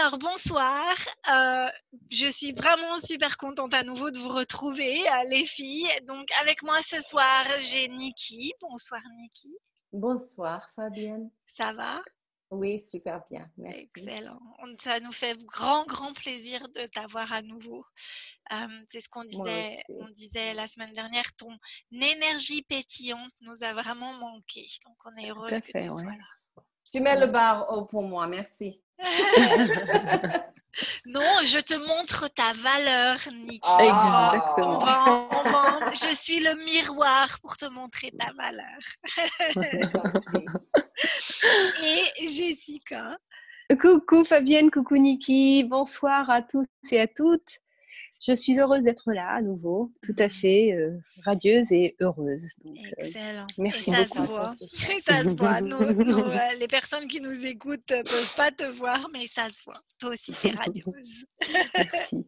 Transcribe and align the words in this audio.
Alors, 0.00 0.18
bonsoir. 0.18 0.94
Euh, 1.30 1.68
je 2.10 2.26
suis 2.28 2.52
vraiment 2.52 2.96
super 2.98 3.36
contente 3.36 3.74
à 3.74 3.82
nouveau 3.82 4.10
de 4.10 4.18
vous 4.18 4.30
retrouver, 4.30 4.98
euh, 5.06 5.28
les 5.28 5.44
filles. 5.44 5.90
Donc, 6.06 6.26
avec 6.40 6.62
moi 6.62 6.80
ce 6.80 7.00
soir, 7.00 7.44
j'ai 7.58 7.86
Niki. 7.88 8.54
Bonsoir, 8.62 9.02
Niki. 9.18 9.54
Bonsoir, 9.92 10.66
Fabienne. 10.74 11.30
Ça 11.46 11.74
va? 11.74 12.00
Oui, 12.50 12.80
super 12.80 13.22
bien. 13.30 13.50
Merci. 13.58 13.80
Excellent. 13.80 14.40
Ça 14.82 15.00
nous 15.00 15.12
fait 15.12 15.36
grand, 15.44 15.84
grand 15.84 16.14
plaisir 16.14 16.66
de 16.70 16.86
t'avoir 16.86 17.30
à 17.34 17.42
nouveau. 17.42 17.84
Euh, 18.52 18.68
c'est 18.90 19.00
ce 19.00 19.08
qu'on 19.10 19.24
disait, 19.24 19.82
on 19.90 20.08
disait 20.08 20.54
la 20.54 20.66
semaine 20.66 20.94
dernière. 20.94 21.30
Ton 21.36 21.58
énergie 21.92 22.62
pétillante 22.62 23.32
nous 23.42 23.62
a 23.62 23.74
vraiment 23.74 24.14
manqué. 24.14 24.66
Donc, 24.86 24.96
on 25.04 25.14
est 25.20 25.30
heureuse 25.30 25.60
que 25.60 25.78
tu 25.78 25.88
sois 25.88 26.04
là. 26.04 26.62
Tu 26.90 27.00
mets 27.00 27.20
le 27.20 27.26
bar 27.26 27.70
haut 27.70 27.84
pour 27.84 28.02
moi. 28.02 28.26
Merci. 28.26 28.82
non, 31.06 31.44
je 31.44 31.60
te 31.60 31.74
montre 31.74 32.28
ta 32.28 32.52
valeur, 32.52 33.16
Nick. 33.46 33.62
Ah. 33.64 34.32
Exactement. 34.32 34.80
je 35.92 36.14
suis 36.14 36.40
le 36.40 36.54
miroir 36.64 37.38
pour 37.40 37.56
te 37.56 37.66
montrer 37.66 38.12
ta 38.18 38.32
valeur. 38.32 38.78
et 41.82 42.26
Jessica. 42.26 43.16
Coucou 43.80 44.24
Fabienne, 44.24 44.70
coucou 44.70 44.96
Niki, 44.96 45.64
bonsoir 45.64 46.28
à 46.28 46.42
tous 46.42 46.66
et 46.90 47.00
à 47.00 47.06
toutes. 47.06 47.59
Je 48.22 48.34
suis 48.34 48.58
heureuse 48.58 48.84
d'être 48.84 49.12
là 49.12 49.28
à 49.30 49.40
nouveau, 49.40 49.92
tout 50.02 50.14
à 50.18 50.28
fait 50.28 50.72
euh, 50.72 50.98
radieuse 51.24 51.72
et 51.72 51.96
heureuse. 52.00 52.44
Euh, 52.66 52.70
Excellent. 52.98 53.46
merci 53.56 53.90
et 53.90 53.94
ça 54.04 54.04
Se 54.04 54.20
voit. 54.20 54.54
Et 54.60 55.00
ça 55.00 55.22
se 55.22 55.34
voit. 55.34 55.60
Euh, 55.62 56.58
les 56.58 56.68
personnes 56.68 57.08
qui 57.08 57.20
nous 57.22 57.46
écoutent 57.46 57.90
ne 57.90 58.02
peuvent 58.02 58.34
pas 58.36 58.50
te 58.50 58.64
voir, 58.64 59.08
mais 59.12 59.26
ça 59.26 59.48
se 59.48 59.62
voit. 59.64 59.80
Toi 59.98 60.10
aussi, 60.10 60.34
c'est 60.34 60.50
radieuse. 60.54 61.24
merci. 61.74 62.26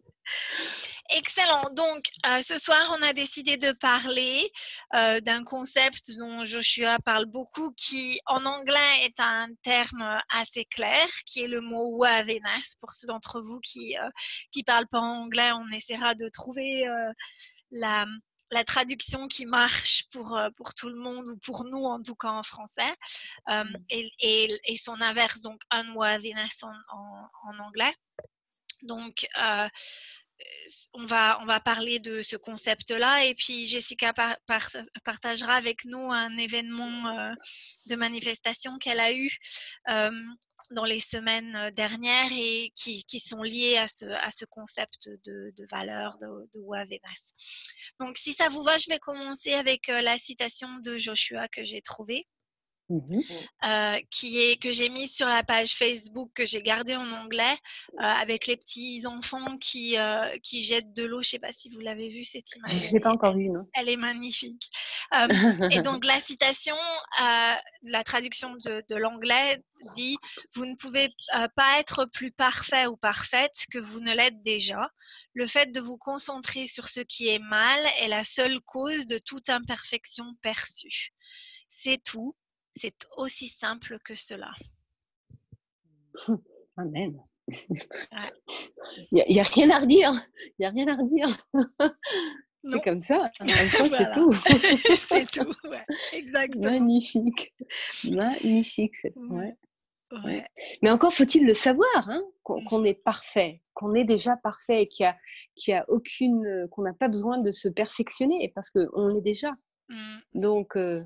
Excellent. 1.15 1.63
Donc, 1.73 2.07
euh, 2.27 2.43
ce 2.43 2.59
soir, 2.59 2.97
on 2.99 3.03
a 3.03 3.13
décidé 3.13 3.57
de 3.57 3.73
parler 3.73 4.51
euh, 4.95 5.21
d'un 5.21 5.45
concept 5.45 6.11
dont 6.17 6.45
Joshua 6.45 6.99
parle 7.01 7.27
beaucoup, 7.27 7.73
qui 7.73 8.19
en 8.27 8.47
anglais 8.47 9.05
est 9.05 9.21
un 9.21 9.49
terme 9.63 10.21
assez 10.31 10.65
clair, 10.65 11.07
qui 11.27 11.43
est 11.43 11.49
le 11.49 11.61
mot 11.61 11.97
wavenas. 11.97 12.77
Pour 12.81 12.93
ceux 12.93 13.07
d'entre 13.09 13.41
vous 13.43 13.61
qui 13.61 13.95
ne 13.95 14.61
euh, 14.61 14.63
parlent 14.67 14.89
pas 14.89 15.01
anglais, 15.01 15.53
on 15.53 15.69
essaiera 15.71 16.15
de 16.15 16.29
trouver 16.29 16.87
la, 17.71 18.07
la 18.51 18.65
traduction 18.65 19.29
qui 19.29 19.45
marche 19.45 20.05
pour, 20.13 20.39
pour 20.57 20.75
tout 20.75 20.89
le 20.89 20.97
monde 20.97 21.29
ou 21.29 21.37
pour 21.39 21.65
nous 21.65 21.85
en 21.85 22.03
tout 22.03 22.15
cas 22.15 22.31
en 22.31 22.43
français 22.43 22.95
et, 23.91 24.11
et, 24.21 24.55
et, 24.65 24.77
son 24.77 25.01
inverse 25.01 25.41
donc 25.41 25.61
unworthiness 25.71 26.63
en, 26.63 26.73
en, 26.97 27.29
en 27.51 27.59
anglais 27.65 27.95
donc 28.83 29.27
on 30.95 31.07
va, 31.07 31.39
on 31.41 31.47
va 31.47 31.61
parler 31.61 31.99
de 31.99 32.21
ce 32.21 32.37
concept-là 32.37 33.25
et 33.25 33.35
puis 33.35 33.67
Jessica 33.67 34.13
partagera 35.05 35.55
avec 35.55 35.85
nous 35.85 36.11
un 36.11 36.37
événement 36.37 37.19
euh, 37.19 37.33
de 37.87 37.97
manifestation 37.97 38.79
qu'elle 38.79 39.01
a 39.01 39.13
eu 39.13 39.31
euh, 39.91 40.11
dans 40.71 40.85
les 40.85 41.01
semaines 41.01 41.71
dernières 41.71 42.31
et 42.33 42.73
qui, 42.75 43.21
sont 43.21 43.43
liés 43.43 43.77
à 43.77 43.89
ce, 43.89 44.07
à 44.07 44.31
ce 44.31 44.45
concept 44.47 45.09
de, 45.25 45.53
valeur 45.71 46.17
de, 46.19 46.27
de 46.55 48.01
Donc 48.01 48.17
si 48.17 48.33
ça 48.33 48.49
vous 48.49 48.63
va, 48.63 48.77
je 48.79 48.89
vais 48.89 48.99
commencer 48.99 49.53
avec 49.53 49.89
euh, 49.89 50.01
la 50.01 50.17
citation 50.17 50.69
de 50.83 50.97
Joshua 50.97 51.49
que 51.49 51.63
j'ai 51.63 51.83
trouvée. 51.83 52.27
Mmh 52.93 53.21
euh, 53.65 53.99
qui 54.11 54.39
est 54.41 54.61
que 54.61 54.73
j'ai 54.73 54.89
mis 54.89 55.07
sur 55.07 55.27
la 55.27 55.45
page 55.45 55.75
Facebook 55.75 56.31
que 56.35 56.45
j'ai 56.45 56.63
gardée 56.63 56.97
en 56.97 57.11
anglais 57.13 57.57
euh, 57.95 58.03
avec 58.03 58.47
les 58.47 58.57
petits 58.57 59.07
enfants 59.07 59.57
qui 59.59 59.97
euh, 59.97 60.37
qui 60.43 60.63
jettent 60.63 60.93
de 60.93 61.05
l'eau. 61.05 61.23
Je 61.23 61.31
sais 61.31 61.39
pas 61.39 61.53
si 61.53 61.69
vous 61.71 61.81
l'avez 61.81 62.09
vu 62.09 62.25
cette 62.25 62.53
image. 62.57 62.89
Je 62.89 62.93
l'ai 62.93 63.01
pas 63.01 63.13
encore 63.13 63.37
vue, 63.37 63.49
non. 63.49 63.67
Elle 63.75 63.89
est 63.89 63.97
magnifique. 63.97 64.69
et 65.71 65.81
donc 65.83 66.05
la 66.05 66.21
citation, 66.21 66.77
la 67.19 68.05
traduction 68.05 68.55
de, 68.65 68.83
de 68.89 68.97
l'anglais 68.97 69.63
dit 69.95 70.17
vous 70.55 70.67
ne 70.67 70.75
pouvez 70.75 71.09
pas 71.55 71.79
être 71.79 72.05
plus 72.07 72.31
parfait 72.31 72.87
ou 72.87 72.97
parfaite 72.97 73.65
que 73.71 73.79
vous 73.79 74.01
ne 74.01 74.15
l'êtes 74.15 74.43
déjà. 74.43 74.91
Le 75.35 75.47
fait 75.47 75.73
de 75.73 75.81
vous 75.81 75.99
concentrer 75.99 76.67
sur 76.67 76.89
ce 76.89 77.01
qui 77.01 77.29
est 77.29 77.39
mal 77.39 77.81
est 78.01 78.09
la 78.09 78.25
seule 78.25 78.61
cause 78.61 79.07
de 79.07 79.19
toute 79.19 79.49
imperfection 79.49 80.35
perçue. 80.43 81.13
C'est 81.71 82.03
tout 82.03 82.37
c'est 82.75 83.07
aussi 83.17 83.49
simple 83.49 83.99
que 84.05 84.15
cela. 84.15 84.53
Amen. 86.77 87.19
Il 89.11 89.25
n'y 89.29 89.41
a, 89.41 89.43
rien 89.43 89.71
à 89.71 89.81
redire. 89.81 90.13
Il 90.43 90.55
n'y 90.61 90.67
a 90.67 90.71
rien 90.71 90.89
à 90.89 90.97
redire. 90.97 91.27
C'est 92.71 92.85
comme 92.85 93.01
ça. 93.01 93.29
c'est 93.41 94.15
tout. 94.15 94.33
c'est 94.33 95.31
tout, 95.33 95.53
exactement. 96.13 96.71
Magnifique. 96.71 97.53
Magnifique. 98.05 98.95
Ouais. 99.17 99.57
Mais 100.83 100.91
encore 100.91 101.13
faut-il 101.13 101.45
le 101.45 101.55
savoir, 101.55 102.09
hein, 102.09 102.23
mmh. 102.49 102.65
qu'on 102.65 102.85
est 102.85 103.03
parfait, 103.03 103.63
qu'on 103.75 103.95
est 103.95 104.05
déjà 104.05 104.37
parfait, 104.37 104.87
qu'il 104.87 105.13
y 105.67 105.73
a, 105.73 105.81
a 105.81 105.85
aucune, 105.89 106.69
qu'on 106.71 106.83
n'a 106.83 106.93
pas 106.93 107.09
besoin 107.09 107.39
de 107.39 107.51
se 107.51 107.69
perfectionner 107.69 108.53
parce 108.55 108.71
qu'on 108.71 109.09
l'est 109.09 109.23
déjà. 109.23 109.51
Mmh. 109.89 110.19
Donc, 110.35 110.77
euh, 110.77 111.03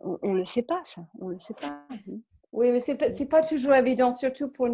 on 0.00 0.32
ne 0.32 0.38
le 0.38 0.44
sait 0.44 0.62
pas, 0.62 0.80
ça. 0.84 1.02
On 1.20 1.28
le 1.28 1.38
sait 1.38 1.54
pas. 1.54 1.86
Oui, 2.52 2.72
mais 2.72 2.80
ce 2.80 2.92
n'est 2.92 3.28
pas, 3.28 3.42
toujours 3.42 3.74
évident, 3.74 4.14
surtout 4.14 4.48
pour 4.48 4.68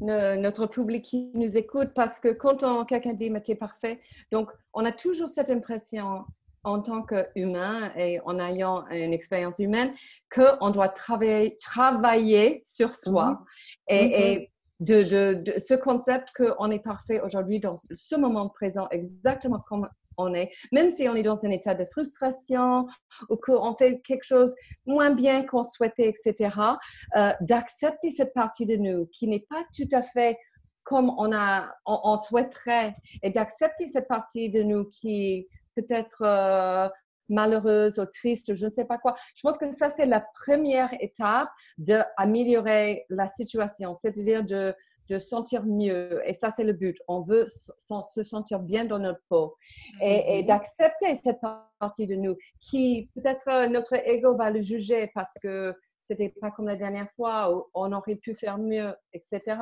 notre 0.00 0.66
public 0.66 1.04
qui 1.04 1.30
nous 1.34 1.56
écoute, 1.56 1.92
parce 1.94 2.20
que 2.20 2.32
quand 2.32 2.84
quelqu'un 2.84 3.14
dit 3.14 3.30
«mais 3.30 3.42
es 3.46 3.54
parfait», 3.54 4.00
donc 4.32 4.50
on 4.74 4.84
a 4.84 4.92
toujours 4.92 5.28
cette 5.28 5.50
impression 5.50 6.24
en 6.62 6.80
tant 6.80 7.02
qu'humain 7.02 7.92
et 7.96 8.20
en 8.24 8.38
ayant 8.38 8.86
une 8.88 9.12
expérience 9.12 9.58
humaine 9.58 9.92
qu'on 10.34 10.70
doit 10.70 10.88
travailler, 10.88 11.58
travailler 11.58 12.62
sur 12.64 12.92
soi 12.94 13.32
mmh. 13.32 13.94
et, 13.94 14.38
mmh 14.38 14.46
de, 14.80 15.42
de, 15.42 15.58
ce 15.58 15.74
concept 15.74 16.30
qu'on 16.36 16.70
est 16.70 16.80
parfait 16.80 17.20
aujourd'hui 17.20 17.60
dans 17.60 17.80
ce 17.94 18.16
moment 18.16 18.48
présent, 18.48 18.88
exactement 18.90 19.60
comme 19.68 19.88
on 20.18 20.34
est, 20.34 20.50
même 20.72 20.90
si 20.90 21.08
on 21.08 21.14
est 21.14 21.22
dans 21.22 21.44
un 21.44 21.50
état 21.50 21.74
de 21.74 21.84
frustration 21.84 22.86
ou 23.28 23.36
qu'on 23.36 23.74
fait 23.76 24.00
quelque 24.02 24.24
chose 24.24 24.54
moins 24.86 25.10
bien 25.10 25.44
qu'on 25.44 25.64
souhaitait, 25.64 26.08
etc., 26.08 26.56
euh, 27.16 27.32
d'accepter 27.40 28.10
cette 28.10 28.34
partie 28.34 28.66
de 28.66 28.76
nous 28.76 29.06
qui 29.06 29.26
n'est 29.26 29.46
pas 29.48 29.64
tout 29.74 29.88
à 29.92 30.02
fait 30.02 30.38
comme 30.82 31.14
on, 31.16 31.34
a, 31.34 31.74
on, 31.86 32.18
souhaiterait 32.18 32.94
et 33.22 33.30
d'accepter 33.30 33.88
cette 33.88 34.06
partie 34.06 34.50
de 34.50 34.62
nous 34.62 34.84
qui 34.84 35.48
peut-être 35.74 36.22
euh, 36.22 36.88
malheureuse 37.28 37.98
ou 37.98 38.06
triste, 38.06 38.54
je 38.54 38.66
ne 38.66 38.70
sais 38.70 38.84
pas 38.84 38.98
quoi. 38.98 39.14
Je 39.34 39.40
pense 39.42 39.56
que 39.56 39.70
ça, 39.72 39.90
c'est 39.90 40.06
la 40.06 40.24
première 40.44 40.90
étape 41.00 41.48
d'améliorer 41.78 43.06
la 43.08 43.28
situation, 43.28 43.94
c'est-à-dire 43.94 44.44
de 44.44 44.74
de 45.08 45.18
sentir 45.18 45.66
mieux. 45.66 46.22
Et 46.26 46.34
ça, 46.34 46.50
c'est 46.50 46.64
le 46.64 46.72
but. 46.72 46.96
On 47.08 47.22
veut 47.22 47.46
se 47.48 48.22
sentir 48.22 48.60
bien 48.60 48.84
dans 48.84 48.98
notre 48.98 49.20
peau 49.28 49.56
et, 50.00 50.42
mm-hmm. 50.42 50.46
d'accepter 50.46 51.14
cette 51.14 51.40
partie 51.80 52.06
de 52.06 52.14
nous 52.14 52.36
qui, 52.58 53.10
peut-être, 53.14 53.48
euh, 53.48 53.68
notre 53.68 53.94
ego 54.08 54.36
va 54.36 54.50
le 54.50 54.60
juger 54.60 55.10
parce 55.14 55.34
que 55.42 55.74
c'était 55.98 56.34
pas 56.40 56.50
comme 56.50 56.66
la 56.66 56.76
dernière 56.76 57.10
fois 57.16 57.54
où 57.54 57.64
on 57.74 57.92
aurait 57.92 58.16
pu 58.16 58.34
faire 58.34 58.58
mieux, 58.58 58.94
etc. 59.12 59.58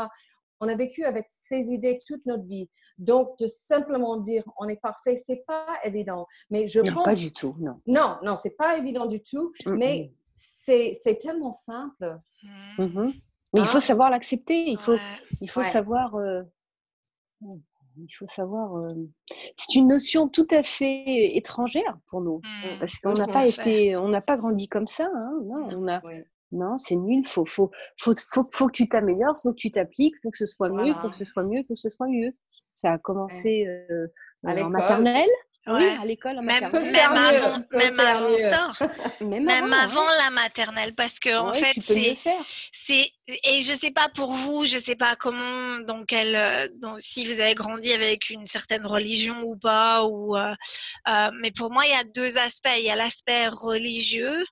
On 0.61 0.69
a 0.69 0.77
vécu 0.77 1.05
avec 1.05 1.27
ces 1.31 1.71
idées 1.71 1.99
toute 2.07 2.25
notre 2.27 2.45
vie. 2.45 2.69
Donc, 2.99 3.39
de 3.39 3.47
simplement 3.47 4.17
dire 4.19 4.45
on 4.59 4.69
est 4.69 4.81
parfait, 4.81 5.17
c'est 5.17 5.45
pas 5.47 5.67
évident. 5.85 6.27
Mais 6.51 6.69
je 6.69 6.81
non, 6.81 7.03
pas 7.03 7.15
du 7.15 7.33
tout, 7.33 7.57
non. 7.59 7.81
Non, 7.87 8.19
non, 8.23 8.37
c'est 8.37 8.57
pas 8.57 8.77
évident 8.79 9.07
du 9.07 9.23
tout. 9.23 9.53
Mais 9.77 10.13
c'est 10.37 11.19
tellement 11.21 11.53
simple. 11.53 12.19
Mm-hmm. 12.79 13.21
Mais 13.53 13.61
il 13.61 13.67
faut 13.67 13.79
hein? 13.79 13.81
savoir 13.81 14.11
l'accepter, 14.11 14.71
il 14.71 14.79
faut, 14.79 14.97
il 15.41 15.51
faut 15.51 15.63
savoir. 15.63 16.15
Euh, 16.15 16.43
Il 17.99 18.09
faut 18.19 18.27
savoir. 18.27 18.77
Euh, 18.77 18.95
c'est 19.57 19.75
une 19.75 19.89
notion 19.89 20.29
tout 20.29 20.47
à 20.51 20.63
fait 20.63 21.37
étrangère 21.37 21.99
pour 22.09 22.23
nous, 22.23 22.41
mmh. 22.43 22.79
parce 22.81 22.99
qu'on 22.99 23.13
n'a 23.13 23.27
pas 23.27 23.47
été, 23.47 23.97
on 23.97 24.09
n'a 24.09 24.23
pas 24.23 24.37
grandi 24.39 24.69
comme 24.69 24.87
ça. 24.87 25.11
Hein, 25.15 25.41
non, 25.45 25.69
on 25.77 25.89
a. 25.89 26.01
Non, 26.53 26.77
c'est 26.77 26.97
nul. 26.97 27.27
Faut, 27.27 27.47
faut, 27.47 27.71
faut, 27.99 28.13
faut, 28.15 28.47
faut 28.51 28.67
que 28.67 28.73
tu 28.73 28.89
t'améliores, 28.89 29.39
faut 29.43 29.53
que 29.53 29.59
tu 29.59 29.71
t'appliques, 29.71 30.15
faut 30.23 30.31
que 30.31 30.39
ce 30.39 30.47
soit 30.47 30.69
mieux, 30.69 30.95
faut 30.95 31.09
que 31.09 31.17
ce 31.17 31.25
soit 31.25 31.45
mieux, 31.45 31.63
faut 31.67 31.75
que 31.75 31.81
ce 31.81 31.91
soit 31.91 32.09
mieux. 32.09 32.33
Ça 32.73 32.93
a 32.93 32.99
commencé 32.99 33.67
euh, 33.67 34.07
en 34.45 34.71
maternelle. 34.71 35.29
Oui, 35.67 35.85
à 35.85 36.05
l'école, 36.05 36.37
même, 36.43 36.73
même, 36.73 36.97
avant, 36.97 37.65
même 37.71 38.01
avant 38.01 38.39
ça, 38.39 38.73
même, 39.21 39.73
avant, 39.73 40.07
la 40.25 40.31
maternelle, 40.31 40.93
parce 40.95 41.21
que 41.21 41.37
en 41.39 41.53
fait, 41.53 41.73
c'est, 42.73 43.13
et 43.29 43.61
je 43.61 43.73
sais 43.73 43.93
pas 43.93 44.09
pour 44.09 44.33
vous, 44.33 44.67
je 44.67 44.79
sais 44.79 44.97
pas 44.97 45.15
comment, 45.15 45.79
donc 45.81 46.07
quel, 46.09 46.35
euh, 46.35 46.69
donc, 46.81 47.01
si 47.01 47.25
vous 47.25 47.41
avez 47.41 47.55
grandi 47.55 47.93
avec 47.93 48.31
une 48.31 48.45
certaine 48.45 48.85
religion 48.85 49.43
ou 49.45 49.57
pas, 49.57 50.03
ou, 50.05 50.37
euh, 50.37 50.53
euh, 51.09 51.31
mais 51.41 51.53
pour 51.53 51.71
moi, 51.71 51.87
il 51.87 51.93
y 51.93 51.95
a 51.95 52.05
deux 52.05 52.39
aspects. 52.39 52.69
Il 52.77 52.85
y 52.85 52.91
a 52.91 52.97
l'aspect 52.97 53.47
religieux 53.49 54.45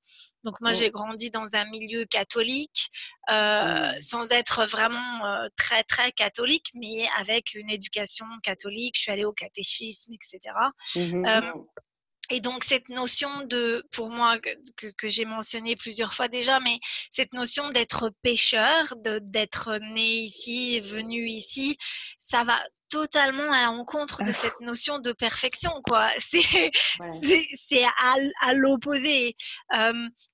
donc 0.45 0.61
moi, 0.61 0.73
j'ai 0.73 0.91
grandi 0.91 1.31
dans 1.31 1.55
un 1.55 1.65
milieu 1.67 2.05
catholique, 2.07 2.89
euh, 3.31 3.93
mmh. 3.93 4.01
sans 4.01 4.31
être 4.31 4.67
vraiment 4.67 5.27
euh, 5.27 5.49
très 5.57 5.83
très 5.85 6.13
catholique, 6.13 6.69
mais 6.75 7.07
avec 7.19 7.55
une 7.55 7.71
éducation 7.71 8.27
catholique. 8.43 8.95
Je 8.97 9.03
suis 9.03 9.13
allée 9.13 9.25
au 9.25 9.33
catéchisme, 9.33 10.13
etc. 10.15 10.55
Mmh 10.97 11.27
euh, 11.27 11.53
et 12.33 12.41
donc 12.41 12.63
cette 12.63 12.89
notion 12.89 13.43
de, 13.43 13.85
pour 13.91 14.09
moi, 14.09 14.39
que, 14.39 14.87
que 14.97 15.09
j'ai 15.09 15.25
mentionné 15.25 15.75
plusieurs 15.75 16.15
fois 16.15 16.29
déjà, 16.29 16.61
mais 16.61 16.79
cette 17.11 17.33
notion 17.33 17.71
d'être 17.71 18.13
pêcheur, 18.23 18.95
d'être 19.03 19.79
né 19.95 20.21
ici, 20.21 20.79
venu 20.79 21.27
ici, 21.27 21.77
ça 22.21 22.45
va 22.45 22.61
totalement 22.91 23.53
à 23.53 23.65
l'encontre 23.65 24.23
de 24.23 24.31
ah. 24.31 24.35
cette 24.35 24.61
notion 24.61 24.99
de 24.99 25.13
perfection, 25.13 25.73
quoi. 25.85 26.09
C'est 26.19 26.71
c'est 27.55 27.85
à, 27.85 28.17
à 28.43 28.55
l'opposé. 28.55 29.37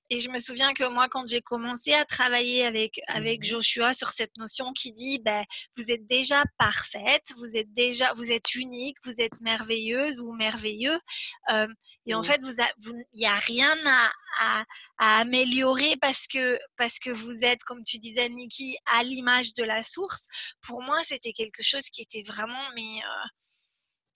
Et 0.09 0.19
je 0.19 0.29
me 0.29 0.39
souviens 0.39 0.73
que 0.73 0.87
moi, 0.87 1.07
quand 1.09 1.27
j'ai 1.27 1.41
commencé 1.41 1.93
à 1.93 2.05
travailler 2.05 2.65
avec, 2.65 3.01
avec 3.07 3.41
mmh 3.41 3.43
Joshua 3.43 3.93
sur 3.93 4.09
cette 4.09 4.35
notion 4.37 4.71
qui 4.73 4.93
dit, 4.93 5.19
ben, 5.19 5.43
vous 5.75 5.91
êtes 5.91 6.07
déjà 6.07 6.43
parfaite, 6.57 7.25
vous 7.35 7.57
êtes 7.57 7.73
déjà, 7.73 8.13
vous 8.13 8.31
êtes 8.31 8.55
unique, 8.55 8.97
vous 9.03 9.19
êtes 9.19 9.41
merveilleuse 9.41 10.21
ou 10.21 10.33
merveilleux. 10.33 10.97
Euh, 11.51 11.67
et 12.05 12.13
en 12.13 12.23
fait, 12.23 12.41
vous, 12.41 12.53
il 13.13 13.19
n'y 13.19 13.25
a 13.25 13.35
rien 13.35 13.75
à, 13.85 14.09
à, 14.39 14.63
à, 14.97 15.19
améliorer 15.19 15.97
parce 15.99 16.25
que, 16.25 16.57
parce 16.77 16.99
que 16.99 17.09
vous 17.09 17.43
êtes, 17.43 17.63
comme 17.63 17.83
tu 17.83 17.97
disais, 17.97 18.29
Nikki, 18.29 18.77
à 18.85 19.03
l'image 19.03 19.53
de 19.55 19.63
la 19.65 19.83
source. 19.83 20.27
Pour 20.61 20.81
moi, 20.81 20.99
c'était 21.03 21.33
quelque 21.33 21.63
chose 21.63 21.83
qui 21.91 22.01
était 22.01 22.23
vraiment, 22.23 22.46
mais 22.75 23.01
euh, 23.03 23.27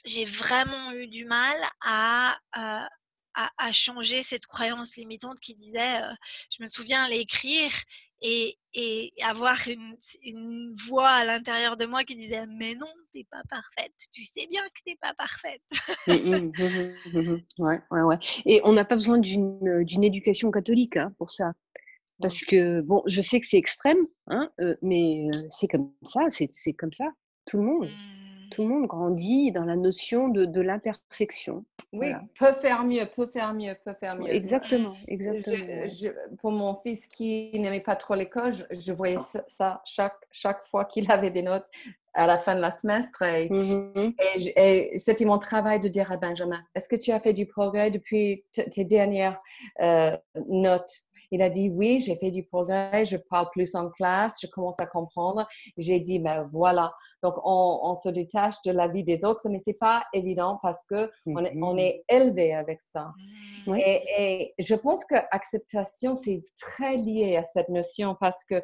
j'ai 0.05 0.25
vraiment 0.25 0.91
eu 0.93 1.07
du 1.07 1.25
mal 1.25 1.55
à, 1.81 2.37
euh, 2.57 2.87
à, 3.35 3.71
changer 3.71 4.23
cette 4.23 4.45
croyance 4.45 4.95
limitante 4.97 5.39
qui 5.39 5.55
disait, 5.55 6.01
euh, 6.01 6.13
je 6.55 6.63
me 6.63 6.67
souviens 6.67 7.07
l'écrire 7.07 7.71
et, 8.21 8.57
et, 8.73 9.13
avoir 9.23 9.57
une, 9.67 9.95
une, 10.23 10.75
voix 10.87 11.09
à 11.09 11.25
l'intérieur 11.25 11.77
de 11.77 11.85
moi 11.85 12.03
qui 12.03 12.15
disait, 12.15 12.45
mais 12.47 12.75
non, 12.75 12.91
t'es 13.13 13.25
pas 13.29 13.41
parfaite, 13.49 13.93
tu 14.11 14.23
sais 14.23 14.47
bien 14.47 14.63
que 14.63 14.81
t'es 14.85 14.97
pas 15.01 15.13
parfaite. 15.13 15.61
Mmh, 16.07 16.51
mmh, 17.13 17.21
mmh, 17.21 17.63
ouais, 17.63 17.81
ouais, 17.91 18.01
ouais. 18.01 18.19
Et 18.45 18.61
on 18.63 18.73
n'a 18.73 18.85
pas 18.85 18.95
besoin 18.95 19.17
d'une 19.17 20.03
éducation 20.03 20.51
catholique 20.51 20.97
hein, 20.97 21.13
pour 21.17 21.29
ça. 21.29 21.51
Parce 22.21 22.41
que, 22.41 22.81
bon, 22.81 23.01
je 23.07 23.21
sais 23.21 23.39
que 23.39 23.47
c'est 23.47 23.57
extrême, 23.57 24.05
hein, 24.27 24.51
euh, 24.59 24.75
mais 24.83 25.27
c'est 25.49 25.67
comme 25.67 25.91
ça, 26.03 26.21
c'est 26.29 26.73
comme 26.73 26.93
ça, 26.93 27.05
tout 27.45 27.57
le 27.57 27.63
monde 27.63 27.89
tout 28.51 28.61
le 28.63 28.67
monde 28.67 28.85
grandit 28.85 29.51
dans 29.51 29.65
la 29.65 29.75
notion 29.75 30.27
de, 30.27 30.61
l'imperfection. 30.61 31.65
Oui, 31.93 32.11
peut 32.37 32.53
faire 32.53 32.83
mieux, 32.83 33.05
peut 33.05 33.25
faire 33.25 33.53
mieux, 33.53 33.75
peut 33.83 33.95
faire 33.99 34.15
mieux. 34.15 34.31
Exactement, 34.31 34.93
exactement. 35.07 35.87
pour 36.39 36.51
mon 36.51 36.75
fils 36.75 37.07
qui 37.07 37.51
n'aimait 37.53 37.79
pas 37.79 37.95
trop 37.95 38.15
l'école, 38.15 38.53
je, 38.69 38.91
voyais 38.91 39.17
ça 39.47 39.81
chaque, 39.85 40.17
chaque 40.31 40.61
fois 40.61 40.85
qu'il 40.85 41.09
avait 41.11 41.31
des 41.31 41.41
notes 41.41 41.67
à 42.13 42.27
la 42.27 42.37
fin 42.37 42.55
de 42.55 42.61
la 42.61 42.71
semestre. 42.71 43.21
Et, 43.21 43.49
mmh 43.49 44.13
et, 44.55 44.99
c'était 44.99 45.25
mon 45.25 45.39
travail 45.39 45.79
de 45.79 45.87
dire 45.87 46.11
à 46.11 46.17
Benjamin, 46.17 46.61
est-ce 46.75 46.87
que 46.87 46.95
tu 46.95 47.11
as 47.11 47.19
fait 47.19 47.33
du 47.33 47.45
progrès 47.45 47.91
depuis 47.91 48.43
tes 48.51 48.83
dernières 48.83 49.39
euh, 49.81 50.15
notes? 50.47 50.91
Il 51.31 51.41
a 51.41 51.49
dit 51.49 51.69
oui, 51.69 51.99
j'ai 52.01 52.15
fait 52.15 52.31
du 52.31 52.43
progrès, 52.43 53.05
je 53.05 53.17
parle 53.17 53.49
plus 53.51 53.75
en 53.75 53.89
classe, 53.89 54.37
je 54.41 54.47
commence 54.47 54.79
à 54.79 54.85
comprendre. 54.85 55.47
J'ai 55.77 55.99
dit 55.99 56.19
ben 56.19 56.49
voilà. 56.51 56.93
Donc 57.23 57.35
on, 57.43 57.95
se 57.95 58.09
détache 58.09 58.55
de 58.65 58.71
la 58.71 58.87
vie 58.87 59.03
des 59.03 59.25
autres, 59.25 59.49
mais 59.49 59.59
c'est 59.59 59.77
pas 59.77 60.03
évident 60.13 60.59
parce 60.61 60.85
que 60.85 61.09
on, 61.25 61.43
est, 61.43 61.53
on, 61.61 61.77
est, 61.77 62.03
élevé 62.09 62.53
avec 62.53 62.81
ça. 62.81 63.11
Et, 63.67 64.03
et, 64.17 64.53
je 64.59 64.75
pense 64.75 65.05
que 65.05 65.15
acceptation 65.31 66.15
c'est 66.15 66.43
très 66.59 66.97
lié 66.97 67.37
à 67.37 67.43
cette 67.43 67.69
notion 67.69 68.15
parce 68.19 68.43
que 68.45 68.61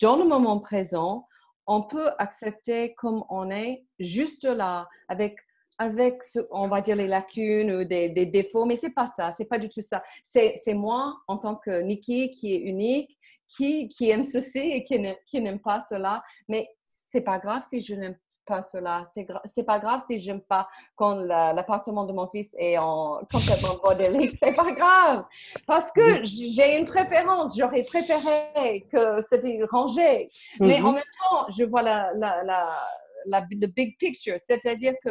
dans 0.00 0.16
le 0.16 0.24
moment 0.24 0.58
présent, 0.60 1.26
on 1.66 1.82
peut 1.82 2.10
accepter 2.18 2.94
comme 2.94 3.24
on 3.28 3.50
est 3.50 3.84
juste 3.98 4.44
là 4.44 4.88
avec 5.08 5.36
avec, 5.78 6.20
on 6.50 6.68
va 6.68 6.80
dire, 6.80 6.96
les 6.96 7.06
lacunes 7.06 7.72
ou 7.72 7.84
des, 7.84 8.08
défauts, 8.08 8.66
mais 8.66 8.76
c'est 8.76 8.94
pas 8.94 9.06
ça, 9.06 9.30
c'est 9.32 9.44
pas 9.44 9.58
du 9.58 9.68
tout 9.68 9.82
ça. 9.82 10.02
C'est 10.22 10.74
moi, 10.74 11.16
en 11.28 11.38
tant 11.38 11.56
que 11.56 11.80
Nikki, 11.80 12.30
qui 12.30 12.54
est 12.54 12.58
unique, 12.58 13.18
qui, 13.48 13.88
qui 13.88 14.10
aime 14.10 14.24
ceci 14.24 14.58
et 14.58 14.84
qui 14.84 15.40
n'aime 15.40 15.60
pas 15.60 15.80
cela, 15.80 16.22
mais 16.48 16.68
c'est 16.88 17.22
pas 17.22 17.38
grave 17.38 17.62
si 17.68 17.80
je 17.80 17.94
n'aime 17.94 18.16
pas 18.48 18.62
cela. 18.62 19.04
C'est 19.44 19.62
pas 19.62 19.78
grave 19.78 20.02
si 20.06 20.18
j'aime 20.18 20.40
pas 20.40 20.68
quand 20.96 21.14
l'appartement 21.14 22.04
de 22.04 22.12
mon 22.12 22.26
fils 22.28 22.56
est 22.58 22.78
en 22.78 23.20
complètement 23.30 23.76
bordélique. 23.82 24.36
C'est 24.40 24.54
pas 24.54 24.72
grave. 24.72 25.24
Parce 25.66 25.92
que 25.92 26.24
j'ai 26.24 26.78
une 26.78 26.86
préférence. 26.86 27.56
J'aurais 27.56 27.84
préféré 27.84 28.86
que 28.90 29.20
c'était 29.22 29.60
rangé. 29.68 30.30
Mais 30.60 30.80
en 30.80 30.90
mm-hmm. 30.90 30.94
même 30.94 31.04
temps, 31.30 31.46
je 31.56 31.64
vois 31.64 31.82
la, 31.82 32.12
la, 32.14 32.42
la, 32.42 32.78
la 33.26 33.42
the 33.42 33.66
big 33.74 33.98
picture. 33.98 34.36
C'est-à-dire 34.38 34.94
que 35.04 35.10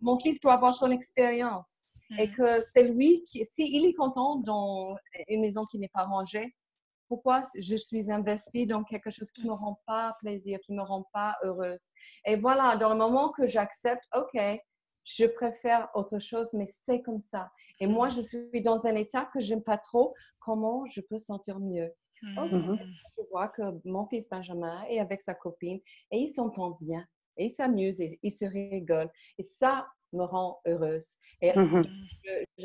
mon 0.00 0.18
fils 0.18 0.40
doit 0.40 0.54
avoir 0.54 0.74
son 0.74 0.90
expérience. 0.90 1.86
Et 2.18 2.28
mm. 2.28 2.34
que 2.34 2.62
c'est 2.62 2.84
lui 2.84 3.22
qui, 3.24 3.44
s'il 3.44 3.84
est 3.84 3.94
content 3.94 4.36
dans 4.36 4.96
une 5.28 5.40
maison 5.40 5.64
qui 5.70 5.78
n'est 5.78 5.88
pas 5.88 6.02
rangée, 6.02 6.54
pourquoi 7.08 7.42
je 7.56 7.76
suis 7.76 8.10
investie 8.10 8.66
dans 8.66 8.82
quelque 8.82 9.10
chose 9.10 9.30
qui 9.30 9.42
ne 9.42 9.48
me 9.48 9.54
rend 9.54 9.80
pas 9.86 10.16
plaisir, 10.20 10.58
qui 10.64 10.72
ne 10.72 10.78
me 10.78 10.82
rend 10.82 11.06
pas 11.12 11.36
heureuse? 11.44 11.82
Et 12.24 12.36
voilà, 12.36 12.76
dans 12.76 12.90
le 12.90 12.96
moment 12.96 13.30
que 13.30 13.46
j'accepte, 13.46 14.02
OK, 14.14 14.40
je 15.04 15.24
préfère 15.26 15.88
autre 15.94 16.18
chose, 16.18 16.52
mais 16.52 16.66
c'est 16.66 17.00
comme 17.02 17.20
ça. 17.20 17.50
Et 17.80 17.86
moi, 17.86 18.08
je 18.08 18.20
suis 18.20 18.62
dans 18.62 18.86
un 18.86 18.96
état 18.96 19.28
que 19.32 19.40
j'aime 19.40 19.62
pas 19.62 19.78
trop. 19.78 20.14
Comment 20.40 20.84
je 20.86 21.00
peux 21.00 21.18
sentir 21.18 21.60
mieux? 21.60 21.92
Mm. 22.22 22.76
Je 23.16 23.22
vois 23.30 23.48
que 23.48 23.62
mon 23.84 24.06
fils 24.06 24.28
Benjamin 24.28 24.82
est 24.88 24.98
avec 24.98 25.22
sa 25.22 25.34
copine 25.34 25.80
et 26.10 26.18
ils 26.18 26.28
s'entendent 26.28 26.78
bien 26.80 27.04
et 27.36 27.46
ils 27.46 27.50
s'amusent 27.50 28.00
et 28.00 28.18
ils 28.22 28.32
se 28.32 28.46
rigolent. 28.46 29.10
Et 29.38 29.42
ça 29.42 29.86
me 30.12 30.24
rend 30.24 30.60
heureuse. 30.66 31.08
Et 31.40 31.56
mmh 31.56 31.82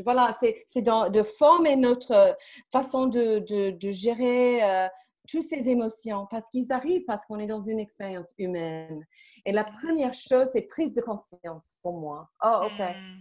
voilà, 0.04 0.32
c'est 0.40 0.82
de 0.82 1.24
former 1.24 1.76
notre 1.76 2.38
façon 2.72 3.08
de, 3.08 3.40
de, 3.72 3.92
gérer 3.92 4.64
euh, 4.64 4.88
toutes 5.28 5.44
ces 5.44 5.70
émotions 5.70 6.28
parce 6.30 6.50
qu'ils 6.50 6.72
arrivent 6.72 7.06
parce 7.06 7.26
qu'on 7.26 7.40
est 7.40 7.48
dans 7.48 7.62
une 7.62 7.80
expérience 7.80 8.34
humaine. 8.38 9.06
Et 9.46 9.52
la 9.52 9.66
première 9.66 10.14
chose, 10.14 10.48
c'est 10.54 10.64
prise 10.64 10.96
de 10.96 11.02
conscience 11.02 11.78
pour 11.82 12.00
moi. 12.00 12.30
Oh, 12.44 12.66
OK. 12.66 12.80
Mmh. 12.80 13.20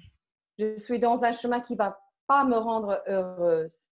Je 0.58 0.78
suis 0.78 0.98
dans 0.98 1.24
un 1.24 1.32
chemin 1.32 1.60
qui 1.60 1.74
va 1.74 1.98
pas 2.26 2.44
me 2.44 2.56
rendre 2.56 3.02
heureuse. 3.08 3.90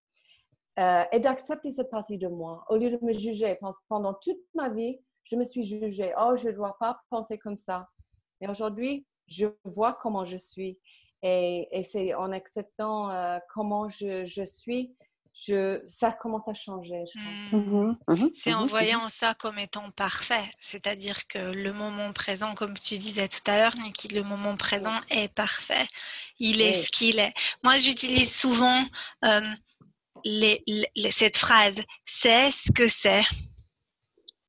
Euh, 0.78 1.04
et 1.10 1.20
d'accepter 1.20 1.72
cette 1.72 1.88
partie 1.88 2.18
de 2.18 2.28
moi 2.28 2.62
au 2.68 2.76
lieu 2.76 2.90
de 2.90 2.98
me 3.02 3.14
juger. 3.14 3.58
Pendant 3.88 4.12
toute 4.12 4.42
ma 4.54 4.68
vie, 4.68 5.00
je 5.24 5.34
me 5.36 5.44
suis 5.44 5.64
jugée, 5.64 6.12
oh, 6.20 6.36
je 6.36 6.48
ne 6.48 6.52
dois 6.54 6.76
pas 6.78 7.00
penser 7.08 7.38
comme 7.38 7.56
ça. 7.56 7.88
Et 8.42 8.48
aujourd'hui, 8.48 9.06
je 9.26 9.46
vois 9.64 9.98
comment 10.00 10.24
je 10.24 10.36
suis. 10.36 10.78
Et, 11.22 11.68
et 11.72 11.82
c'est 11.82 12.14
en 12.14 12.30
acceptant 12.32 13.10
euh, 13.10 13.38
comment 13.52 13.88
je, 13.88 14.24
je, 14.26 14.44
suis, 14.44 14.94
je, 15.34 15.82
ça 15.86 16.12
commence 16.12 16.46
à 16.46 16.54
changer, 16.54 17.04
je 17.12 17.18
pense. 17.18 17.52
Mmh. 17.52 17.70
Mmh. 17.70 17.96
Mmh. 18.08 18.30
C'est 18.34 18.54
en 18.54 18.66
voyant 18.66 19.08
ça 19.08 19.34
comme 19.34 19.58
étant 19.58 19.90
parfait. 19.90 20.44
C'est-à-dire 20.60 21.26
que 21.26 21.38
le 21.38 21.72
moment 21.72 22.12
présent, 22.12 22.54
comme 22.54 22.78
tu 22.78 22.98
disais 22.98 23.28
tout 23.28 23.50
à 23.50 23.56
l'heure, 23.58 23.74
Niki, 23.82 24.08
le 24.08 24.22
moment 24.22 24.56
présent 24.56 25.00
est 25.10 25.28
parfait. 25.28 25.86
Il 26.38 26.60
est 26.60 26.72
ce 26.72 26.90
qu'il 26.90 27.18
est. 27.18 27.34
Moi, 27.64 27.76
j'utilise 27.76 28.34
souvent 28.34 28.84
euh, 29.24 29.40
les, 30.24 30.62
cette 31.10 31.36
phrase, 31.38 31.82
c'est 32.04 32.50
ce 32.50 32.70
que 32.72 32.88
c'est. 32.88 33.24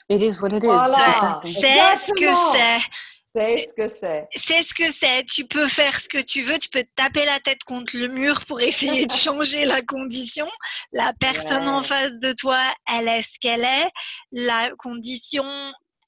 It 0.09 0.21
is 0.21 0.39
what 0.41 0.49
it 0.49 0.63
is. 0.63 0.67
Voilà. 0.67 1.39
C'est 1.43 1.95
ce 1.97 2.13
que 2.13 2.33
c'est. 2.53 2.89
C'est 3.35 3.67
ce 3.67 3.73
que 3.73 3.87
c'est. 3.87 4.27
C'est 4.35 4.63
ce 4.63 4.73
que 4.73 4.91
c'est. 4.91 5.23
Tu 5.25 5.45
peux 5.45 5.67
faire 5.67 5.99
ce 5.99 6.09
que 6.09 6.21
tu 6.21 6.41
veux. 6.41 6.57
Tu 6.57 6.69
peux 6.69 6.83
taper 6.95 7.25
la 7.25 7.39
tête 7.39 7.63
contre 7.63 7.97
le 7.97 8.07
mur 8.07 8.45
pour 8.45 8.61
essayer 8.61 9.05
de 9.05 9.11
changer 9.13 9.65
la 9.65 9.81
condition. 9.81 10.47
La 10.91 11.13
personne 11.19 11.67
en 11.67 11.83
face 11.83 12.19
de 12.19 12.33
toi, 12.33 12.59
elle 12.91 13.07
est 13.07 13.21
ce 13.21 13.39
qu'elle 13.39 13.63
est. 13.63 13.89
La 14.31 14.71
condition, 14.77 15.45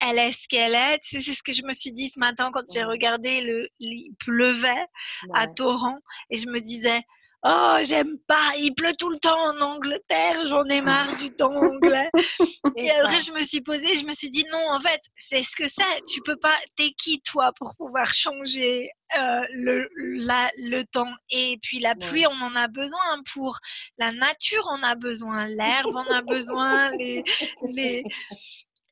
elle 0.02 0.18
est 0.18 0.32
ce 0.32 0.48
qu'elle 0.48 0.74
est. 0.74 0.98
C'est 1.02 1.22
ce 1.22 1.44
que 1.44 1.52
je 1.52 1.64
me 1.64 1.74
suis 1.74 1.92
dit 1.92 2.10
ce 2.10 2.20
matin 2.20 2.50
quand 2.52 2.64
j'ai 2.74 2.84
regardé 2.84 3.42
le, 3.42 3.68
il 3.80 4.14
pleuvait 4.20 4.88
à 5.36 5.48
torrent 5.48 6.00
et 6.30 6.38
je 6.38 6.48
me 6.48 6.60
disais, 6.60 7.02
Oh, 7.46 7.78
j'aime 7.84 8.18
pas, 8.28 8.52
il 8.58 8.74
pleut 8.76 8.92
tout 9.00 9.10
le 9.10 9.18
temps 9.18 9.40
en 9.40 9.62
Angleterre, 9.62 10.46
j'en 10.48 10.66
ai 10.66 10.82
marre 10.82 11.18
du 11.20 11.30
temps 11.32 11.56
anglais. 11.56 12.10
Et 12.76 12.92
après, 12.92 13.22
je 13.22 13.32
me 13.32 13.40
suis 13.40 13.62
posée, 13.62 13.96
je 13.96 14.06
me 14.06 14.12
suis 14.12 14.30
dit 14.30 14.44
non, 14.52 14.72
en 14.72 14.82
fait, 14.82 15.00
c'est 15.16 15.42
ce 15.44 15.56
que 15.56 15.70
c'est. 15.70 16.04
Tu 16.06 16.22
peux 16.22 16.36
pas, 16.36 16.56
t'es 16.76 16.92
qui 16.98 17.22
toi 17.22 17.54
pour 17.58 17.78
pouvoir 17.78 18.14
changer 18.14 18.90
euh, 19.18 19.46
le, 19.54 19.88
la, 20.26 20.50
le 20.58 20.84
temps? 20.84 21.14
Et 21.30 21.58
puis 21.62 21.80
la 21.80 21.96
pluie, 21.96 22.28
on 22.28 22.42
en 22.42 22.56
a 22.58 22.68
besoin 22.68 23.24
pour 23.34 23.58
la 23.98 24.12
nature, 24.12 24.68
on 24.72 24.84
a 24.84 24.96
besoin, 24.96 25.48
l'herbe, 25.48 25.96
on 25.96 26.14
a 26.14 26.22
besoin, 26.22 26.92
les, 26.98 27.24
les... 27.70 28.04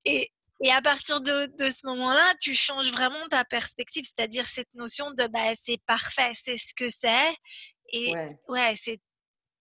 Et, 0.06 0.32
et 0.63 0.72
à 0.72 0.82
partir 0.82 1.22
de, 1.22 1.51
de 1.60 1.70
ce 1.70 1.86
moment-là, 1.86 2.34
tu 2.39 2.56
changes 2.56 2.92
vraiment 2.92 3.27
ta 3.30 3.44
perspective, 3.44 4.06
c'est-à-dire 4.06 4.48
cette 4.48 4.74
notion 4.74 5.12
de 5.12 5.27
bah, 5.27 5.54
c'est 5.56 5.80
parfait, 5.86 6.32
c'est 6.34 6.58
ce 6.58 6.74
que 6.74 6.89
c'est. 6.89 7.36
Et 7.94 8.13
ouais, 8.48 8.74
c'est 8.75 9.00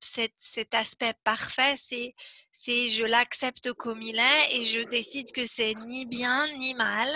cet, 0.01 0.33
cet, 0.39 0.75
aspect 0.75 1.15
parfait, 1.25 1.75
c'est, 1.77 2.15
c'est 2.53 2.89
je 2.89 3.05
l'accepte 3.05 3.73
comme 3.73 4.03
il 4.03 4.19
est 4.19 4.57
et 4.57 4.65
je 4.65 4.83
décide 4.89 5.33
que 5.33 5.47
c'est 5.47 5.75
ni 5.87 6.05
bien 6.07 6.47
ni 6.59 6.75
mal. 6.75 7.09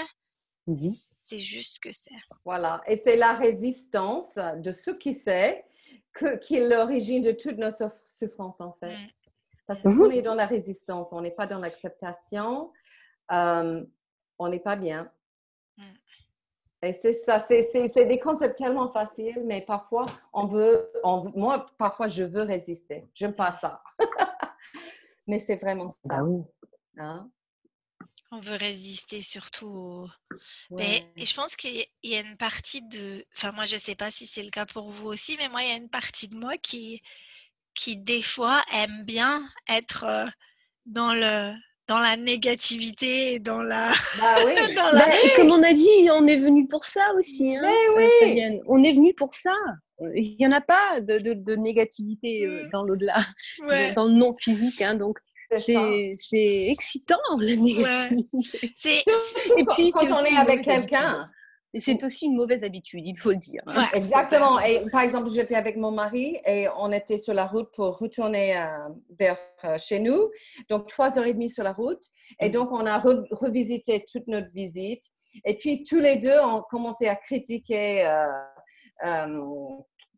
Mmh 0.67 0.91
c'est 1.31 1.39
juste 1.39 1.75
ce 1.75 1.81
que 1.81 1.93
c'est. 1.93 2.11
Voilà. 2.45 2.83
Et 2.89 2.97
c'est 2.97 3.15
la 3.15 3.35
résistance 3.35 4.35
de 4.57 4.73
ce 4.73 4.91
qui 4.91 5.15
c'est 5.15 5.65
que, 6.13 6.37
qui 6.39 6.57
est 6.57 6.69
l'origine 6.69 7.23
de 7.23 7.31
toutes 7.31 7.57
nos 7.57 7.71
souffrances, 8.11 8.61
en 8.61 8.73
fait. 8.81 8.97
Mmh. 8.97 9.09
Parce 9.69 9.81
qu'on 9.81 9.91
mmh 9.91 10.11
est 10.11 10.23
dans 10.23 10.35
la 10.35 10.47
résistance, 10.47 11.13
on 11.13 11.21
n'est 11.21 11.31
pas 11.31 11.47
dans 11.47 11.61
l'acceptation, 11.61 12.73
euh, 13.31 13.85
on 14.41 14.49
n'est 14.49 14.59
pas 14.59 14.75
bien. 14.75 15.09
Et 16.83 16.95
c'est 16.95 17.13
ça, 17.13 17.39
c'est 17.41 18.07
des 18.07 18.19
concepts 18.19 18.57
tellement 18.57 18.91
faciles, 18.91 19.43
mais 19.45 19.61
parfois, 19.63 20.07
on 20.33 20.47
veut, 20.47 20.91
on, 21.05 21.31
moi, 21.37 21.67
parfois, 21.77 22.09
je 22.09 22.25
veux 22.25 22.43
résister. 22.43 23.07
J'aime 23.13 23.35
pas 23.35 23.53
ça. 23.61 23.83
mais 25.27 25.39
c'est 25.39 25.57
vraiment 25.57 25.91
ça. 25.91 26.25
Oui. 26.25 26.43
Hein? 26.97 27.31
On 28.33 28.41
veut 28.41 28.57
résister 28.57 29.21
surtout. 29.21 30.09
Mais, 30.71 31.05
et 31.17 31.27
je 31.27 31.35
pense 31.35 31.57
qu'il 31.57 31.85
y 32.03 32.15
a 32.15 32.21
une 32.21 32.37
partie 32.37 32.81
de. 32.81 33.27
Enfin, 33.37 33.53
moi, 33.53 33.67
je 33.67 33.75
ne 33.75 33.81
sais 33.81 33.97
pas 33.97 34.11
si 34.11 34.27
c'est 34.27 34.43
le 34.43 34.51
cas 34.51 34.67
pour 34.67 34.91
vous 34.91 35.09
aussi, 35.09 35.37
mais 35.37 35.49
moi, 35.49 35.63
il 35.63 35.69
y 35.69 35.73
a 35.73 35.77
une 35.77 35.91
partie 35.91 36.29
de 36.29 36.37
moi 36.37 36.57
qui, 36.57 37.03
qui 37.75 37.97
des 37.97 38.23
fois, 38.23 38.63
aime 38.73 39.05
bien 39.05 39.47
être 39.69 40.05
euh, 40.05 40.27
dans 40.87 41.13
le 41.13 41.55
dans 41.91 41.99
la 41.99 42.17
négativité, 42.17 43.41
dans 43.41 43.63
la. 43.63 43.89
Bah 44.21 44.37
oui. 44.47 44.53
Bah, 44.93 45.07
comme 45.37 45.51
on 45.51 45.63
a 45.63 45.73
dit, 45.73 46.09
on 46.13 46.25
est 46.29 46.37
venu 46.37 46.69
pour 46.69 46.85
ça 46.85 47.01
aussi. 47.19 47.57
Hein, 47.57 47.63
Mais 47.65 48.07
oui. 48.23 48.61
On 48.69 48.85
est 48.85 48.93
venu 48.93 49.13
pour 49.13 49.35
ça. 49.35 49.53
Il 50.15 50.37
n'y 50.39 50.47
en 50.47 50.53
a 50.53 50.61
pas 50.61 51.01
de, 51.01 51.19
de, 51.19 51.57
négativité 51.57 52.47
euh, 52.47 52.67
mm. 52.67 52.71
dans 52.71 52.85
l'au-delà, 52.85 53.17
dans 53.97 54.07
le 54.07 54.15
non 54.15 54.33
physique. 54.35 54.81
Hein, 54.81 54.95
donc, 54.95 55.19
c'est 55.57 56.15
excitant, 56.69 57.19
la 57.39 57.57
négativité. 57.57 59.03
Et 59.59 59.65
puis, 59.75 59.91
quand 59.91 60.07
on 60.13 60.25
est 60.25 60.37
avec 60.37 60.63
quelqu'un, 60.63 61.29
c'est 61.79 62.03
aussi 62.03 62.27
une 62.27 62.37
mauvaise 62.37 62.65
habitude, 62.65 63.07
il 63.07 63.17
faut 63.17 63.31
le 63.31 63.37
dire. 63.37 63.63
exactement. 63.95 64.59
Et 64.61 64.85
par 64.91 65.03
exemple, 65.03 65.31
j'étais 65.31 65.55
avec 65.55 65.77
mon 65.77 65.93
mari 65.93 66.39
et 66.45 66.67
on 66.79 66.91
était 66.91 67.19
sur 67.19 67.33
la 67.33 67.47
route 67.47 67.71
pour 67.75 67.99
retourner 67.99 68.57
euh, 68.57 68.89
vers 69.19 69.39
euh, 69.65 69.79
chez 69.79 70.01
nous. 70.01 70.31
Donc, 70.69 70.89
trois 70.89 71.19
heures 71.19 71.27
et 71.27 71.35
demie 71.35 71.51
sur 71.51 71.63
la 71.63 71.73
route. 71.73 72.03
Et 72.41 72.49
mm. 72.49 72.53
donc, 72.53 72.73
on 72.73 72.87
a 72.87 72.99
revisité 72.99 74.05
toute 74.11 74.27
notre 74.27 74.51
visite. 74.53 75.05
Et 75.45 75.57
puis, 75.59 75.85
tous 75.85 76.01
les 76.01 76.17
deux, 76.17 76.41
on 76.43 76.63
commençait 76.63 77.09
à 77.09 77.15
critiquer 77.15 78.05
euh, 79.05 79.37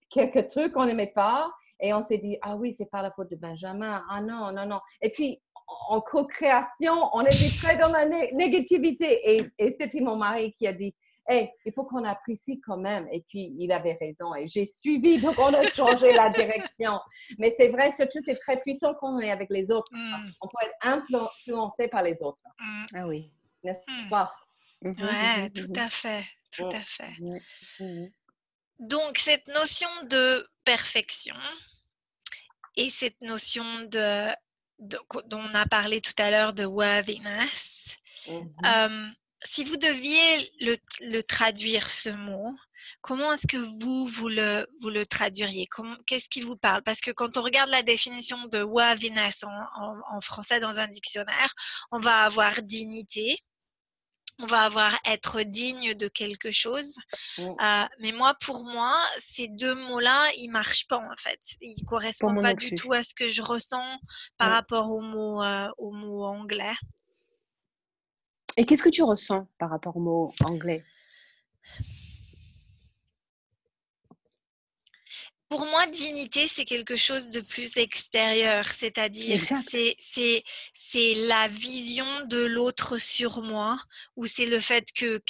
quelques 0.08 0.48
trucs 0.48 0.72
qu'on 0.72 0.86
n'aimait 0.86 1.12
pas. 1.14 1.50
Et 1.80 1.92
on 1.92 2.02
s'est 2.02 2.18
dit, 2.18 2.38
ah 2.42 2.56
oui, 2.56 2.72
c'est 2.72 2.90
pas 2.90 3.02
la 3.02 3.10
faute 3.10 3.30
de 3.30 3.36
Benjamin. 3.36 4.02
Ah 4.08 4.22
non, 4.22 4.52
non, 4.52 4.64
non. 4.66 4.80
Et 5.02 5.10
puis, 5.10 5.42
en 5.88 6.00
co-création, 6.00 6.94
on 7.12 7.22
était 7.22 7.50
très 7.60 7.76
dans 7.76 7.88
la 7.88 8.06
négativité. 8.06 9.34
Et, 9.34 9.42
et 9.58 9.72
c'était 9.72 10.00
mon 10.00 10.16
mari 10.16 10.52
qui 10.52 10.66
a 10.66 10.72
dit, 10.72 10.94
hey, 11.26 11.50
il 11.64 11.72
faut 11.72 11.84
qu'on 11.84 12.04
apprécie 12.04 12.60
quand 12.60 12.76
même. 12.76 13.08
Et 13.12 13.24
puis, 13.28 13.54
il 13.58 13.72
avait 13.72 13.96
raison. 14.00 14.34
Et 14.34 14.46
j'ai 14.46 14.66
suivi, 14.66 15.20
donc 15.20 15.38
on 15.38 15.52
a 15.52 15.66
changé 15.68 16.12
la 16.12 16.30
direction. 16.30 16.98
Mais 17.38 17.52
c'est 17.56 17.68
vrai, 17.68 17.92
surtout, 17.92 18.18
c'est 18.24 18.36
très 18.36 18.60
puissant 18.60 18.94
quand 19.00 19.16
on 19.16 19.20
est 19.20 19.30
avec 19.30 19.48
les 19.50 19.70
autres. 19.70 19.90
Mm. 19.92 20.30
On 20.40 20.48
peut 20.48 20.66
être 20.66 20.76
influencé 20.82 21.88
par 21.88 22.02
les 22.02 22.22
autres. 22.22 22.40
Mm. 22.58 22.84
Ah 22.94 23.06
oui. 23.06 23.30
N'est-ce 23.62 23.80
mm. 23.88 24.08
pas? 24.08 24.32
Oui, 24.82 25.52
tout 25.54 25.72
à 25.76 25.88
fait. 25.90 26.24
Tout 26.50 26.68
à 26.68 26.80
fait. 26.80 27.14
Donc, 28.78 29.18
cette 29.18 29.46
notion 29.48 29.88
de 30.08 30.46
perfection 30.64 31.36
et 32.76 32.90
cette 32.90 33.20
notion 33.20 33.64
de, 33.84 34.28
dont 34.78 35.38
on 35.38 35.54
a 35.54 35.66
parlé 35.66 36.00
tout 36.00 36.14
à 36.18 36.30
l'heure 36.30 36.52
de 36.52 36.64
worthiness, 36.64 37.96
mm-hmm. 38.26 38.52
euh, 38.64 39.08
si 39.44 39.64
vous 39.64 39.76
deviez 39.76 40.50
le, 40.60 41.20
traduire 41.22 41.90
ce 41.90 42.10
mot, 42.10 42.54
comment 43.00 43.32
est-ce 43.32 43.46
que 43.46 43.56
vous, 43.56 44.06
vous 44.08 44.28
le, 44.28 44.66
vous 44.80 44.90
le 44.90 45.06
traduiriez? 45.06 45.68
Qu'est-ce 46.06 46.28
qui 46.28 46.40
vous 46.40 46.56
parle? 46.56 46.82
Parce 46.82 47.00
que 47.00 47.10
quand 47.10 47.36
on 47.36 47.42
regarde 47.42 47.70
la 47.70 47.82
définition 47.82 48.46
de 48.46 48.62
worthiness 48.62 49.44
en, 49.44 50.20
français 50.20 50.60
dans 50.60 50.78
un 50.78 50.88
dictionnaire, 50.88 51.54
on 51.90 52.00
va 52.00 52.22
avoir 52.24 52.62
dignité, 52.62 53.38
on 54.38 54.46
va 54.46 54.62
avoir 54.62 54.98
être 55.06 55.42
digne 55.42 55.94
de 55.94 56.08
quelque 56.08 56.50
chose. 56.50 56.94
Mmh. 57.38 57.42
Euh, 57.42 57.84
mais 58.00 58.12
moi, 58.12 58.34
pour 58.40 58.64
moi, 58.64 58.96
ces 59.18 59.48
deux 59.48 59.74
mots-là, 59.74 60.30
ils 60.38 60.48
marchent 60.48 60.88
pas 60.88 60.98
en 60.98 61.16
fait. 61.18 61.40
Ils 61.60 61.84
correspondent 61.84 62.42
pas 62.42 62.54
du 62.54 62.74
tout 62.74 62.92
à 62.92 63.02
ce 63.02 63.14
que 63.14 63.28
je 63.28 63.42
ressens 63.42 63.98
par 64.38 64.48
mmh. 64.48 64.52
rapport 64.52 64.90
au 64.90 65.00
mot, 65.00 65.42
euh, 65.42 65.68
au 65.78 65.92
mot 65.92 66.24
anglais. 66.24 66.74
Et 68.56 68.66
qu'est-ce 68.66 68.82
que 68.82 68.88
tu 68.88 69.02
ressens 69.02 69.46
par 69.58 69.70
rapport 69.70 69.96
au 69.96 70.00
mot 70.00 70.32
anglais? 70.44 70.84
Pour 75.52 75.66
moi, 75.66 75.86
dignité, 75.86 76.48
c'est 76.48 76.64
quelque 76.64 76.96
chose 76.96 77.28
de 77.28 77.40
plus 77.40 77.76
extérieur, 77.76 78.64
c'est-à-dire 78.64 79.38
c'est, 79.38 81.14
la 81.14 81.46
vision 81.46 82.06
de 82.24 82.38
l'autre 82.38 82.96
sur 82.96 83.42
moi, 83.42 83.78
ou 84.16 84.24
c'est 84.24 84.46
le 84.46 84.60
fait 84.60 84.86
que 84.94 85.20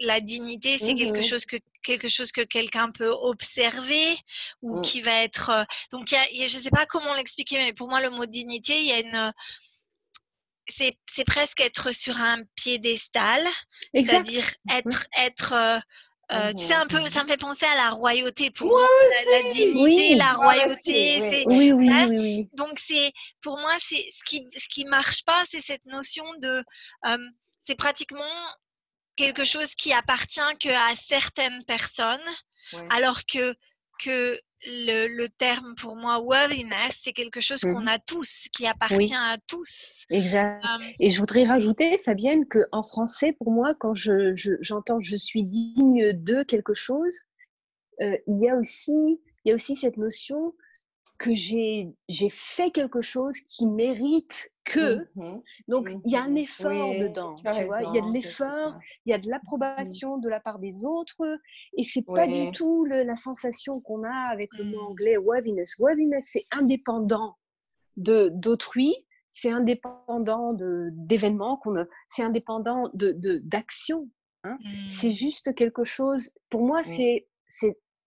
la 0.00 0.20
dignité, 0.20 0.78
c'est 0.78 0.94
quelque, 0.94 1.20
mmh 1.20 1.22
chose 1.22 1.46
que, 1.46 1.58
quelque 1.84 2.08
chose 2.08 2.32
que 2.32 2.40
quelqu'un 2.40 2.90
peut 2.90 3.12
observer, 3.12 4.16
ou 4.62 4.80
mmh. 4.80 4.82
qui 4.82 5.00
va 5.00 5.22
être... 5.22 5.50
Euh, 5.50 5.64
donc, 5.92 6.08
je 6.08 6.42
ne 6.42 6.48
sais 6.48 6.70
pas 6.70 6.86
comment 6.86 7.14
l'expliquer, 7.14 7.58
mais 7.58 7.72
pour 7.72 7.88
moi, 7.88 8.00
le 8.00 8.10
mot 8.10 8.26
dignité, 8.26 8.80
il 8.80 8.86
y 8.86 8.92
a 8.92 8.98
une 8.98 9.32
c'est 10.68 11.24
presque 11.24 11.60
être 11.60 11.92
sur 11.92 12.16
un 12.18 12.42
piédestal, 12.54 13.42
c'est-à-dire 13.94 14.44
être, 14.70 15.06
être 15.16 15.52
euh, 15.52 15.78
euh, 16.30 16.52
tu 16.52 16.64
sais 16.64 16.74
un 16.74 16.86
peu, 16.86 17.00
ça 17.08 17.22
me 17.22 17.28
fait 17.28 17.38
penser 17.38 17.64
à 17.64 17.74
la 17.74 17.88
royauté 17.88 18.50
pour 18.50 18.66
moi, 18.68 18.86
la, 19.32 19.50
dignité, 19.52 20.14
la 20.14 20.32
royauté. 20.34 21.44
Oui, 21.46 21.72
oui, 21.72 21.90
oui, 22.08 22.48
Donc 22.52 22.78
c'est, 22.78 23.12
pour 23.40 23.58
moi, 23.58 23.74
c'est 23.78 24.04
ce 24.10 24.22
qui, 24.24 24.46
ce 24.52 24.68
qui 24.68 24.84
marche 24.84 25.24
pas, 25.24 25.42
c'est 25.46 25.60
cette 25.60 25.86
notion 25.86 26.26
de, 26.40 26.62
euh, 27.06 27.18
c'est 27.58 27.76
pratiquement 27.76 28.24
quelque 29.16 29.44
chose 29.44 29.74
qui 29.74 29.92
appartient 29.92 30.40
que 30.60 30.68
à 30.68 30.94
certaines 30.94 31.64
personnes, 31.64 32.20
alors 32.90 33.20
que 33.24 33.54
que 33.98 34.40
le, 34.66 35.26
terme 35.26 35.74
pour 35.76 35.96
moi 35.96 36.18
worthiness, 36.20 37.00
c'est 37.02 37.12
quelque 37.12 37.40
chose 37.40 37.60
qu'on 37.60 37.80
mmh 37.80 37.88
a 37.88 37.98
tous, 37.98 38.46
qui 38.52 38.66
appartient 38.66 39.14
à 39.14 39.36
tous. 39.46 40.04
Exact. 40.10 40.64
Et 40.98 41.10
je 41.10 41.18
voudrais 41.18 41.44
rajouter, 41.44 41.98
Fabienne, 41.98 42.46
qu'en 42.46 42.82
français, 42.82 43.34
pour 43.38 43.52
moi, 43.52 43.74
quand 43.78 43.94
j'entends 43.94 44.34
je, 44.34 44.52
j'entends 44.60 45.00
je, 45.00 45.16
suis 45.16 45.44
digne 45.44 46.12
de 46.12 46.42
quelque 46.42 46.74
chose, 46.74 47.16
euh, 48.00 48.16
il, 48.26 48.40
y 48.40 48.48
a 48.48 48.56
aussi, 48.56 49.20
il 49.44 49.48
y 49.48 49.52
a 49.52 49.54
aussi 49.54 49.76
cette 49.76 49.96
notion 49.96 50.54
que 51.18 51.34
j'ai 51.34 51.94
fait 52.30 52.70
quelque 52.70 53.00
chose 53.00 53.36
qui 53.48 53.66
mérite 53.66 54.50
que. 54.64 55.06
Mmh 55.16 55.40
Donc, 55.66 55.90
il 56.06 56.12
y 56.12 56.16
a 56.16 56.22
un 56.22 56.30
mmh 56.30 56.36
effort 56.36 56.94
dedans. 56.94 57.34
Tu, 57.34 57.64
vois? 57.64 57.82
Il 57.82 57.94
y 57.94 57.98
a 57.98 58.02
de 58.02 58.12
l'effort, 58.12 58.78
il 59.04 59.10
y 59.10 59.12
a 59.12 59.18
de 59.18 59.28
l'approbation 59.28 60.18
de 60.18 60.28
la 60.28 60.40
part 60.40 60.60
des 60.60 60.84
autres. 60.84 61.20
Et 61.76 61.82
c'est 61.82 62.02
pas 62.02 62.26
du 62.26 62.52
tout 62.52 62.84
la 62.84 63.16
sensation 63.16 63.80
qu'on 63.80 64.04
a 64.04 64.28
avec 64.30 64.50
le 64.56 64.64
mot 64.64 64.82
mmh. 64.82 64.86
anglais 64.86 65.16
worthiness. 65.16 65.76
Worthiness, 65.78 66.28
c'est 66.32 66.44
indépendant 66.52 67.36
d'autrui. 67.96 68.94
C'est 69.30 69.50
indépendant 69.50 70.54
d'événements, 70.54 71.60
c'est 72.08 72.22
indépendant 72.22 72.90
d'actions. 72.94 74.08
De, 74.44 74.48
hein. 74.48 74.58
C'est 74.88 75.12
juste 75.12 75.54
quelque 75.54 75.84
chose, 75.84 76.30
pour 76.48 76.64
moi, 76.64 76.82
c'est 76.82 77.26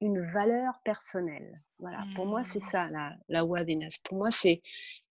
une 0.01 0.25
valeur 0.25 0.73
personnelle. 0.83 1.61
Voilà, 1.79 2.03
pour 2.15 2.25
moi, 2.25 2.43
c'est 2.43 2.59
mmh. 2.59 2.69
ça, 2.71 2.87
la, 2.89 3.13
la 3.29 3.45
worthiness. 3.45 3.97
Pour 3.99 4.17
moi, 4.17 4.31
c'est 4.31 4.61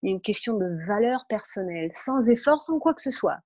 une 0.02 0.20
question 0.20 0.54
de 0.54 0.86
valeur 0.86 1.24
personnelle, 1.28 1.90
sans 1.94 2.28
effort, 2.28 2.60
sans 2.60 2.78
quoi 2.78 2.94
que 2.94 3.02
ce 3.02 3.10
soit. 3.10 3.38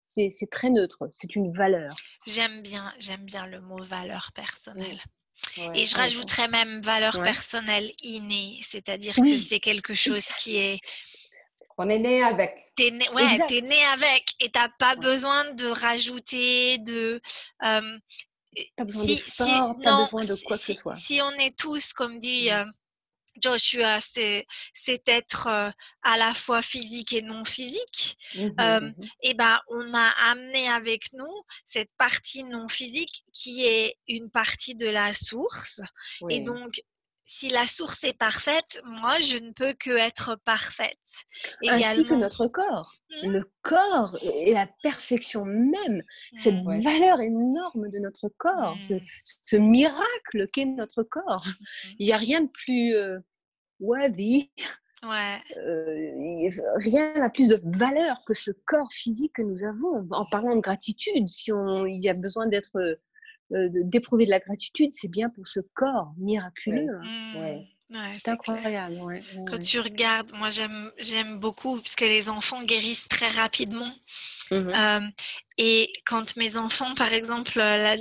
c'est 0.00 0.30
très 0.50 0.70
neutre, 0.70 1.08
c'est 1.12 1.36
une 1.36 1.52
valeur. 1.52 1.90
J'aime 2.26 2.62
bien, 2.62 2.92
j'aime 2.98 3.24
bien 3.24 3.46
le 3.46 3.60
mot 3.60 3.82
valeur 3.84 4.30
personnelle. 4.34 5.00
et 5.74 5.84
je 5.84 5.96
rajouterais 5.96 6.48
même 6.48 6.80
valeur 6.80 7.22
personnelle 7.22 7.90
innée, 8.02 8.60
c'est-à-dire 8.62 9.14
que 9.14 9.36
c'est 9.36 9.60
quelque 9.60 9.94
chose 9.94 10.26
qui 10.38 10.56
est 10.56 10.80
on 11.76 11.88
est 11.88 11.98
né 11.98 12.22
avec. 12.22 12.56
T'es 12.76 12.90
né, 12.90 13.08
ouais, 13.10 13.38
es 13.50 13.60
né 13.60 13.84
avec 13.92 14.34
et 14.40 14.48
t'as 14.48 14.68
pas 14.78 14.94
besoin 14.94 15.52
de 15.54 15.66
rajouter 15.66 16.78
de. 16.78 17.20
Euh, 17.64 17.98
pas 18.76 18.84
besoin 18.84 19.04
de 19.04 19.82
pas 19.84 20.02
besoin 20.02 20.24
de 20.24 20.34
quoi 20.44 20.58
que 20.58 20.64
ce 20.64 20.74
soit. 20.74 20.96
Si 20.96 21.20
on 21.22 21.30
est 21.32 21.56
tous, 21.56 21.92
comme 21.92 22.18
dit 22.18 22.50
euh, 22.50 22.64
Joshua, 23.42 23.98
c'est 24.00 24.46
être 25.06 25.46
euh, 25.48 25.70
à 26.02 26.16
la 26.16 26.34
fois 26.34 26.62
physique 26.62 27.12
et 27.12 27.22
non 27.22 27.44
physique. 27.44 28.16
Mmh 28.34 28.48
mmh 28.58 28.94
et 29.22 29.34
ben, 29.34 29.58
on 29.68 29.94
a 29.94 30.08
amené 30.30 30.68
avec 30.68 31.12
nous 31.12 31.42
cette 31.66 31.90
partie 31.98 32.44
non 32.44 32.68
physique 32.68 33.24
qui 33.32 33.66
est 33.66 33.96
une 34.08 34.30
partie 34.30 34.74
de 34.74 34.86
la 34.86 35.12
source. 35.14 35.80
Et 36.30 36.40
donc, 36.40 36.80
si 37.24 37.48
la 37.48 37.66
source 37.66 38.04
est 38.04 38.16
parfaite, 38.16 38.80
moi, 38.84 39.18
je 39.18 39.38
ne 39.38 39.52
peux 39.52 39.72
que 39.72 39.90
être 39.90 40.36
parfaite. 40.44 40.98
Également. 41.62 41.86
Ainsi 41.86 42.04
que 42.04 42.14
notre 42.14 42.46
corps. 42.46 42.94
Mmh. 43.22 43.30
Le 43.30 43.50
corps 43.62 44.18
est 44.22 44.52
la 44.52 44.68
perfection 44.82 45.44
même, 45.44 46.02
cette 46.34 46.54
mmh. 46.54 46.80
valeur 46.82 47.20
énorme 47.20 47.88
de 47.88 47.98
notre 47.98 48.28
corps, 48.36 48.76
ce, 48.80 49.56
mmh. 49.56 49.58
miracle 49.58 50.48
qu'est 50.52 50.66
notre 50.66 51.02
corps. 51.02 51.46
Il 51.98 52.06
n'y 52.06 52.12
a 52.12 52.18
rien 52.18 52.42
de 52.42 52.50
plus 52.50 52.94
euh, 52.94 53.18
worthy. 53.80 54.50
Ouais. 55.02 55.40
Euh, 55.58 56.50
rien 56.76 57.14
n'a 57.18 57.28
plus 57.28 57.48
de 57.48 57.60
valeur 57.64 58.22
que 58.26 58.34
ce 58.34 58.50
corps 58.64 58.90
physique 58.92 59.34
que 59.34 59.42
nous 59.42 59.64
avons. 59.64 60.06
En 60.10 60.26
parlant 60.26 60.56
de 60.56 60.60
gratitude, 60.60 61.28
si 61.28 61.52
on, 61.52 61.86
il 61.86 62.02
y 62.02 62.08
a 62.08 62.14
besoin 62.14 62.46
d'être 62.46 62.98
euh, 63.54 63.68
d'éprouver 63.70 64.24
de 64.24 64.30
la 64.30 64.40
gratitude, 64.40 64.90
c'est 64.92 65.10
bien 65.10 65.30
pour 65.30 65.46
ce 65.46 65.60
corps 65.74 66.12
miraculeux. 66.18 66.88
Hein. 67.04 67.60
Mmh. 67.90 67.96
c'est 68.18 68.30
incroyable. 68.30 69.22
Quand 69.46 69.58
tu 69.58 69.78
regardes, 69.78 70.32
moi 70.34 70.48
j'aime 70.50 71.38
beaucoup 71.38 71.80
puisque 71.80 72.00
les 72.00 72.28
enfants 72.28 72.64
guérissent 72.64 73.08
très 73.08 73.28
rapidement. 73.28 73.92
Mmh 74.50 74.68
euh, 74.74 75.00
et 75.56 75.92
quand 76.04 76.36
mes 76.36 76.56
enfants, 76.56 76.94
par 76.96 77.12
exemple, 77.12 77.60
euh, 77.60 77.96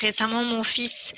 récemment 0.00 0.42
mon 0.42 0.62
fils 0.62 1.12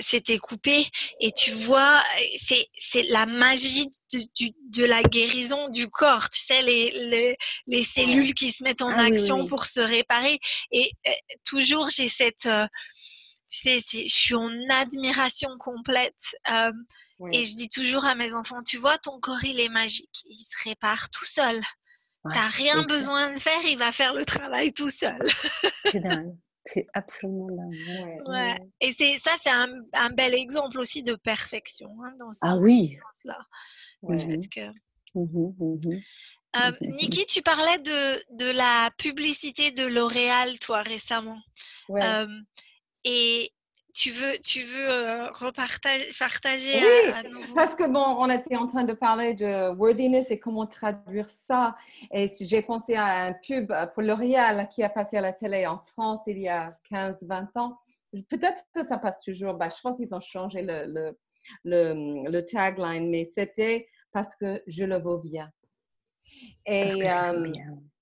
s'était 0.00 0.36
coupé, 0.36 0.86
et 1.18 1.32
tu 1.32 1.50
vois, 1.52 2.02
c'est 2.36 3.02
la 3.08 3.24
magie 3.24 3.88
de, 4.12 4.84
la 4.84 5.02
guérison 5.02 5.70
du 5.70 5.88
corps, 5.88 6.28
tu 6.28 6.40
sais, 6.40 6.60
les, 6.60 7.36
les, 7.66 7.82
cellules 7.84 8.34
qui 8.34 8.52
se 8.52 8.62
mettent 8.62 8.82
en 8.82 8.90
ah 8.90 9.04
action 9.04 9.46
pour 9.46 9.64
se 9.64 9.80
réparer. 9.80 10.38
Et 10.70 10.90
toujours 11.44 11.88
j'ai 11.88 12.08
cette 12.08 12.46
tu 13.54 13.80
sais, 13.80 14.06
je 14.08 14.14
suis 14.14 14.34
en 14.34 14.50
admiration 14.68 15.50
complète. 15.58 16.36
Et 17.32 17.44
je 17.44 17.56
dis 17.56 17.68
toujours 17.68 18.04
à 18.04 18.14
mes 18.14 18.34
enfants, 18.34 18.62
tu 18.62 18.78
vois, 18.78 18.98
ton 18.98 19.20
corps, 19.20 19.44
il 19.44 19.60
est 19.60 19.68
magique. 19.68 20.24
Il 20.26 20.34
se 20.34 20.68
répare 20.68 21.10
tout 21.10 21.24
seul. 21.24 21.60
Tu 21.60 22.32
T'as 22.32 22.48
rien 22.48 22.82
besoin 22.84 23.32
de 23.32 23.38
faire, 23.38 23.62
il 23.64 23.76
va 23.76 23.92
faire 23.92 24.14
le 24.14 24.24
travail 24.24 24.72
tout 24.72 24.90
seul. 24.90 25.20
c'est 25.84 26.00
dingue. 26.00 26.34
C'est 26.64 26.86
absolument 26.94 27.48
dingue. 27.50 28.22
Ouais, 28.26 28.58
Et 28.80 28.92
c'est 28.92 29.18
ça, 29.18 29.32
c'est 29.40 29.50
un, 29.50 30.10
bel 30.10 30.34
exemple 30.34 30.78
aussi 30.78 31.02
de 31.02 31.14
perfection 31.14 31.90
hein, 32.02 32.14
dans 32.18 32.32
ce 32.32 32.40
ah 32.42 32.56
oui. 32.56 32.96
là 33.24 33.38
mmh 34.02 35.22
mmh 35.22 35.78
mmh 35.84 36.00
Niki, 36.80 37.26
tu 37.26 37.42
parlais 37.42 37.78
de, 37.78 38.36
de 38.36 38.50
la 38.50 38.90
publicité 38.96 39.70
de 39.72 39.86
L'Oréal, 39.86 40.58
toi, 40.60 40.82
récemment. 40.82 41.40
Et 43.04 43.50
tu 43.94 44.10
veux, 44.10 44.38
tu 44.42 44.62
veux 44.62 44.90
euh, 44.90 45.30
repartager, 45.30 46.10
partager 46.18 46.74
oui, 46.74 47.12
à, 47.14 47.22
nouveau. 47.22 47.54
Parce 47.54 47.76
que 47.76 47.86
bon, 47.86 48.04
on 48.18 48.28
était 48.28 48.56
en 48.56 48.66
train 48.66 48.82
de 48.82 48.92
parler 48.92 49.34
de 49.34 49.70
worthiness 49.74 50.30
et 50.32 50.40
comment 50.40 50.66
traduire 50.66 51.28
ça. 51.28 51.76
Et 52.10 52.26
j'ai 52.40 52.62
pensé 52.62 52.96
à 52.96 53.26
un 53.26 53.32
pub 53.32 53.72
pour 53.94 54.02
L'Oréal 54.02 54.68
qui 54.74 54.82
a 54.82 54.88
passé 54.88 55.16
à 55.16 55.20
la 55.20 55.32
télé 55.32 55.66
en 55.66 55.78
France 55.86 56.22
il 56.26 56.38
y 56.38 56.48
a 56.48 56.76
15-20 56.90 57.56
ans. 57.56 57.78
Peut-être 58.28 58.62
que 58.74 58.84
ça 58.84 58.98
passe 58.98 59.22
toujours. 59.22 59.54
Bah, 59.54 59.68
je 59.68 59.80
pense 59.80 59.96
qu'ils 59.96 60.14
ont 60.14 60.20
changé 60.20 60.62
le, 60.62 60.84
le, 60.86 61.18
le, 61.64 62.30
le 62.30 62.44
tagline, 62.44 63.10
mais 63.10 63.24
c'était 63.24 63.86
parce 64.12 64.34
que 64.34 64.62
je 64.66 64.84
le 64.84 64.98
vaux 64.98 65.18
bien. 65.18 65.50
Et 66.66 67.08
euh, 67.08 67.52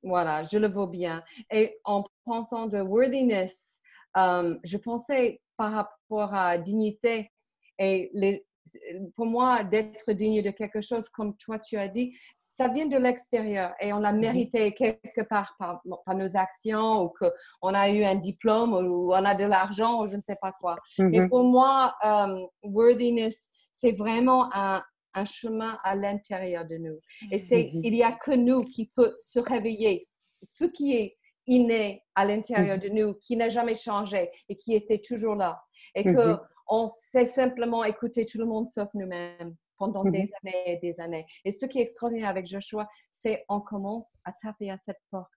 voilà, 0.03 0.43
je 0.43 0.59
le 0.59 0.69
vaux 0.69 0.87
bien. 0.87 1.23
Et 1.51 1.79
en 1.85 2.05
pensant 2.25 2.67
de 2.67 2.81
worthiness, 2.81 3.82
je 4.17 4.77
pensais 4.77 5.41
par 5.57 5.73
rapport 5.73 6.35
à 6.35 6.59
dignité 6.59 7.31
et 7.79 8.11
les, 8.15 8.45
pour 9.17 9.27
moi, 9.27 9.65
d'être 9.65 10.13
digne 10.13 10.43
de 10.43 10.51
quelque 10.51 10.81
chose, 10.81 11.09
comme 11.09 11.37
toi 11.37 11.59
tu 11.59 11.77
as 11.77 11.89
dit, 11.89 12.17
ça 12.47 12.69
vient 12.69 12.87
de 12.87 12.97
l'extérieur 12.97 13.73
et 13.81 13.93
on 13.93 13.99
l'a 13.99 14.13
mmh 14.13 14.21
mérité 14.21 14.73
quelque 14.75 15.23
part 15.23 15.57
par, 15.59 15.81
nos 16.15 16.37
actions 16.37 17.05
ou 17.05 17.13
qu'on 17.19 17.75
a 17.75 17.89
eu 17.89 18.05
un 18.05 18.17
diplôme 18.17 18.75
ou 18.75 19.13
on 19.13 19.25
a 19.25 19.35
de 19.35 19.45
l'argent 19.45 20.03
ou 20.03 20.07
je 20.07 20.17
ne 20.17 20.23
sais 20.23 20.37
pas 20.41 20.53
quoi. 20.53 20.77
Et 20.99 21.21
mmh 21.21 21.29
pour 21.29 21.45
moi, 21.45 21.95
worthiness, 22.63 23.49
c'est 23.73 23.93
vraiment 23.93 24.55
un, 24.55 24.83
un, 25.15 25.25
chemin 25.25 25.79
à 25.83 25.97
l'intérieur 25.97 26.67
de 26.67 26.77
nous. 26.77 26.99
Et 27.31 27.39
c'est, 27.39 27.71
mmh 27.73 27.81
il 27.85 27.93
n'y 27.93 28.03
a 28.03 28.13
que 28.13 28.33
nous 28.33 28.65
qui 28.65 28.93
peut 28.95 29.15
se 29.19 29.41
réveiller. 29.41 30.09
Ce 30.43 30.65
qui 30.65 30.95
est 30.95 31.17
inné 31.47 32.05
à 32.15 32.25
l'intérieur 32.25 32.77
mmh. 32.77 32.81
de 32.81 32.89
nous, 32.89 33.15
qui 33.15 33.37
n'a 33.37 33.49
jamais 33.49 33.75
changé 33.75 34.31
et 34.49 34.57
qui 34.57 34.75
était 34.75 35.01
toujours 35.01 35.35
là. 35.35 35.63
Et 35.95 36.05
que 36.05 36.37
on 36.69 36.89
sait 36.89 37.27
simplement 37.27 37.85
écouter 37.85 38.25
tout 38.25 38.39
le 38.39 38.47
monde 38.47 38.67
sauf 38.67 38.89
nous-mêmes 38.95 39.55
pendant 39.77 40.05
des 40.05 40.31
années 40.43 40.63
et 40.67 40.79
des 40.79 41.01
années. 41.01 41.27
Et 41.45 41.53
ce 41.53 41.67
qui 41.67 41.79
est 41.79 41.83
extraordinaire 41.83 42.29
avec 42.29 42.47
Joshua, 42.47 42.89
c'est 43.11 43.45
on 43.49 43.61
commence 43.61 44.17
à 44.25 44.33
taper 44.33 44.71
à 44.71 44.79
cette 44.79 45.01
porte 45.11 45.31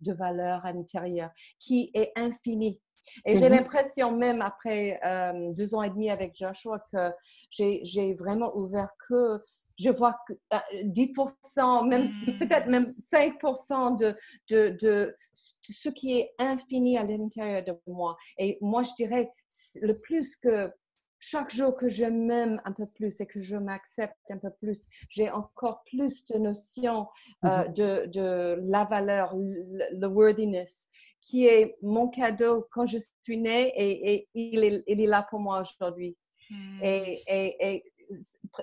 de 0.00 0.12
valeur 0.12 0.64
à 0.64 0.72
l'intérieur 0.72 1.30
qui 1.58 1.90
est 1.94 2.12
infinie. 2.16 2.80
Et 3.24 3.36
j'ai 3.36 3.48
l'impression, 3.48 4.16
même 4.16 4.42
après 4.42 5.00
euh, 5.04 5.52
deux 5.52 5.74
ans 5.74 5.82
et 5.82 5.90
demi 5.90 6.10
avec 6.10 6.34
Joshua, 6.34 6.82
que 6.92 7.12
j'ai 7.50 8.14
vraiment 8.14 8.56
ouvert 8.56 8.90
que 9.08 9.38
je 9.80 9.90
vois 9.90 10.16
que 10.26 10.34
10%, 10.84 11.34
euh, 11.58 11.82
même 11.84 12.12
hmm. 12.26 12.38
peut-être 12.38 12.68
même 12.68 12.94
5% 13.12 13.98
de, 13.98 14.16
de, 14.48 14.76
de, 14.80 15.16
ce 15.34 15.88
qui 15.88 16.18
est 16.18 16.32
infini 16.38 16.98
à 16.98 17.04
l'intérieur 17.04 17.64
de 17.64 17.74
moi. 17.86 18.16
Et 18.38 18.58
moi, 18.60 18.82
je 18.82 18.90
dirais 18.96 19.30
le 19.80 19.94
plus 19.94 20.36
que 20.36 20.70
chaque 21.22 21.54
jour 21.54 21.76
que 21.76 21.88
je 21.88 22.06
m'aime 22.06 22.62
un 22.64 22.72
peu 22.72 22.86
plus 22.86 23.20
et 23.20 23.26
que 23.26 23.40
je 23.40 23.56
m'accepte 23.56 24.16
un 24.30 24.38
peu 24.38 24.50
plus, 24.50 24.86
j'ai 25.10 25.30
encore 25.30 25.82
plus 25.84 26.24
de 26.26 26.38
notions 26.38 27.06
euh, 27.44 27.68
hmm. 27.68 27.72
de, 27.74 28.06
de, 28.06 28.60
la 28.66 28.84
valeur, 28.84 29.34
le, 29.36 30.06
worthiness, 30.06 30.88
qui 31.20 31.46
est 31.46 31.76
mon 31.82 32.08
cadeau 32.08 32.66
quand 32.70 32.86
je 32.86 32.98
suis 33.22 33.36
née 33.36 33.72
et, 33.76 34.14
et 34.14 34.28
il, 34.34 34.64
est, 34.64 34.82
il, 34.86 35.00
est, 35.00 35.06
là 35.06 35.26
pour 35.28 35.40
moi 35.40 35.60
aujourd'hui. 35.60 36.16
Hmm. 36.50 36.80
Et, 36.82 37.22
et, 37.28 37.56
et 37.60 37.84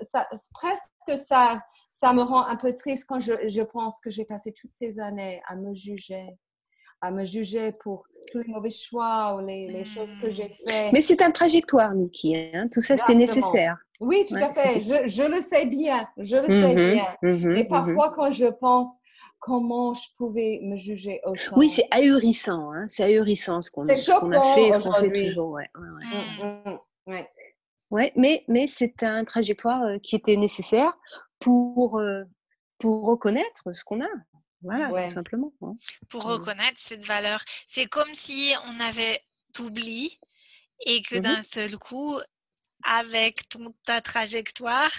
ça, 0.01 0.27
presque 0.53 1.17
ça, 1.17 1.61
ça 1.89 2.13
me 2.13 2.21
rend 2.21 2.45
un 2.45 2.55
peu 2.55 2.73
triste 2.73 3.05
quand 3.07 3.19
je, 3.19 3.33
je 3.47 3.61
pense 3.61 3.99
que 4.01 4.09
j'ai 4.09 4.25
passé 4.25 4.53
toutes 4.53 4.73
ces 4.73 4.99
années 4.99 5.41
à 5.47 5.55
me 5.55 5.73
juger, 5.73 6.27
à 7.01 7.11
me 7.11 7.23
juger 7.23 7.71
pour 7.83 8.05
tous 8.31 8.39
les 8.39 8.47
mauvais 8.47 8.69
choix 8.69 9.35
ou 9.35 9.45
les, 9.45 9.67
les 9.69 9.85
choses 9.85 10.13
que 10.21 10.29
j'ai 10.29 10.45
hmm. 10.45 10.69
faites. 10.69 10.93
Mais 10.93 11.01
c'est 11.01 11.21
un 11.21 11.31
trajectoire, 11.31 11.93
Niki. 11.93 12.35
Hein? 12.53 12.67
Tout 12.71 12.81
ça, 12.81 12.97
c'était 12.97 13.15
nécessaire. 13.15 13.77
Oui, 13.99 14.25
tout 14.27 14.35
à 14.35 14.51
fait. 14.51 14.81
Je, 14.81 15.07
je, 15.07 15.23
le 15.23 15.41
sais 15.41 15.65
bien. 15.65 16.07
Je 16.17 16.37
le 16.37 16.47
sais 16.47 16.75
mhm, 16.75 16.93
bien. 16.93 17.15
Mais 17.21 17.63
mhm. 17.63 17.67
parfois, 17.67 18.13
quand 18.15 18.29
je 18.29 18.45
pense 18.45 18.87
comment 19.39 19.93
je 19.93 20.07
pouvais 20.17 20.59
me 20.63 20.75
juger 20.75 21.19
autant. 21.23 21.55
Oui, 21.55 21.69
c'est 21.69 21.87
ahurissant. 21.91 22.71
Hein? 22.71 22.85
C'est 22.87 23.03
ahurissant 23.03 23.61
ce 23.61 23.71
qu'on 23.71 23.87
a, 23.87 23.95
qu 23.95 24.11
a, 24.11 24.43
fait 24.43 24.67
et 24.67 24.73
ce 24.73 24.79
qu'on 24.81 24.93
fait 24.93 25.11
toujours. 25.11 25.51
Ouais, 25.51 25.69
ouais, 25.75 26.77
ouais. 27.07 27.29
Ouais, 27.89 28.11
mais, 28.15 28.43
mais 28.47 28.67
c'est 28.67 29.03
un 29.03 29.23
trajectoire 29.23 29.99
qui 30.03 30.15
était 30.15 30.35
nécessaire 30.35 30.91
pour, 31.39 32.01
pour 32.79 33.05
reconnaître 33.05 33.71
ce 33.71 33.83
qu'on 33.83 34.01
a. 34.01 34.09
Voilà, 34.61 35.07
tout 35.07 35.13
simplement. 35.13 35.53
Hein. 35.61 35.75
Pour 36.09 36.27
mmh. 36.27 36.31
reconnaître 36.31 36.79
cette 36.79 37.03
valeur. 37.03 37.43
C'est 37.67 37.87
comme 37.87 38.13
si 38.13 38.53
on 38.65 38.79
avait 38.79 39.21
oublié 39.59 40.19
et 40.85 41.01
que 41.01 41.17
mmh 41.17 41.21
d'un 41.21 41.41
seul 41.41 41.77
coup, 41.77 42.19
avec 42.83 43.49
ton, 43.49 43.73
ta 43.85 44.01
trajectoire, 44.01 44.91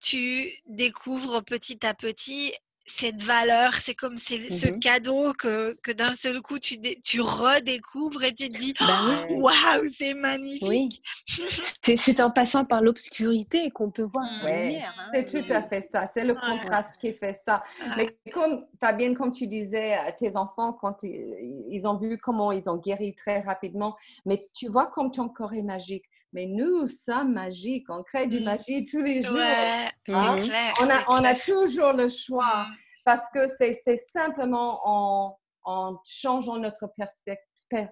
tu 0.00 0.50
découvres 0.66 1.44
petit 1.44 1.84
à 1.86 1.94
petit 1.94 2.52
cette 2.90 3.22
valeur, 3.22 3.74
c'est 3.74 3.94
comme 3.94 4.18
ce 4.18 4.34
Mmh 4.68 4.80
cadeau 4.80 5.32
que, 5.34 5.76
que 5.82 5.92
d'un 5.92 6.14
seul 6.14 6.40
coup 6.40 6.58
tu, 6.58 6.76
tu 7.02 7.20
redécouvres 7.20 8.22
et 8.24 8.34
tu 8.34 8.48
te 8.48 8.58
dis 8.58 8.74
bah 8.78 9.26
waouh, 9.30 9.88
c'est 9.92 10.14
magnifique. 10.14 11.02
C'est 11.82 12.20
en 12.20 12.30
passant 12.30 12.64
par 12.64 12.82
l'obscurité 12.82 13.70
qu'on 13.70 13.90
peut 13.90 14.02
voir 14.02 14.24
la 14.42 14.62
lumière. 14.62 14.94
Hein. 14.98 15.08
C'est 15.12 15.24
tout 15.26 15.52
à 15.52 15.62
fait 15.62 15.80
ça, 15.80 16.06
c'est 16.06 16.24
le 16.24 16.34
contraste 16.34 17.00
qui 17.00 17.12
fait 17.12 17.34
ça. 17.34 17.62
Mais 17.96 18.16
comme 18.32 18.66
Fabienne, 18.78 19.14
comme 19.14 19.32
tu 19.32 19.46
disais 19.46 19.94
à 19.94 20.12
tes 20.12 20.36
enfants, 20.36 20.72
quand 20.72 21.02
ils 21.02 21.86
ont 21.86 21.96
vu 21.96 22.18
comment 22.18 22.52
ils 22.52 22.68
ont 22.68 22.76
guéri 22.76 23.14
très 23.14 23.40
rapidement, 23.40 23.96
mais 24.24 24.48
tu 24.54 24.68
vois 24.68 24.86
comme 24.86 25.10
ton 25.10 25.28
corps 25.28 25.54
est 25.54 25.62
magique 25.62 26.04
mais 26.32 26.46
nous 26.46 26.88
sommes 26.88 27.32
magiques, 27.32 27.86
on 27.88 28.02
crée 28.02 28.26
du 28.26 28.40
mmh. 28.40 28.44
magie 28.44 28.84
tous 28.84 29.02
les 29.02 29.22
jours. 29.22 29.34
Ouais, 29.34 29.90
hein? 30.08 30.36
on, 30.80 30.90
a, 30.90 31.04
on, 31.08 31.24
a, 31.24 31.34
toujours 31.34 31.92
le 31.92 32.08
choix 32.08 32.64
mmh. 32.64 32.74
parce 33.04 33.28
que 33.34 33.46
c'est 33.48 33.96
simplement 33.96 34.80
en, 34.84 35.38
en, 35.64 35.98
changeant 36.04 36.58
notre 36.58 36.92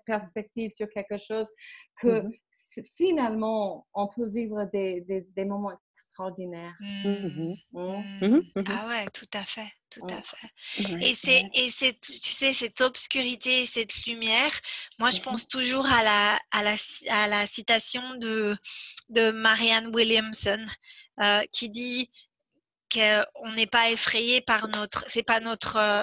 perspective 0.07 0.71
sur 0.71 0.89
quelque 0.91 1.17
chose 1.17 1.49
que 2.01 2.23
mmh 2.23 2.33
finalement 2.95 3.87
on 3.95 4.09
peut 4.09 4.29
vivre 4.29 4.65
des, 4.73 5.01
des, 5.03 5.27
des 5.37 5.45
moments 5.45 5.73
extraordinaire. 5.99 6.75
Mmh. 6.81 7.55
Mmh. 7.73 8.05
Mmh. 8.23 8.41
Ah 8.69 8.87
ouais, 8.87 9.07
tout 9.13 9.27
à 9.35 9.43
fait, 9.43 9.69
tout 9.91 10.07
à 10.07 10.23
fait. 10.23 11.05
Et 11.05 11.15
c'est 11.15 11.43
et 11.55 11.69
c'est 11.71 11.99
tu 12.01 12.13
sais 12.13 12.53
cette 12.53 12.81
obscurité, 12.81 13.67
cette 13.67 14.07
lumière. 14.07 14.53
Moi, 15.01 15.11
je 15.11 15.21
pense 15.21 15.49
toujours 15.49 15.87
à 15.87 16.05
la 16.05 16.39
à 16.53 16.63
la 16.63 16.75
à 17.11 17.27
la 17.27 17.47
citation 17.49 18.15
de 18.17 18.57
de 19.09 19.33
Marianne 19.33 19.91
Williamson 19.95 20.65
euh, 21.21 21.43
qui 21.53 21.69
dit 21.69 22.11
qu'on 22.93 23.53
n'est 23.53 23.67
pas 23.67 23.91
effrayé 23.91 24.41
par 24.41 24.69
notre, 24.69 25.05
c'est 25.09 25.23
pas 25.23 25.41
notre, 25.41 25.77
euh, 25.77 26.03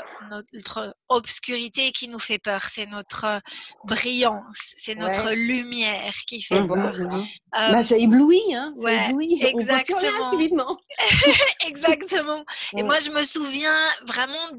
notre 0.53 0.95
obscurité 1.09 1.91
qui 1.91 2.07
nous 2.07 2.19
fait 2.19 2.37
peur, 2.37 2.63
c'est 2.63 2.85
notre 2.85 3.25
euh, 3.25 3.39
brillance, 3.85 4.73
c'est 4.77 4.95
notre 4.95 5.31
lumière 5.31 6.13
qui 6.27 6.41
fait 6.41 6.61
mmh 6.61 6.67
peur. 6.67 6.93
Euh, 7.01 7.71
bah, 7.71 7.83
ça 7.83 7.97
éblouit, 7.97 8.53
hein, 8.53 8.71
ça 8.75 8.83
ouais, 8.83 9.09
éblouit. 9.09 9.43
Exactement. 9.43 10.29
subitement. 10.29 10.77
exactement. 11.67 12.43
Et 12.75 12.83
moi, 12.83 12.99
je 12.99 13.09
me 13.09 13.23
souviens 13.23 13.89
vraiment 14.07 14.51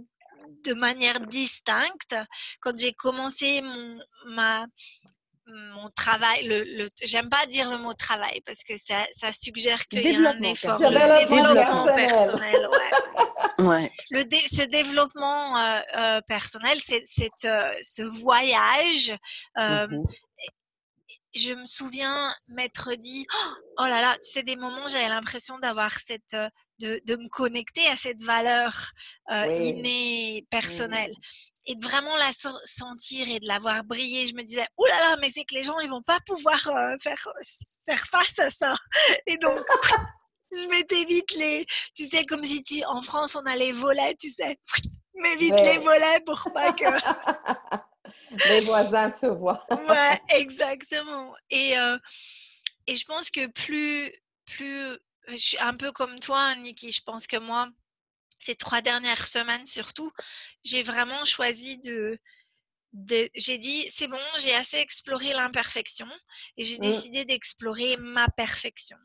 de 0.65 0.75
manière 0.75 1.21
distincte 1.21 2.17
quand 2.61 2.77
j'ai 2.77 2.93
commencé 2.93 3.62
mon, 3.62 3.99
ma, 4.29 4.67
mon 5.47 5.89
travail, 5.91 6.47
le, 6.47 6.65
le 6.65 6.87
j'aime 7.03 7.29
pas 7.29 7.47
dire 7.47 7.71
le 7.71 7.79
mot 7.79 7.95
travail 7.95 8.41
parce 8.45 8.65
que 8.65 8.77
ça, 8.77 9.07
ça 9.13 9.31
suggère 9.33 9.87
qu'il 9.87 10.03
y 10.03 10.27
a 10.27 10.31
un 10.31 10.43
effort, 10.43 10.79
le 10.79 11.29
développement 11.29 11.87
personnel. 11.95 12.69
Ouais. 13.59 13.91
Le 14.11 14.25
ce 14.49 14.63
développement 14.63 15.57
euh, 15.57 15.81
euh, 15.97 16.21
personnel, 16.29 16.79
c'est, 16.83 17.03
euh, 17.45 17.73
ce 17.83 18.03
voyage. 18.03 19.15
Euh, 19.59 19.87
mmh 19.87 20.05
Je 21.35 21.53
me 21.53 21.67
souviens 21.67 22.35
m'être 22.49 22.95
dit, 22.95 23.27
oh 23.79 23.85
là 23.85 24.01
là, 24.01 24.17
c'est 24.21 24.43
des 24.43 24.57
moments, 24.57 24.87
j'avais 24.87 25.09
l'impression 25.09 25.59
d'avoir 25.59 25.93
cette, 25.93 26.37
de, 26.81 27.01
de, 27.05 27.17
me 27.17 27.29
connecter 27.29 27.87
à 27.89 27.97
cette 27.97 28.23
valeur 28.23 28.93
innée 29.31 30.43
mmh. 30.43 30.47
personnelle 30.49 31.13
et 31.67 31.75
de 31.75 31.83
vraiment 31.83 32.17
la 32.17 32.31
sentir 32.65 33.29
et 33.29 33.41
de 33.41 33.47
la 33.47 33.59
voir 33.59 33.83
briller, 33.83 34.27
je 34.27 34.35
me 34.35 34.43
disais, 34.43 34.67
oh 34.77 34.87
là 34.87 35.01
là, 35.01 35.17
mais 35.21 35.29
c'est 35.29 35.45
que 35.45 35.55
les 35.55 35.65
gens, 35.65 35.79
ils 35.81 35.91
vont 35.91 36.03
pas 36.03 36.21
pouvoir 36.25 36.67
euh, 36.69 36.97
faire, 37.03 37.29
faire 37.85 38.07
face 38.07 38.39
à 38.39 38.51
ça. 38.51 38.75
Et 39.27 39.37
donc, 39.39 39.59
je 40.53 40.69
mettais 40.69 41.05
vite 41.05 41.35
les, 41.35 41.67
tu 41.95 42.09
sais, 42.09 42.25
comme 42.25 42.45
si 42.45 42.63
tu, 42.63 42.85
en 42.85 43.03
France, 43.03 43.35
on 43.35 43.45
a 43.47 43.57
les 43.57 43.73
volets, 43.73 44.15
tu 44.15 44.31
sais, 44.31 44.57
mais 45.15 45.35
vite 45.37 45.55
les 45.57 45.79
volets 45.79 46.21
pour 46.25 46.41
pas 46.55 46.73
que... 46.73 46.85
les 48.49 48.61
voisins 48.61 49.11
se 49.11 49.27
voient. 49.27 49.67
ouais, 49.71 50.21
exactement. 50.29 51.35
Et, 51.51 51.77
euh, 51.77 51.99
et 52.87 52.95
je 52.95 53.05
pense 53.05 53.29
que 53.29 53.47
plus, 53.49 54.13
plus, 54.45 54.97
je 55.29 55.37
suis 55.37 55.59
un 55.59 55.75
peu 55.75 55.91
comme 55.91 56.21
toi, 56.21 56.55
Niki, 56.55 56.93
je 56.93 57.03
pense 57.03 57.27
que 57.27 57.39
moi, 57.39 57.69
ces 58.38 58.55
trois 58.55 58.83
dernières 58.83 59.27
semaines 59.27 59.66
surtout, 59.66 60.11
j'ai 60.64 60.83
vraiment 60.83 61.25
choisi 61.25 61.79
de, 61.79 62.18
j'ai 63.35 63.59
dit 63.59 63.87
c'est 63.90 64.09
bon, 64.09 64.20
j'ai 64.38 64.55
assez 64.55 64.79
exploré 64.79 65.33
l'imperfection 65.33 66.07
et 66.57 66.64
j'ai 66.64 66.79
mmh. 66.79 66.81
décidé 66.81 67.25
d'explorer 67.25 67.96
ma 67.99 68.29
perfection. 68.29 68.96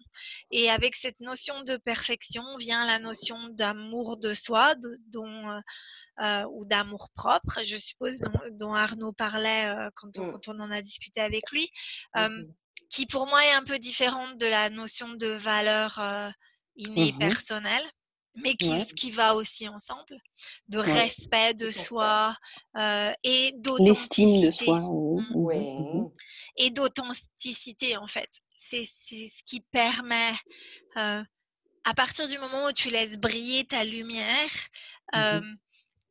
Et 0.51 0.69
avec 0.69 0.95
cette 0.95 1.19
notion 1.19 1.59
de 1.61 1.77
perfection 1.77 2.43
vient 2.57 2.85
la 2.85 2.99
notion 2.99 3.37
d'amour 3.49 4.17
de 4.19 4.33
soi, 4.33 4.75
dont 5.07 5.49
euh, 5.49 5.59
euh, 6.21 6.45
ou 6.51 6.65
d'amour 6.65 7.09
propre, 7.15 7.63
je 7.65 7.77
suppose, 7.77 8.21
dont, 8.51 8.73
Arnaud 8.73 9.13
parlait 9.13 9.67
euh, 9.67 9.87
mmh. 9.87 10.31
quand, 10.31 10.47
on, 10.47 10.59
en 10.59 10.71
a 10.71 10.81
discuté 10.81 11.21
avec 11.21 11.51
lui, 11.51 11.69
mmh 12.15 12.43
qui 12.89 13.05
pour 13.05 13.25
moi 13.25 13.45
est 13.45 13.53
un 13.53 13.63
peu 13.63 13.79
différente 13.79 14.37
de 14.37 14.47
la 14.47 14.69
notion 14.69 15.13
de 15.13 15.27
valeur 15.27 16.01
innée 16.75 17.13
personnelle 17.17 17.89
mais 18.35 18.55
qui, 18.55 18.85
qui, 18.95 19.11
va 19.11 19.35
aussi 19.35 19.67
ensemble, 19.67 20.17
de 20.69 20.77
respect 20.77 21.53
de 21.53 21.69
soi 21.69 22.35
euh, 22.77 23.11
et 23.23 23.53
d'authenticité. 23.57 24.25
L'estime 24.25 24.45
de 24.45 24.51
soi, 24.51 24.79
oui. 25.33 25.77
Mmh. 25.77 26.01
Mmh 26.01 26.11
et 26.57 26.69
d'authenticité, 26.69 27.97
en 27.97 28.07
fait. 28.07 28.29
C'est 28.57 28.83
ce 28.85 29.43
qui 29.45 29.61
permet, 29.61 30.33
euh, 30.97 31.23
à 31.83 31.93
partir 31.93 32.27
du 32.27 32.37
moment 32.37 32.67
où 32.67 32.71
tu 32.71 32.89
laisses 32.89 33.17
briller 33.17 33.65
ta 33.65 33.83
lumière, 33.83 34.51
mmh 35.13 35.17
euh, 35.17 35.41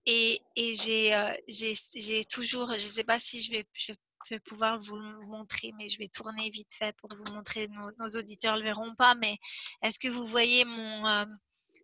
et, 0.07 0.43
et 0.57 0.75
j'ai 0.75 2.25
toujours, 2.31 2.69
je 2.69 2.85
ne 2.85 2.91
sais 2.91 3.05
pas 3.05 3.19
si 3.19 3.43
je 3.43 3.51
vais, 3.53 3.67
je 3.75 3.93
vais 4.31 4.41
pouvoir 4.41 4.81
vous 4.81 4.97
le 4.97 5.27
montrer, 5.27 5.73
mais 5.79 5.89
je 5.89 5.99
vais 5.99 6.09
tourner 6.09 6.51
vite 6.51 6.75
fait 6.75 6.95
pour 6.97 7.11
vous 7.15 7.33
montrer. 7.33 7.69
Nos, 7.69 7.91
nos 7.99 8.19
auditeurs 8.19 8.55
ne 8.55 8.61
le 8.61 8.65
verront 8.65 8.95
pas, 8.97 9.15
mais 9.15 9.37
est-ce 9.83 9.99
que 9.99 10.09
vous 10.09 10.25
voyez 10.27 10.65
mon 10.65 11.27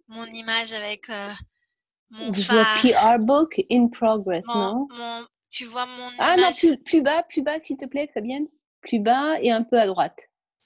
mon 0.08 0.26
image 0.26 0.72
avec 0.72 1.08
euh, 1.10 1.32
mon 2.10 2.32
Je 2.32 2.42
phare. 2.42 2.74
PR 2.74 3.18
book 3.18 3.60
in 3.70 3.88
progress, 3.88 4.46
non? 4.48 4.86
Tu 5.50 5.64
vois 5.64 5.86
mon 5.86 6.10
Ah 6.18 6.36
non, 6.36 6.50
plus, 6.84 7.02
bas, 7.02 7.22
plus 7.22 7.42
bas, 7.42 7.60
s'il 7.60 7.76
te 7.76 7.86
plaît, 7.86 8.10
Fabienne. 8.12 8.46
Plus 8.82 8.98
bas 8.98 9.40
et 9.40 9.50
un 9.50 9.62
peu 9.62 9.78
à 9.78 9.86
droite. 9.86 10.18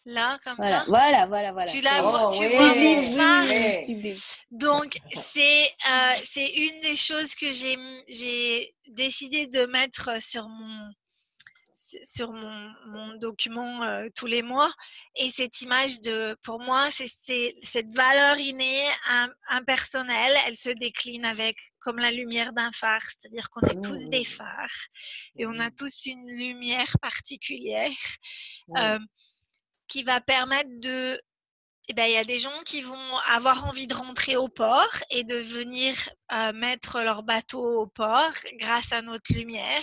Là, 0.06 0.38
comme 0.42 0.56
voilà, 0.56 0.80
ça? 0.80 0.84
Voilà, 0.88 1.26
voilà, 1.26 1.52
voilà. 1.52 1.70
Tu 1.70 1.80
la 1.82 2.00
vois, 2.00 2.28
oh, 2.28 2.34
tu 2.36 2.46
vois 2.46 2.74
mon 2.74 4.16
Donc, 4.50 4.98
c'est 5.14 5.64
euh, 5.64 6.14
c'est 6.24 6.48
une 6.48 6.80
des 6.80 6.96
choses 6.96 7.34
que 7.34 7.52
j'ai 7.52 8.74
décidé 8.88 9.46
de 9.46 9.70
mettre 9.70 10.22
sur 10.22 10.48
mon 10.48 10.90
sur 12.04 12.32
mon, 12.32 12.72
mon 12.86 13.14
document 13.16 13.82
euh, 13.82 14.08
tous 14.14 14.26
les 14.26 14.42
mois. 14.42 14.72
Et 15.16 15.30
cette 15.30 15.60
image 15.62 16.00
de, 16.00 16.36
pour 16.42 16.60
moi, 16.60 16.90
c'est 16.90 17.54
cette 17.62 17.92
valeur 17.92 18.38
innée, 18.38 18.86
impersonnelle, 19.48 20.36
elle 20.46 20.56
se 20.56 20.70
décline 20.70 21.24
avec 21.24 21.56
comme 21.80 21.98
la 21.98 22.10
lumière 22.10 22.52
d'un 22.52 22.70
phare, 22.72 23.02
c'est-à-dire 23.02 23.48
qu'on 23.50 23.62
est 23.62 23.82
tous 23.82 24.04
des 24.10 24.20
mmh. 24.20 24.24
phares 24.24 24.86
et 25.36 25.46
on 25.46 25.58
a 25.58 25.68
mmh. 25.68 25.74
tous 25.74 26.06
une 26.06 26.28
lumière 26.28 26.94
particulière 27.00 27.90
euh, 28.76 28.98
qui 29.88 30.02
va 30.02 30.20
permettre 30.20 30.70
de 30.80 31.20
eh 31.90 31.92
ben, 31.92 32.04
il 32.04 32.12
y 32.12 32.18
a 32.18 32.24
des 32.24 32.38
gens 32.38 32.60
qui 32.64 32.82
vont 32.82 33.18
avoir 33.28 33.66
envie 33.66 33.88
de 33.88 33.94
rentrer 33.94 34.36
au 34.36 34.46
port 34.46 34.94
et 35.10 35.24
de 35.24 35.34
venir 35.34 35.96
euh, 36.32 36.52
mettre 36.52 37.00
leur 37.00 37.24
bateau 37.24 37.80
au 37.80 37.88
port 37.88 38.30
grâce 38.60 38.92
à 38.92 39.02
notre 39.02 39.34
lumière. 39.34 39.82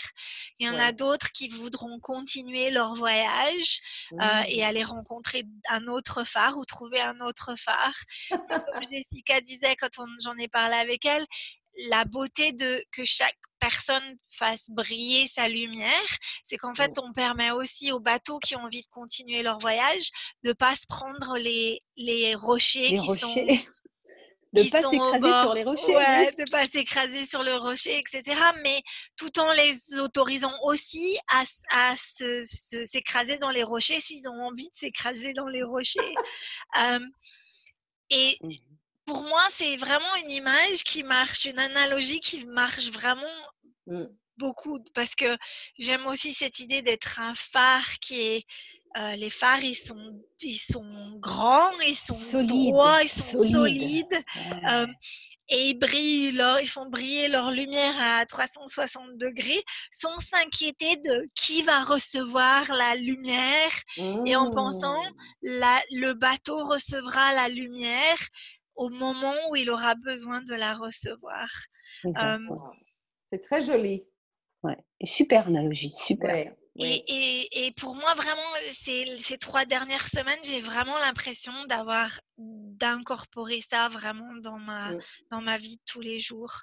Il 0.58 0.67
y 0.67 0.70
en 0.70 0.80
a 0.80 0.93
d'autres 0.93 1.34
qui 1.34 1.50
voudront 1.50 2.00
continuer 2.00 2.72
leur 2.72 2.96
voyage 2.96 3.82
euh, 4.13 4.43
et 4.48 4.62
mmh. 4.62 4.67
aller 4.70 4.84
rencontrer 4.86 5.43
un 5.70 5.88
autre 5.88 6.24
phare 6.24 6.58
ou 6.58 6.63
trouver 6.63 7.02
un 7.02 7.20
autre 7.20 7.56
phare. 7.58 7.98
Comme 8.30 8.84
Jessica 8.89 9.41
disait 9.41 9.76
quand 9.76 9.89
j'en 10.22 10.38
ai 10.38 10.48
parlé 10.48 10.76
avec 10.76 11.06
elle, 11.06 11.26
la 11.90 12.06
beauté 12.06 12.52
de 12.52 12.84
que 12.92 13.04
chaque 13.06 13.38
personne 13.60 14.18
fasse 14.30 14.70
briller 14.70 15.28
sa 15.28 15.48
lumière, 15.48 16.18
c'est 16.44 16.58
qu'en 16.58 16.76
fait, 16.76 16.98
on 17.00 17.12
permet 17.12 17.52
aussi 17.52 17.92
aux 17.92 18.00
bateaux 18.00 18.40
qui 18.40 18.56
ont 18.56 18.62
envie 18.62 18.82
de 18.82 18.88
continuer 18.92 19.42
leur 19.42 19.60
voyage 19.60 20.10
de 20.44 20.54
pas 20.54 20.76
se 20.76 20.86
prendre 20.88 21.38
les, 21.38 21.82
les 21.96 22.36
rochers 22.36 22.90
les 22.90 22.98
qui 22.98 23.08
rochers. 23.08 23.66
sont 23.68 23.78
de 24.54 24.62
ne 24.63 24.70
pas 24.70 24.82
s'écraser 24.82 25.34
sur 25.42 25.54
les 25.54 25.63
rochers. 25.63 25.96
Ouais, 25.96 26.32
de 26.32 26.50
pas 26.50 26.68
s'écraser 26.68 27.26
sur 27.26 27.44
le 27.44 27.56
rocher, 27.56 28.00
etc. 28.00 28.40
Mais 28.63 28.82
tout 29.18 29.40
en 29.40 29.52
les 29.52 30.00
autorisant 30.00 30.54
aussi 30.63 31.18
à, 31.30 31.44
à 31.72 31.96
s'écraser 31.98 33.38
dans 33.38 33.50
les 33.50 33.63
rochers 33.63 34.00
s'ils 34.00 34.28
ont 34.30 34.48
envie 34.48 34.70
de 34.70 34.76
s'écraser 34.76 35.34
dans 35.34 35.48
les 35.48 35.63
rochers. 35.63 36.16
euh, 36.80 37.00
et 38.10 38.40
pour 39.08 39.24
moi, 39.24 39.41
c'est 39.52 39.78
vraiment 39.78 40.15
une 40.24 40.32
image 40.32 40.84
qui 40.84 41.02
marche, 41.02 41.46
une 41.46 41.60
analogie 41.60 42.20
qui 42.20 42.46
marche 42.46 42.91
vraiment 42.91 43.24
mmh. 43.88 44.04
beaucoup 44.38 44.80
parce 44.93 45.15
que 45.15 45.36
j'aime 45.80 46.06
aussi 46.08 46.34
cette 46.34 46.60
idée 46.60 46.82
d'être 46.82 47.20
un 47.20 47.34
phare 47.34 48.00
qui 48.00 48.20
est 48.20 48.46
euh, 48.98 49.15
les 49.15 49.30
phares, 49.30 49.63
ils 49.63 49.76
sont, 49.76 50.22
ils 50.41 50.58
sont 50.58 51.17
grands, 51.20 51.72
ils 51.88 51.96
sont 51.96 52.43
droits, 52.43 53.02
ils 53.04 53.10
sont 53.10 53.43
solides. 53.43 54.24
et 55.50 55.70
ils 55.70 55.76
brillent 55.76 56.32
leur, 56.32 56.60
ils 56.60 56.67
font 56.67 56.89
briller 56.89 57.28
leur 57.28 57.52
lumière 57.52 57.96
à 58.00 58.26
360 58.26 59.17
degrés 59.17 59.63
sans 59.91 60.17
s'inquiéter 60.17 60.98
de 60.98 61.30
qui 61.36 61.62
va 61.62 61.84
recevoir 61.84 62.70
la 62.74 62.96
lumière 62.96 63.72
et 64.26 64.36
en 64.36 64.52
pensant 64.52 65.02
Mmh. 65.43 65.60
la, 65.60 65.82
le 65.91 66.13
bateau 66.13 66.63
recevra 66.65 67.34
la 67.34 67.48
lumière 67.48 68.17
au 68.78 68.90
moment 68.90 69.36
où 69.50 69.56
il 69.56 69.70
aura 69.70 69.96
besoin 69.96 70.42
de 70.42 70.54
la 70.56 70.74
recevoir. 70.74 71.50
Euh. 72.06 72.38
C'est 73.26 73.40
très 73.42 73.62
joli. 73.62 74.06
Ouais. 74.63 74.78
Super 75.04 75.48
analogie, 75.48 75.92
super. 75.94 76.30
Ouais, 76.34 76.56
Et, 76.80 77.04
et, 77.08 77.66
et 77.68 77.72
pour 77.74 77.96
moi, 77.96 78.13
vraiment, 78.13 78.42
ces, 78.72 79.06
ces 79.18 79.38
trois 79.38 79.66
dernières 79.66 80.08
semaines, 80.08 80.40
j'ai 80.44 80.62
vraiment 80.62 80.98
l'impression 81.00 81.54
d'avoir 81.66 82.10
d'incorporer 82.38 83.62
ça 83.62 83.88
vraiment 83.88 84.34
dans 84.42 84.60
ma, 84.60 84.92
Mm. 84.94 85.02
dans 85.32 85.42
ma 85.42 85.58
vie 85.58 85.78
de 85.78 85.82
tous 85.86 86.02
les 86.02 86.20
jours. 86.20 86.54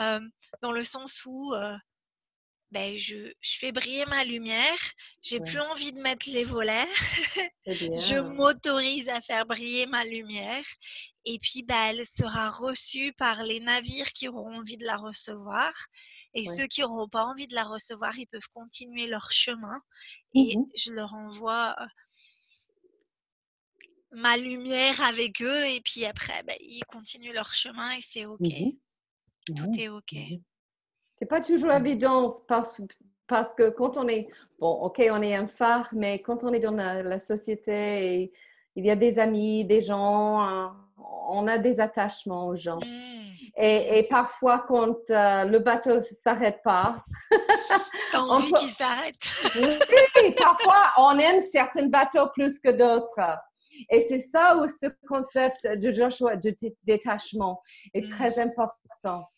Euh, 0.00 0.20
dans 0.60 0.72
le 0.72 0.82
sens 0.84 1.22
où 1.26 1.54
euh, 1.54 1.76
ben, 2.72 2.96
je, 2.96 3.32
je 3.40 3.58
fais 3.58 3.72
briller 3.72 4.06
ma 4.06 4.24
lumière, 4.24 4.78
j'ai 5.22 5.40
Ouais. 5.40 5.46
plus 5.50 5.60
envie 5.60 5.92
de 5.92 6.00
mettre 6.00 6.28
les 6.30 6.44
volets, 6.44 6.88
je 7.94 8.18
m'autorise 8.20 9.08
à 9.08 9.20
faire 9.20 9.46
briller 9.46 9.86
ma 9.86 10.04
lumière 10.04 10.64
et 11.24 11.38
puis 11.38 11.62
ben, 11.62 11.84
elle 11.90 12.06
sera 12.06 12.48
reçue 12.50 13.12
par 13.12 13.44
les 13.44 13.60
navires 13.60 14.12
qui 14.12 14.28
auront 14.28 14.56
envie 14.58 14.76
de 14.76 14.84
la 14.84 14.96
recevoir 14.96 15.72
et 16.34 16.46
Ouais. 16.46 16.56
ceux 16.56 16.66
qui 16.66 16.80
n'auront 16.80 17.08
pas 17.08 17.24
envie 17.24 17.46
de 17.46 17.54
la 17.54 17.64
recevoir, 17.64 18.18
ils 18.18 18.26
peuvent 18.26 18.48
continuer 18.52 19.06
leur 19.06 19.30
chemin 19.32 19.80
et 20.34 20.58
Mhm. 20.58 20.72
je 20.76 20.92
leur 20.92 21.14
envoie 21.14 21.76
euh, 21.80 21.86
ma 24.12 24.36
lumière 24.36 25.00
avec 25.00 25.42
eux 25.42 25.66
et 25.66 25.80
puis 25.80 26.04
après 26.04 26.42
ben, 26.44 26.56
ils 26.60 26.84
continuent 26.86 27.32
leur 27.32 27.54
chemin 27.54 27.92
et 27.92 28.00
c'est 28.00 28.26
ok, 28.26 28.50
Mhm. 28.50 28.76
tout 29.54 29.80
est 29.80 29.88
ok. 29.88 30.14
C'est 31.22 31.28
pas 31.28 31.40
toujours 31.40 31.70
évident 31.70 32.28
parce, 32.48 32.80
parce 33.28 33.54
que 33.54 33.70
quand 33.70 33.96
on 33.96 34.08
est, 34.08 34.26
bon, 34.58 34.72
ok, 34.72 35.00
on 35.12 35.22
est 35.22 35.36
un 35.36 35.46
phare, 35.46 35.88
mais 35.92 36.18
quand 36.20 36.42
on 36.42 36.52
est 36.52 36.58
dans 36.58 36.72
la, 36.72 37.04
la 37.04 37.20
société, 37.20 38.22
et 38.22 38.32
il 38.74 38.84
y 38.84 38.90
a 38.90 38.96
des 38.96 39.20
amis, 39.20 39.64
des 39.64 39.80
gens, 39.82 40.40
hein, 40.40 40.74
on 41.28 41.46
a 41.46 41.58
des 41.58 41.78
attachements 41.78 42.48
aux 42.48 42.56
gens. 42.56 42.78
Mm. 42.84 43.30
Et, 43.56 43.98
et 44.00 44.02
parfois, 44.08 44.64
quand 44.66 44.96
euh, 45.10 45.44
le 45.44 45.60
bateau 45.60 45.94
ne 45.98 46.00
s'arrête 46.00 46.60
pas, 46.64 47.04
T'as 48.10 48.18
envie 48.18 48.50
peut- 48.50 48.58
qu'ils 48.58 48.70
s'arrêtent. 48.70 49.14
oui, 49.60 50.34
parfois, 50.36 50.86
on 50.98 51.16
aime 51.20 51.40
certains 51.40 51.86
bateaux 51.86 52.30
plus 52.34 52.58
que 52.58 52.70
d'autres. 52.70 53.38
Et 53.90 54.04
c'est 54.08 54.18
ça 54.18 54.56
où 54.56 54.66
ce 54.66 54.86
concept 55.06 55.68
de 55.68 55.90
Joshua 55.92 56.34
de 56.34 56.50
dé- 56.50 56.76
détachement 56.82 57.62
est 57.94 58.08
Mm. 58.08 58.10
très 58.10 58.38
important. 58.40 59.28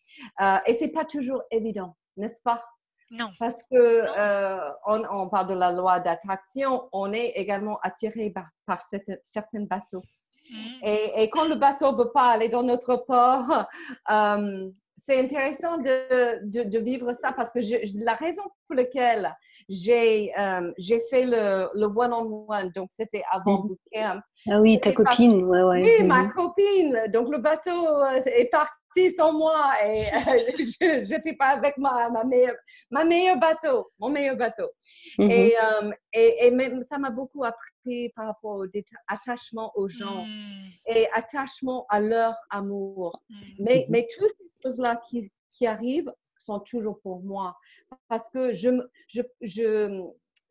Euh, 0.40 0.56
et 0.66 0.74
c'est 0.74 0.88
pas 0.88 1.04
toujours 1.04 1.42
évident, 1.50 1.96
n'est-ce 2.16 2.42
pas? 2.42 2.64
Non. 3.10 3.28
Parce 3.38 3.62
que 3.64 3.76
euh, 3.76 4.70
on, 4.86 5.02
on 5.10 5.28
parle 5.28 5.48
de 5.48 5.54
la 5.54 5.70
loi 5.70 6.00
d'attraction, 6.00 6.88
on 6.92 7.12
est 7.12 7.32
également 7.36 7.78
attiré 7.82 8.30
par, 8.30 8.46
par 8.66 8.80
cette- 8.82 9.20
certains 9.22 9.64
bateaux. 9.64 10.02
Mm. 10.50 10.56
Et, 10.82 11.22
et 11.22 11.30
quand 11.30 11.44
le 11.46 11.54
bateau 11.54 11.92
ne 11.92 11.96
veut 11.98 12.10
pas 12.12 12.30
aller 12.30 12.48
dans 12.48 12.62
notre 12.62 12.96
port, 12.96 13.66
euh, 14.10 14.70
c'est 14.96 15.20
intéressant 15.20 15.76
de, 15.78 16.44
de, 16.46 16.62
de 16.68 16.78
vivre 16.78 17.12
ça 17.14 17.32
parce 17.32 17.52
que 17.52 17.60
je- 17.60 18.02
la 18.02 18.14
raison 18.14 18.42
pour 18.66 18.74
laquelle 18.76 19.34
j'ai 19.68 20.32
euh, 20.38 20.72
j'ai 20.78 21.00
fait 21.10 21.24
le 21.24 21.68
le 21.74 21.86
one-on-one, 21.86 22.70
donc 22.74 22.88
c'était 22.90 23.22
avant 23.30 23.62
Mhm. 23.62 23.68
bootcamp. 23.68 24.20
Ah 24.50 24.60
oui, 24.60 24.78
ta 24.78 24.92
copine, 24.92 25.42
ouais, 25.44 25.62
ouais. 25.62 25.82
Oui, 26.00 26.06
ma 26.06 26.26
copine. 26.28 26.98
Donc 27.12 27.30
le 27.30 27.38
bateau 27.38 27.86
euh, 27.88 28.20
est 28.26 28.50
parti 28.50 29.10
sans 29.16 29.32
moi 29.32 29.72
et 29.82 30.04
euh, 30.14 31.04
je 31.06 31.14
n'étais 31.14 31.32
pas 31.34 31.48
avec 31.56 31.78
ma, 31.78 32.10
ma, 32.10 32.24
meilleure, 32.24 32.56
ma 32.90 33.04
meilleure 33.04 33.38
bateau, 33.38 33.90
mon 33.98 34.10
meilleur 34.10 34.36
bateau. 34.36 34.68
Mhm. 35.18 35.30
Et, 35.30 35.54
euh, 35.58 35.90
et, 36.12 36.46
et 36.46 36.50
même, 36.50 36.82
ça 36.82 36.98
m'a 36.98 37.10
beaucoup 37.10 37.42
appris 37.42 38.10
par 38.14 38.26
rapport 38.26 38.56
au 38.56 38.66
attachement 39.08 39.72
aux 39.76 39.88
gens 39.88 40.24
Mm. 40.26 40.94
et 40.94 41.06
attachement 41.14 41.86
à 41.88 42.00
leur 42.00 42.34
amour. 42.50 43.18
Mm. 43.30 43.34
Mais, 43.60 43.78
Mhm. 43.80 43.86
mais 43.88 44.08
toutes 44.14 44.28
ces 44.28 44.50
choses-là 44.62 44.96
qui, 45.08 45.32
qui 45.50 45.66
arrivent 45.66 46.12
sont 46.44 46.60
toujours 46.60 47.00
pour 47.00 47.22
moi 47.22 47.56
parce 48.08 48.28
que 48.30 48.52
je, 48.52 48.68
me- 48.70 48.90
je, 49.08 49.22
je, 49.40 50.02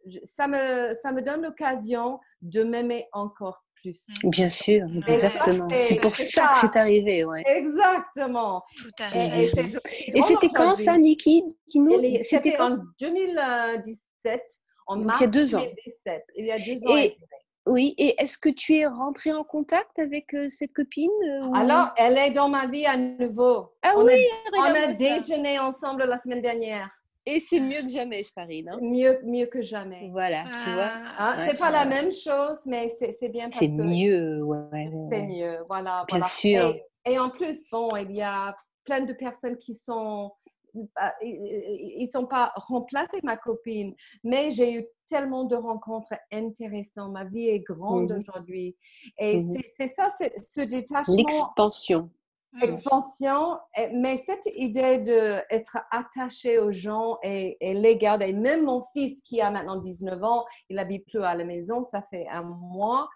je- 0.06 0.20
ça, 0.24 0.48
me, 0.48 0.94
ça 0.96 1.12
me 1.12 1.22
donne 1.22 1.42
l'occasion 1.44 2.20
de 2.42 2.64
m'aimer 2.64 3.08
encore 3.14 3.64
plus. 3.76 4.06
Bien 4.24 4.50
sûr, 4.50 4.86
exactement. 5.08 5.68
C'est 5.82 6.00
pour 6.00 6.16
ça 6.16 6.48
que 6.50 6.58
c'est 6.58 6.78
arrivé, 6.80 7.26
ouais. 7.26 7.44
Exactement. 7.46 8.64
Tout 8.78 8.90
à 9.04 9.42
Et, 9.42 9.48
fait. 9.48 9.70
c'était 10.22 10.50
quand 10.50 10.76
ça, 10.76 10.98
Niki 10.98 11.44
C'était 12.22 12.60
en 12.60 12.78
2017, 13.00 14.42
en 14.88 14.98
Donc, 14.98 15.04
il 15.06 15.08
y 15.08 15.12
a 15.12 15.20
mars 15.20 15.32
deux 15.32 15.56
ans. 15.56 15.60
2017. 15.60 16.24
Il 16.38 16.46
y 16.46 16.52
a 16.52 16.60
deux 16.60 16.88
ans. 16.88 16.96
Et- 16.98 17.06
et 17.06 17.10
demi. 17.10 17.28
Oui, 17.66 17.96
et 17.98 18.22
est-ce 18.22 18.38
que 18.38 18.50
tu 18.50 18.76
es 18.76 18.86
rentrée 18.86 19.32
en 19.32 19.44
contact 19.44 19.98
avec 19.98 20.34
euh, 20.34 20.48
cette 20.50 20.74
copine 20.74 21.10
euh, 21.30 21.46
ou- 21.48 21.56
Alors, 21.56 21.92
elle 21.96 22.18
est 22.18 22.32
dans 22.32 22.50
ma 22.50 22.68
vie 22.68 22.86
à 22.86 22.98
nouveau. 22.98 23.72
Ah 23.82 23.94
on 23.98 24.04
oui, 24.06 24.14
a, 24.58 24.60
on 24.60 24.64
a 24.64 24.76
ça. 24.88 24.94
déjeuné 24.94 25.60
ensemble 25.60 26.04
la 26.04 26.18
semaine 26.20 26.42
dernière. 26.42 26.90
Et 27.26 27.40
c'est 27.40 27.62
mieux 27.62 27.82
que 27.84 27.88
jamais, 27.88 28.22
je 28.22 28.34
parie, 28.34 28.64
non 28.64 28.78
Mieux, 28.82 29.18
mieux 29.24 29.46
que 29.46 29.62
jamais. 29.62 30.10
Voilà, 30.12 30.44
tu 30.62 30.70
vois. 30.72 30.90
Hein, 31.18 31.38
Ouais, 31.38 31.48
c'est 31.52 31.58
pas 31.58 31.72
la 31.72 31.86
même 31.86 32.12
chose, 32.12 32.60
mais 32.66 32.90
c'est 32.90 33.14
c'est 33.14 33.30
bien 33.30 33.46
parce 33.48 33.60
C'est 33.60 33.68
que 33.70 33.82
mieux, 33.82 34.44
ouais. 34.44 34.92
c'est 35.10 35.22
mieux. 35.22 35.58
Voilà. 35.70 36.04
Bien 36.10 36.18
voilà. 36.18 36.26
sûr. 36.28 36.66
Et, 37.06 37.14
et 37.14 37.20
en 37.20 37.30
plus, 37.30 37.64
bon, 37.72 37.96
il 37.96 38.12
y 38.12 38.22
a 38.22 38.54
plein 38.84 39.06
de 39.06 39.14
personnes 39.14 39.58
qui 39.58 39.74
sont. 39.74 40.34
Ils 41.22 42.02
ne 42.02 42.06
sont 42.06 42.26
pas 42.26 42.52
remplacés, 42.56 43.20
ma 43.24 43.38
copine, 43.38 43.96
mais 44.24 44.52
j'ai 44.52 44.74
eu 44.80 44.86
tellement 45.08 45.44
de 45.44 45.56
rencontres 45.56 46.14
intéressantes. 46.32 47.12
Ma 47.12 47.26
vie 47.26 47.48
est 47.50 47.60
grande 47.60 48.12
Mhm. 48.12 48.18
aujourd'hui. 48.18 48.76
Et 49.18 49.40
Mhm. 49.40 49.54
c'est- 49.54 49.70
c'est 49.78 49.88
ça, 49.88 50.10
ce 50.10 50.62
détachement 50.62 51.16
L'expansion. 51.16 52.10
Expansion, 52.62 53.58
mais 53.94 54.18
cette 54.18 54.46
idée 54.56 55.00
d'être 55.00 55.76
attaché 55.90 56.60
aux 56.60 56.72
gens 56.72 57.18
et, 57.24 57.58
et 57.60 57.74
les 57.74 57.98
garder, 57.98 58.32
même 58.32 58.66
mon 58.66 58.84
fils 58.94 59.24
qui 59.24 59.42
a 59.42 59.50
maintenant 59.50 59.78
19 59.78 60.24
ans, 60.24 60.46
il 60.70 60.78
habite 60.78 61.04
plus 61.08 61.24
à 61.24 61.34
la 61.34 61.46
maison, 61.46 61.82
ça 61.82 62.04
fait 62.12 62.28
un 62.30 62.44
mois. 62.44 63.10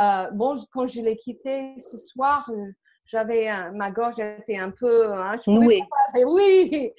Euh, 0.00 0.30
bon, 0.30 0.54
quand 0.72 0.86
je 0.86 1.02
l'ai 1.02 1.18
quitté 1.18 1.78
ce 1.78 1.98
soir, 1.98 2.50
euh, 2.50 2.72
j'avais 3.08 3.48
un- 3.48 3.72
ma 3.72 3.90
gorge 3.90 4.18
était 4.20 4.58
un 4.58 4.70
peu 4.70 5.12
hein, 5.12 5.36
je 5.36 5.50
pas 5.80 5.86
parler, 6.12 6.24
oui, 6.24 6.92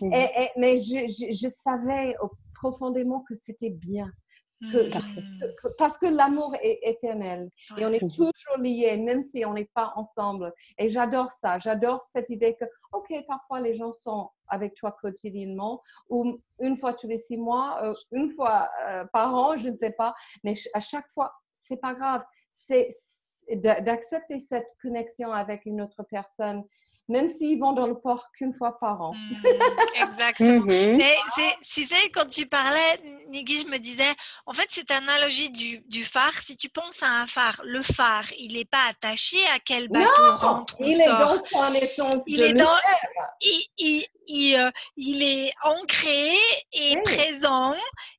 Mhm. 0.00 0.12
Et- 0.12 0.30
et- 0.42 0.50
mais 0.56 0.80
je, 0.80 1.06
je- 1.06 1.32
je 1.32 1.48
savais 1.48 2.14
profondément 2.54 3.20
que 3.28 3.34
c'était 3.34 3.70
bien, 3.70 4.10
que-. 4.72 4.88
Mm. 4.88 5.54
que- 5.62 5.68
parce 5.78 5.98
que 5.98 6.06
l'amour 6.06 6.54
est 6.62 6.78
éternel 6.82 7.50
et 7.76 7.84
on 7.84 7.92
est 7.92 8.00
toujours 8.08 8.56
liés, 8.58 8.96
même 8.96 9.22
si 9.22 9.44
on 9.44 9.52
n'est 9.54 9.70
pas 9.74 9.92
ensemble. 9.96 10.52
Et 10.78 10.88
j'adore 10.90 11.30
ça. 11.30 11.58
J'adore 11.58 12.00
cette 12.02 12.30
idée 12.30 12.54
que, 12.54 12.64
OK, 12.92 13.12
parfois 13.26 13.60
les 13.60 13.74
gens 13.74 13.92
sont 13.92 14.30
avec 14.48 14.74
toi 14.74 14.96
quotidiennement 15.00 15.82
ou 16.08 16.38
une 16.60 16.76
fois 16.76 16.92
tous 16.94 17.08
les 17.08 17.18
six 17.18 17.36
mois, 17.36 17.80
euh, 17.84 17.92
une 18.12 18.28
fois 18.30 18.68
euh, 18.86 19.04
par 19.12 19.34
an, 19.34 19.56
je 19.58 19.68
ne 19.68 19.76
sais 19.76 19.92
pas. 19.92 20.14
Mais 20.44 20.54
à 20.72 20.80
chaque 20.80 21.10
fois, 21.10 21.32
c'est 21.52 21.78
pas 21.80 21.94
grave. 21.94 22.22
C'est 22.50 22.88
d'accepter 23.52 24.40
cette 24.40 24.76
connexion 24.80 25.32
avec 25.32 25.66
une 25.66 25.80
autre 25.80 26.02
personne, 26.02 26.64
même 27.08 27.28
s'ils 27.28 27.58
vont 27.60 27.72
dans 27.72 27.86
le 27.86 27.98
port 27.98 28.26
qu'une 28.36 28.54
fois 28.54 28.78
par 28.78 29.00
an. 29.02 29.12
Mm. 29.14 29.46
Exactement. 30.02 30.64
Mhm. 30.64 30.96
Mais 30.96 31.16
c'est, 31.34 31.54
tu 31.62 31.84
sais, 31.84 32.10
quand 32.12 32.26
tu 32.26 32.46
parlais, 32.46 33.00
Nigui, 33.28 33.60
je 33.60 33.66
me 33.66 33.78
disais, 33.78 34.12
en 34.46 34.52
fait, 34.52 34.66
cette 34.70 34.90
analogie 34.90 35.50
du, 35.50 35.78
du 35.86 36.04
phare, 36.04 36.32
si 36.38 36.56
tu 36.56 36.68
penses 36.68 37.02
à 37.02 37.08
un 37.08 37.26
phare, 37.26 37.60
le 37.64 37.82
phare, 37.82 38.24
il 38.38 38.54
n'est 38.54 38.64
pas 38.64 38.86
attaché 38.90 39.38
à 39.54 39.58
quel 39.64 39.88
bateau 39.88 40.32
rentre 40.32 40.80
ou 40.80 40.84
Il 40.84 41.00
est 41.00 41.06
dans 41.06 41.30
son 41.50 41.74
essence 41.74 42.22
Il 42.26 42.38
de 42.40 42.44
est 42.44 42.52
dans- 42.52 42.64
lumière. 42.64 42.98
il, 43.40 43.62
il, 43.78 44.04
il, 44.26 44.56
euh, 44.56 44.70
il 44.96 45.22
est 45.22 45.52
ancré 45.62 46.28
et 46.72 46.96
Oui. 46.96 47.02
présent 47.04 47.74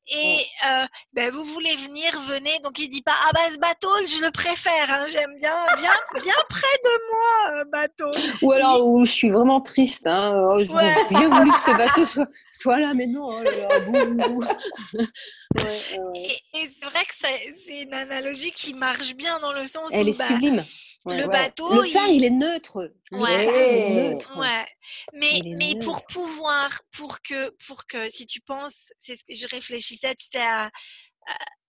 et 0.08 0.38
euh, 0.68 0.86
ben, 1.14 1.32
vous 1.32 1.44
voulez 1.46 1.76
venir, 1.78 2.20
venez. 2.22 2.60
Donc 2.60 2.78
il 2.78 2.90
dit 2.90 3.02
pas 3.02 3.16
ah 3.28 3.32
bah 3.34 3.40
ce 3.52 3.58
bateau 3.58 3.90
je 4.06 4.24
le 4.24 4.30
préfère, 4.32 4.90
hein, 4.92 5.06
j'aime 5.10 5.36
bien, 5.40 5.56
viens, 5.78 6.22
viens 6.22 6.34
près 6.48 6.78
de 6.84 7.12
moi 7.12 7.60
euh, 7.62 7.66
bateau. 7.72 8.12
Ou 8.44 8.52
alors 8.52 8.75
où 8.84 9.06
je 9.06 9.12
suis 9.12 9.30
vraiment 9.30 9.62
triste. 9.62 10.06
Hein. 10.08 10.34
Oh, 10.36 10.62
J'aurais 10.64 10.86
Ouais. 10.86 11.08
bien 11.10 11.30
voulu 11.30 11.52
que 11.52 11.60
ce 11.60 11.72
bateau 11.72 12.06
soit, 12.06 12.28
soit 12.52 12.80
là, 12.80 12.94
mais 12.94 13.08
non. 13.08 13.26
oh 13.28 13.42
là. 13.44 14.58
Ouais. 15.58 15.80
Et, 16.16 16.60
et 16.60 16.70
c'est 16.70 16.86
vrai 16.90 17.06
que 17.06 17.14
c'est 17.18 17.54
c'est 17.66 17.82
une 17.84 17.94
analogie 17.94 18.52
qui 18.52 18.74
marche 18.74 19.16
bien 19.16 19.40
dans 19.40 19.54
le 19.54 19.66
sens 19.66 19.92
Elle 19.94 20.08
où 20.08 20.10
est 20.10 20.18
bah, 20.18 20.28
sublime. 20.28 20.66
Ouais, 21.06 21.18
le 21.18 21.28
ouais. 21.28 21.32
bateau, 21.32 21.72
Le 21.82 21.84
phare, 21.88 22.08
il- 22.10 22.16
il 22.16 22.24
est 22.26 22.30
neutre. 22.32 22.92
Le 23.12 23.18
Ouais. 23.20 23.46
phare, 23.46 23.54
il 23.56 23.62
est 23.62 23.86
Ouais. 23.96 24.10
neutre. 24.10 24.38
Ouais, 24.38 24.66
mais, 25.14 25.38
Il 25.38 25.54
est 25.54 25.56
mais 25.56 25.80
pour 25.80 26.06
pouvoir, 26.08 26.82
pour 26.98 27.22
que, 27.22 27.52
pour 27.68 27.86
que, 27.86 28.10
si 28.10 28.26
tu 28.26 28.42
penses, 28.42 28.92
c'est 29.00 29.16
ce 29.16 29.24
que 29.24 29.34
je 29.36 29.48
réfléchissais, 29.48 30.14
tu 30.16 30.26
sais, 30.26 30.42
à- 30.42 30.66
à- 30.66 30.72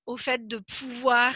au 0.07 0.17
fait 0.17 0.47
de 0.47 0.59
pouvoir 0.59 1.35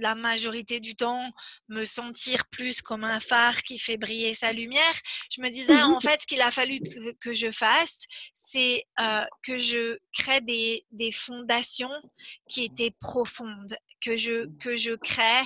la 0.00 0.14
majorité 0.14 0.80
du 0.80 0.94
temps 0.96 1.30
me 1.68 1.84
sentir 1.84 2.46
plus 2.48 2.82
comme 2.82 3.04
un 3.04 3.20
phare 3.20 3.62
qui 3.62 3.78
fait 3.78 3.96
briller 3.96 4.34
sa 4.34 4.52
lumière, 4.52 5.00
je 5.30 5.40
me 5.40 5.48
disais 5.50 5.82
en 5.82 6.00
fait 6.00 6.20
ce 6.22 6.26
qu'il 6.26 6.40
a 6.40 6.50
fallu 6.50 6.80
que, 7.20 7.32
je 7.32 7.50
fasse, 7.50 8.04
c'est 8.34 8.84
euh, 9.00 9.24
que 9.42 9.58
je 9.58 9.98
crée 10.12 10.40
des, 10.40 10.84
des, 10.90 11.12
fondations 11.12 11.90
qui 12.48 12.64
étaient 12.64 12.94
profondes, 13.00 13.76
que 14.00 14.16
je, 14.16 14.46
que 14.60 14.76
je 14.76 14.92
crée, 14.92 15.44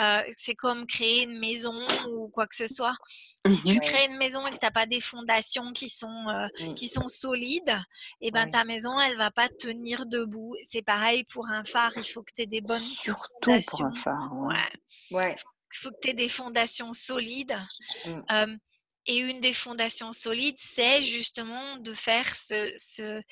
euh, 0.00 0.22
c'est 0.32 0.54
comme 0.54 0.86
créer 0.86 1.24
une 1.24 1.38
maison 1.38 1.86
ou 2.08 2.28
quoi 2.28 2.46
que 2.46 2.56
ce 2.56 2.66
soit. 2.66 2.94
Si 3.46 3.62
tu 3.62 3.76
mmh 3.76 3.80
crées 3.80 4.06
une 4.06 4.18
maison 4.18 4.46
et 4.46 4.50
que 4.50 4.58
tu 4.58 4.66
n'as 4.66 4.70
pas 4.70 4.86
des 4.86 5.00
fondations 5.00 5.72
qui 5.72 5.88
sont, 5.88 6.28
euh, 6.28 6.48
mmh. 6.60 6.74
qui 6.74 6.88
sont 6.88 7.06
solides, 7.06 7.78
et 8.20 8.28
eh 8.28 8.30
ben, 8.30 8.50
ta 8.50 8.64
maison, 8.64 8.98
elle 9.00 9.16
va 9.16 9.30
pas 9.30 9.48
tenir 9.48 10.06
debout. 10.06 10.54
C'est 10.64 10.82
pareil 10.82 11.24
pour 11.24 11.48
un 11.48 11.64
phare, 11.64 11.92
il 11.96 12.04
faut 12.04 12.22
que 12.22 12.32
tu 12.34 12.42
aies 12.42 12.46
des 12.46 12.60
bonnes 12.60 12.78
Surtout 12.78 13.52
pour 13.68 13.84
un 13.84 13.94
phare. 13.94 14.30
Ouais. 14.32 15.16
ouais. 15.16 15.36
Il 15.72 15.78
faut 15.78 15.90
que 15.90 15.96
tu 16.02 16.10
aies 16.10 16.14
des 16.14 16.28
fondations 16.28 16.92
solides. 16.92 17.56
Mmh. 18.06 18.56
et 19.06 19.16
une 19.16 19.40
des 19.40 19.54
fondations 19.54 20.12
solides, 20.12 20.58
c'est 20.58 21.02
justement 21.02 21.78
de 21.78 21.94
faire 21.94 22.34
ce, 22.34 22.72
ce 22.76 23.22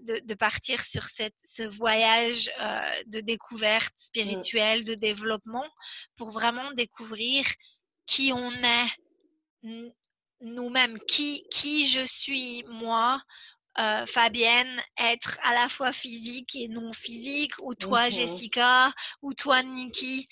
de, 0.00 0.20
de, 0.24 0.34
partir 0.34 0.84
sur 0.84 1.04
cette, 1.04 1.36
ce 1.44 1.62
voyage 1.62 2.50
euh, 2.60 3.02
de 3.06 3.20
découverte 3.20 3.94
spirituelle, 3.96 4.84
de 4.84 4.94
développement, 4.94 5.66
pour 6.16 6.30
vraiment 6.30 6.72
découvrir 6.72 7.44
qui 8.06 8.32
on 8.32 8.50
est 8.50 8.88
nous-mêmes, 10.40 10.98
qui, 11.00 11.46
qui 11.50 11.86
je 11.86 12.04
suis 12.04 12.64
moi, 12.68 13.20
euh, 13.78 14.06
Fabienne, 14.06 14.80
être 14.98 15.38
à 15.42 15.52
la 15.52 15.68
fois 15.68 15.92
physique 15.92 16.56
et 16.56 16.68
non 16.68 16.92
physique, 16.92 17.52
ou 17.60 17.74
toi 17.74 18.06
mmh 18.06 18.10
Jessica, 18.10 18.92
ou 19.20 19.34
toi 19.34 19.62
Nikki, 19.62 20.28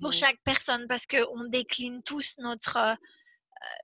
pour 0.00 0.10
mmh 0.10 0.12
chaque 0.12 0.40
personne, 0.44 0.86
parce 0.86 1.06
qu'on 1.06 1.44
décline 1.48 2.02
tous 2.02 2.36
notre 2.38 2.76
euh, 2.76 2.94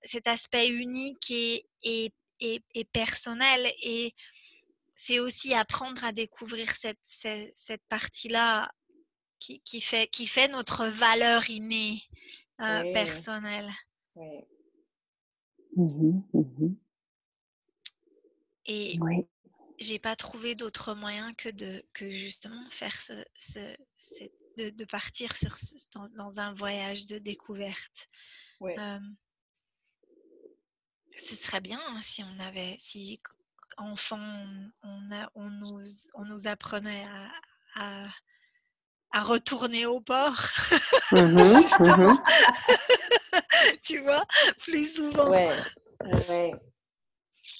cet 0.03 0.27
aspect 0.27 0.69
unique 0.69 1.31
et, 1.31 1.67
et, 1.83 2.13
et, 2.41 2.85
personnel. 2.93 3.73
Et 3.83 4.15
c'est 4.97 5.21
aussi 5.21 5.55
apprendre 5.55 6.05
à 6.05 6.13
découvrir 6.13 6.71
cette, 6.73 6.99
cette, 7.03 7.85
partie-là 7.89 8.71
qui, 9.39 9.61
qui, 9.61 9.81
fait, 9.81 10.09
qui 10.09 10.27
fait 10.27 10.49
notre 10.49 10.87
valeur 10.87 11.49
innée 11.49 12.03
euh, 12.61 12.93
personnelle. 12.93 13.71
Mmh 15.79 16.23
mmh 16.33 16.75
et 18.71 18.99
j'ai 19.79 19.99
pas 20.01 20.17
trouvé 20.17 20.55
d'autre 20.57 20.95
moyen 20.95 21.33
que 21.35 21.49
de 21.49 21.85
que 21.95 22.11
justement 22.11 22.69
faire 22.69 23.01
ce, 23.01 23.25
ce, 23.37 23.61
de, 24.59 24.71
de, 24.71 24.85
partir 24.85 25.37
sur 25.37 25.57
dans, 25.95 26.05
dans, 26.17 26.41
un 26.41 26.53
voyage 26.53 27.07
de 27.07 27.19
découverte. 27.19 28.09
ce 31.17 31.35
serait 31.35 31.61
bien 31.61 31.81
hein, 31.81 32.03
si 32.03 32.25
on 32.25 32.39
avait 32.41 32.77
si 32.81 33.21
enfant 33.77 34.45
on, 34.83 35.13
a, 35.13 35.31
on, 35.37 35.49
nous, 35.49 35.81
on 36.15 36.25
nous 36.25 36.49
apprenait 36.49 37.05
à, 37.05 37.31
à, 37.77 38.09
à 39.13 39.21
retourner 39.21 39.87
au 39.87 40.01
port. 40.01 40.49
Mmh 41.13 41.39
justement. 41.39 42.19
tu 43.83 44.01
vois, 44.01 44.25
plus 44.63 44.97
souvent. 44.97 45.31
Ouais. 45.31 45.51
ouais 46.29 46.53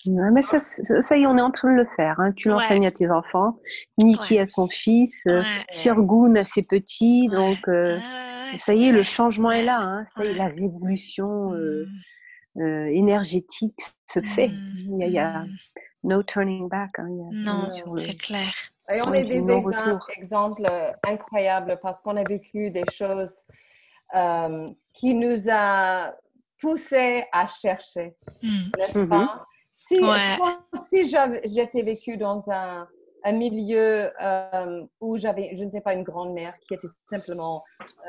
mais 0.07 0.43
ça, 0.43 0.61
ça, 0.61 1.17
y 1.17 1.23
est, 1.23 1.27
on 1.27 1.39
est 1.39 1.43
en 1.43 1.51
train 1.51 1.71
de 1.73 1.77
le 1.77 1.87
faire. 1.87 2.19
Hein. 2.21 2.33
Tu 2.33 2.49
l'enseignes 2.49 2.87
à 2.87 2.91
tes 2.91 3.11
enfants, 3.11 3.59
Niki 3.99 4.39
à 4.39 4.47
son 4.47 4.69
fils, 4.69 5.27
euh, 5.27 5.43
Sirgun 5.71 6.35
à 6.37 6.45
ses 6.45 6.63
petits. 6.63 7.29
Donc, 7.29 7.69
euh, 7.69 7.99
ça 8.59 8.75
y 8.75 8.89
est, 8.89 8.93
le 8.93 9.03
changement 9.03 9.51
est 9.51 9.65
là. 9.65 9.81
Hein. 9.81 10.05
Ça 10.07 10.25
y 10.25 10.29
est, 10.29 10.35
la 10.35 10.49
révolution 10.49 11.55
euh, 11.55 11.87
mmh. 12.57 12.89
énergétique 12.93 13.81
se 14.13 14.21
fait. 14.21 14.49
Mmh. 14.49 15.01
Il 15.01 15.11
y, 15.11 15.19
a, 15.19 15.41
mmh. 15.41 15.57
no 16.05 16.23
turning 16.23 16.69
back. 16.69 16.91
Hein. 16.99 17.09
non, 17.33 17.67
c'est 17.97 18.19
clair. 18.19 18.53
Et 18.91 19.01
on 19.07 19.13
est 19.13 19.25
des 19.25 19.51
exemples, 19.51 20.13
exemples, 20.17 20.63
incroyables 21.05 21.79
parce 21.83 22.01
qu'on 22.01 22.17
a 22.17 22.25
vécu 22.25 22.71
des 22.71 22.87
choses 22.91 23.45
qui 24.95 25.15
nous 25.15 25.49
a 25.51 26.15
poussé 26.61 27.25
à 27.31 27.47
chercher, 27.47 28.17
n'est-ce 28.43 29.05
pas? 29.05 29.45
Si, 29.73 30.01
si 30.89 31.05
j'étais 31.45 31.83
vécu 31.83 32.17
dans 32.17 32.51
un, 32.51 32.89
un 33.25 33.33
milieu 33.33 34.11
euh, 34.23 34.85
où 35.01 35.17
j'avais, 35.17 35.55
je 35.55 35.65
ne 35.65 35.71
sais 35.71 35.81
pas, 35.81 35.95
une 35.95 36.03
grand-mère 36.03 36.55
qui 36.61 36.75
était 36.75 36.89
simplement 37.11 37.61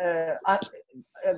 euh, 0.01 0.33
euh, 1.27 1.33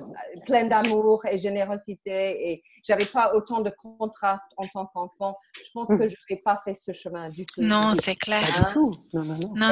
pleine 0.46 0.68
d'amour 0.68 1.24
et 1.26 1.38
générosité 1.38 2.50
et 2.50 2.62
j'avais 2.84 3.04
pas 3.04 3.34
autant 3.34 3.60
de 3.60 3.70
contraste 3.70 4.52
en 4.56 4.66
tant 4.68 4.86
qu'enfant, 4.86 5.36
je 5.56 5.70
pense 5.72 5.88
que 5.88 6.08
je 6.08 6.14
n'aurais 6.30 6.42
pas 6.44 6.60
fait 6.64 6.74
ce 6.74 6.92
chemin 6.92 7.28
du 7.30 7.46
tout. 7.46 7.62
Non, 7.62 7.94
c'est 8.00 8.16
clair. 8.16 8.46
Pas 8.46 8.68
du 8.68 8.72
tout. 8.72 8.94
Non, 9.12 9.24
non, 9.24 9.38
non. 9.54 9.70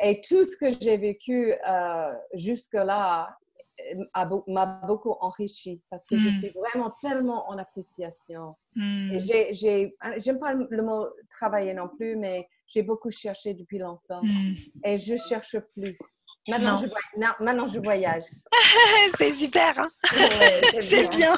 et, 0.00 0.10
et, 0.10 0.20
tout 0.20 0.44
ce 0.44 0.56
que 0.56 0.72
j'ai 0.80 0.96
vécu 0.96 1.54
jusque-là 2.34 3.36
m'a 4.48 4.64
beaucoup 4.86 5.14
enrichi 5.20 5.82
parce 5.90 6.06
que 6.06 6.16
je 6.16 6.28
hmm. 6.28 6.32
suis 6.32 6.50
vraiment 6.50 6.92
tellement 7.00 7.48
en 7.48 7.58
appréciation. 7.58 8.56
Hmm. 8.74 9.18
J'aime 9.18 10.38
pas 10.38 10.54
le 10.54 10.82
mot 10.82 11.06
travailler 11.30 11.74
non 11.74 11.88
plus, 11.88 12.16
mais 12.16 12.48
j'ai 12.66 12.82
beaucoup 12.82 13.10
cherché 13.10 13.54
depuis 13.54 13.78
longtemps 13.78 14.22
hmm. 14.22 14.54
et 14.84 14.98
je 14.98 15.16
cherche 15.16 15.58
plus. 15.74 15.96
Maintenant, 16.48 16.76
je, 16.76 16.86
maintenant 17.42 17.68
je 17.68 17.80
voyage. 17.80 18.24
c'est 19.18 19.32
super, 19.32 19.78
hein 19.78 19.90
c'est 20.80 21.08
bien. 21.08 21.36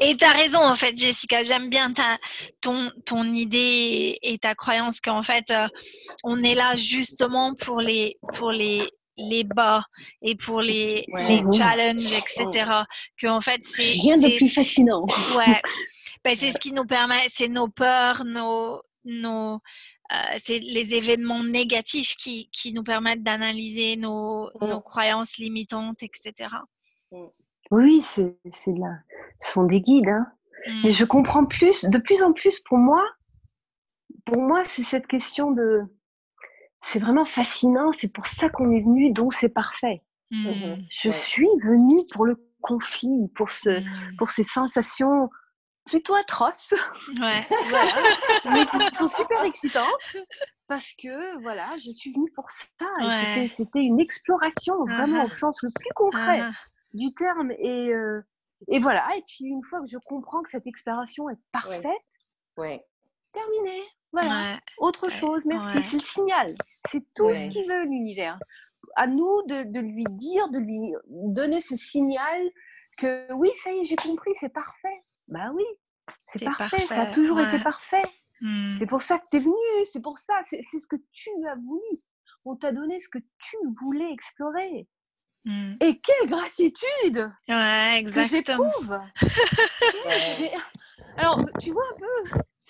Et 0.00 0.16
tu 0.16 0.24
as 0.24 0.32
raison, 0.32 0.60
en 0.60 0.74
fait, 0.74 0.96
Jessica. 0.96 1.42
J'aime 1.42 1.68
bien 1.68 1.92
ta, 1.92 2.18
ton, 2.60 2.90
ton 3.04 3.24
idée 3.24 4.18
et 4.22 4.38
ta 4.38 4.54
croyance 4.54 5.00
qu'en 5.00 5.22
fait, 5.22 5.50
euh, 5.50 5.66
on 6.24 6.42
est 6.42 6.54
là 6.54 6.76
justement 6.76 7.54
pour 7.54 7.80
les, 7.80 8.18
pour 8.34 8.52
les, 8.52 8.88
les 9.16 9.44
bas 9.44 9.82
et 10.22 10.34
pour 10.34 10.60
les, 10.60 11.04
les 11.14 11.42
challenges, 11.56 12.12
etc. 12.12 12.70
Que 13.20 13.26
en 13.26 13.40
fait, 13.40 13.60
c'est 13.64 13.82
rien 13.82 14.18
de 14.18 14.36
plus 14.36 14.48
fascinant. 14.48 15.06
Ouais, 15.36 15.60
ben, 16.24 16.34
c'est 16.34 16.50
ce 16.50 16.58
qui 16.58 16.72
nous 16.72 16.84
permet, 16.84 17.26
c'est 17.28 17.48
nos 17.48 17.68
peurs, 17.68 18.24
nos, 18.24 18.80
nos, 19.04 19.54
euh, 20.12 20.16
c'est 20.36 20.58
les 20.58 20.94
événements 20.94 21.42
négatifs 21.42 22.16
qui, 22.16 22.48
qui 22.50 22.72
nous 22.72 22.82
permettent 22.82 23.22
d'analyser 23.22 23.96
nos, 23.96 24.50
mm. 24.60 24.66
nos, 24.66 24.80
croyances 24.80 25.36
limitantes, 25.38 26.02
etc. 26.02 26.54
Mm. 27.10 27.26
Oui, 27.70 28.00
c'est 28.00 28.36
là, 28.66 28.98
ce 29.38 29.52
sont 29.52 29.64
des 29.64 29.80
guides. 29.80 30.08
Hein. 30.08 30.26
Mais 30.82 30.90
mm. 30.90 30.92
je 30.92 31.04
comprends 31.04 31.46
plus, 31.46 31.84
de 31.84 31.98
plus 31.98 32.22
en 32.22 32.32
plus 32.32 32.60
pour 32.60 32.78
moi. 32.78 33.02
Pour 34.26 34.40
moi, 34.40 34.62
c'est 34.66 34.84
cette 34.84 35.06
question 35.06 35.50
de 35.52 35.82
c'est 36.82 36.98
vraiment 36.98 37.24
fascinant. 37.24 37.92
C'est 37.92 38.08
pour 38.08 38.26
ça 38.26 38.48
qu'on 38.48 38.70
est 38.70 38.80
venu, 38.80 39.12
donc 39.12 39.32
c'est 39.32 39.48
parfait. 39.48 40.02
Mmh. 40.30 40.74
Je 40.90 41.10
suis 41.10 41.48
venue 41.62 42.02
pour 42.12 42.26
le 42.26 42.36
conflit, 42.60 43.28
pour, 43.34 43.50
ce, 43.50 43.80
mmh. 43.80 44.16
pour 44.16 44.30
ces 44.30 44.44
sensations 44.44 45.30
plutôt 45.84 46.14
atroces, 46.14 46.74
ouais. 47.20 47.46
mais 48.52 48.66
qui 48.66 48.96
sont 48.96 49.08
super 49.08 49.42
excitantes 49.42 50.16
parce 50.68 50.92
que 50.98 51.42
voilà, 51.42 51.68
je 51.84 51.90
suis 51.90 52.12
venue 52.12 52.30
pour 52.34 52.50
ça. 52.50 52.86
C'était 53.48 53.80
une 53.80 54.00
exploration 54.00 54.84
vraiment 54.84 55.24
au 55.24 55.26
uh-huh. 55.26 55.38
sens 55.38 55.62
le 55.62 55.70
plus 55.70 55.90
concret 55.94 56.40
uh-huh. 56.40 56.52
du 56.94 57.12
terme. 57.14 57.50
Et, 57.58 57.92
euh, 57.92 58.22
et 58.68 58.78
voilà. 58.78 59.06
Et 59.16 59.22
puis 59.26 59.44
une 59.46 59.62
fois 59.64 59.80
que 59.80 59.88
je 59.88 59.98
comprends 60.06 60.42
que 60.42 60.48
cette 60.48 60.66
exploration 60.66 61.28
est 61.28 61.38
parfaite, 61.52 61.84
ouais. 62.56 62.84
Voilà. 64.12 64.60
Autre 64.78 65.08
chose, 65.08 65.44
merci. 65.46 65.82
C'est 65.82 65.96
le 65.96 66.04
signal. 66.04 66.56
C'est 66.88 67.02
tout 67.14 67.34
ce 67.34 67.48
qu'il 67.48 67.66
veut, 67.68 67.84
l'univers. 67.84 68.38
À 68.96 69.06
nous 69.06 69.42
de, 69.46 69.62
de, 69.62 69.80
lui 69.80 70.04
dire, 70.10 70.48
de 70.50 70.58
lui 70.58 70.92
donner 71.08 71.60
ce 71.60 71.76
signal 71.76 72.50
que 72.98 73.32
oui, 73.32 73.50
ça 73.54 73.72
y 73.72 73.78
est, 73.78 73.84
j'ai 73.84 73.96
compris, 73.96 74.32
c'est 74.34 74.52
parfait. 74.52 75.02
Bah 75.28 75.50
oui, 75.54 75.64
c'est 76.26 76.44
parfait, 76.44 76.86
ça 76.86 77.02
a 77.02 77.06
toujours 77.06 77.40
été 77.40 77.58
parfait. 77.58 78.02
Hmm. 78.40 78.74
C'est 78.74 78.86
pour 78.86 79.02
ça 79.02 79.18
que 79.18 79.24
tu 79.30 79.38
es 79.38 79.40
venu, 79.40 79.84
c'est 79.90 80.02
pour 80.02 80.18
ça, 80.18 80.34
c'est 80.44 80.62
ce 80.62 80.86
que 80.86 80.96
tu 81.12 81.30
as 81.48 81.54
voulu. 81.54 82.02
On 82.44 82.56
t'a 82.56 82.72
donné 82.72 82.98
ce 82.98 83.08
que 83.08 83.20
tu 83.38 83.56
voulais 83.80 84.10
explorer. 84.12 84.88
Hmm. 85.44 85.74
Et 85.80 86.00
quelle 86.00 86.28
gratitude 86.28 87.30
Ouais, 87.48 87.98
exactement. 87.98 88.70
Alors, 91.16 91.38
tu 91.60 91.72
vois 91.72 91.84
un 91.94 91.98
peu, 91.98 92.06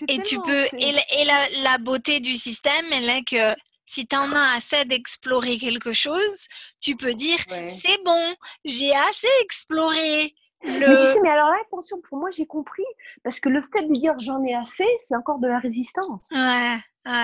et 0.09 0.23
tu 0.23 0.41
peux 0.41 0.67
et, 0.79 1.25
la, 1.25 1.49
la, 1.63 1.79
beauté 1.79 2.21
du 2.21 2.35
système 2.35 2.87
elle 2.93 3.09
est 3.11 3.25
que 3.25 3.55
si 3.93 4.07
tu 4.07 4.17
en 4.17 4.33
as 4.33 4.57
assez 4.57 4.85
d'explorer 4.87 5.59
quelque 5.59 5.93
chose, 5.93 6.49
tu 6.81 6.97
peux 6.97 7.15
dire 7.15 7.39
c'est 7.69 8.03
bon, 8.05 8.35
j'ai 8.65 8.95
assez 8.95 9.29
exploré. 9.43 10.35
Le... 10.65 10.79
Mais 10.79 10.97
tu 10.97 11.13
sais, 11.13 11.21
mais 11.23 11.29
alors 11.29 11.49
là, 11.49 11.57
attention, 11.67 12.01
pour 12.09 12.19
moi, 12.19 12.31
j'ai 12.31 12.47
compris. 12.47 12.85
Parce 13.25 13.41
que 13.41 13.49
le 13.49 13.61
fait 13.63 13.83
de 13.83 13.93
dire 13.93 14.15
j'en 14.19 14.43
ai 14.45 14.55
assez, 14.55 14.87
c'est 15.01 15.17
encore 15.17 15.41
de 15.41 15.49
la 15.49 15.59
résistance. 15.59 16.29
Ouais. 16.31 16.79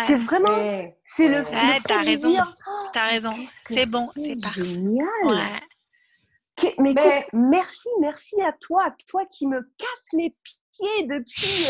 C'est 0.04 0.16
vraiment. 0.16 0.92
C'est 1.02 1.28
le, 1.28 1.44
fait, 1.44 1.54
de 1.54 2.16
dire 2.16 2.52
oh, 2.66 2.86
t'as 2.92 3.06
raison. 3.06 3.32
C'est 3.66 3.88
bon, 3.90 4.04
c'est. 4.12 4.36
Génial. 4.54 5.06
Ouais. 5.24 6.72
mais, 6.78 6.90
écoute, 6.90 7.28
merci, 7.32 7.88
merci 8.00 8.42
à 8.42 8.52
toi, 8.60 8.92
toi 9.06 9.24
qui 9.26 9.46
me 9.46 9.62
casse 9.78 10.08
les 10.14 10.34
pieds 10.78 11.06
depuis 11.06 11.66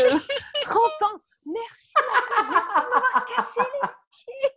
30 0.63 0.77
euh, 0.77 1.05
ans. 1.05 1.21
Merci, 1.45 1.91
merci 2.49 2.75
de 2.75 2.89
m'avoir 2.89 3.25
cassé 3.25 3.61
les 3.81 3.89
pieds. 4.11 4.51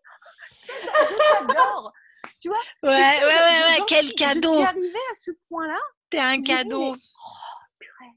J'adore. 1.47 1.93
Tu 2.41 2.49
vois 2.49 2.59
Ouais, 2.83 2.91
ouais, 2.91 3.25
ouais, 3.25 3.79
ouais, 3.79 3.85
quel 3.87 4.13
cadeau. 4.15 4.53
Je 4.53 4.57
suis 4.57 4.65
arrivée 4.65 5.07
à 5.11 5.15
ce 5.15 5.31
point-là. 5.49 5.79
T'es 6.11 6.19
un 6.19 6.41
cadeau. 6.41 6.95
oh, 6.95 6.97
purée, 7.79 8.13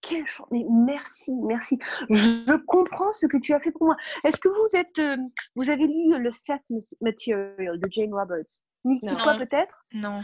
quelle 0.00 0.26
chance. 0.26 0.48
Mais 0.50 0.64
merci, 0.68 1.34
merci. 1.42 1.78
Je 2.10 2.56
comprends 2.66 3.12
ce 3.12 3.26
que 3.26 3.38
tu 3.38 3.54
as 3.54 3.60
fait 3.60 3.72
pour 3.72 3.86
moi. 3.86 3.96
Est-ce 4.24 4.40
que 4.40 4.48
vous 4.48 4.76
êtes, 4.76 4.98
euh, 4.98 5.16
vous 5.56 5.70
avez 5.70 5.86
lu 5.86 6.18
le 6.18 6.30
Seth 6.30 6.62
Material 7.00 7.80
de 7.80 7.90
Jane 7.90 8.12
Roberts? 8.12 8.62
Niki, 8.88 9.14
toi 9.16 9.34
peut-être? 9.34 9.84
Non. 9.92 10.18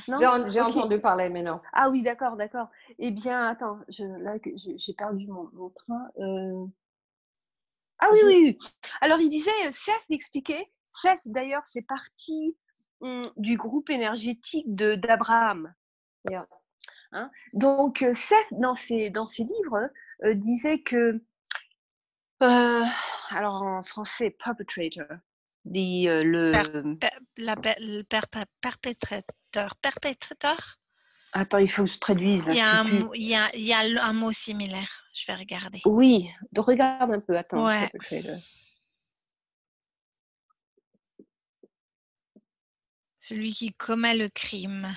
J'ai 0.48 0.60
entendu 0.60 1.00
parler, 1.00 1.28
mais 1.28 1.42
non. 1.42 1.60
Ah 1.72 1.90
oui, 1.90 2.02
d'accord, 2.02 2.36
d'accord. 2.36 2.68
Eh 2.98 3.10
bien, 3.10 3.46
attends, 3.46 3.78
je, 3.88 4.04
là, 4.04 4.36
j'ai 4.76 4.94
perdu 4.94 5.26
mon, 5.26 5.70
train. 5.70 6.08
Euh. 6.18 6.66
Ah 7.98 8.08
oui, 8.12 8.20
oui, 8.24 8.40
oui. 8.44 8.58
Alors, 9.00 9.20
il 9.20 9.30
disait, 9.30 9.50
euh, 9.66 9.70
Seth 9.70 9.94
expliquait, 10.10 10.70
Seth 10.86 11.26
d'ailleurs, 11.26 11.62
c'est 11.64 11.86
parti 11.86 12.56
hum, 13.00 13.22
du 13.36 13.56
groupe 13.56 13.90
énergétique 13.90 14.74
d'Abraham. 14.74 15.72
Hein? 17.12 17.30
Donc, 17.52 18.02
euh, 18.02 18.14
Seth, 18.14 18.46
dans 18.52 18.74
ses, 18.74 19.10
dans 19.10 19.26
ses 19.26 19.44
livres, 19.44 19.90
disait 20.34 20.80
que, 20.80 21.22
alors 22.40 23.62
en 23.62 23.82
français, 23.82 24.30
perpetrator, 24.30 25.06
dit 25.64 26.06
le... 26.06 26.52
perpétrateur. 28.60 29.76
Perpétrateur? 29.80 30.78
Attends, 31.36 31.58
il 31.58 31.68
faut 31.68 31.84
que 31.84 31.90
je 31.90 31.98
traduise. 31.98 32.44
il, 32.46 32.54
y 32.54 32.60
a 32.60 32.78
un, 32.78 32.84
mot, 32.84 33.10
il, 33.12 33.24
y 33.24 33.34
a, 33.34 33.54
il 33.56 33.64
y 33.64 33.72
a 33.72 33.80
un 34.04 34.12
mot 34.12 34.30
similaire. 34.30 35.04
Je 35.12 35.26
vais 35.26 35.34
regarder. 35.34 35.80
Oui, 35.84 36.28
de 36.52 36.60
regarde 36.60 37.10
un 37.10 37.20
peu. 37.20 37.36
Attends. 37.36 37.66
Ouais. 37.66 37.90
Celui 43.18 43.52
qui 43.52 43.72
commet 43.72 44.16
le 44.16 44.28
crime. 44.28 44.94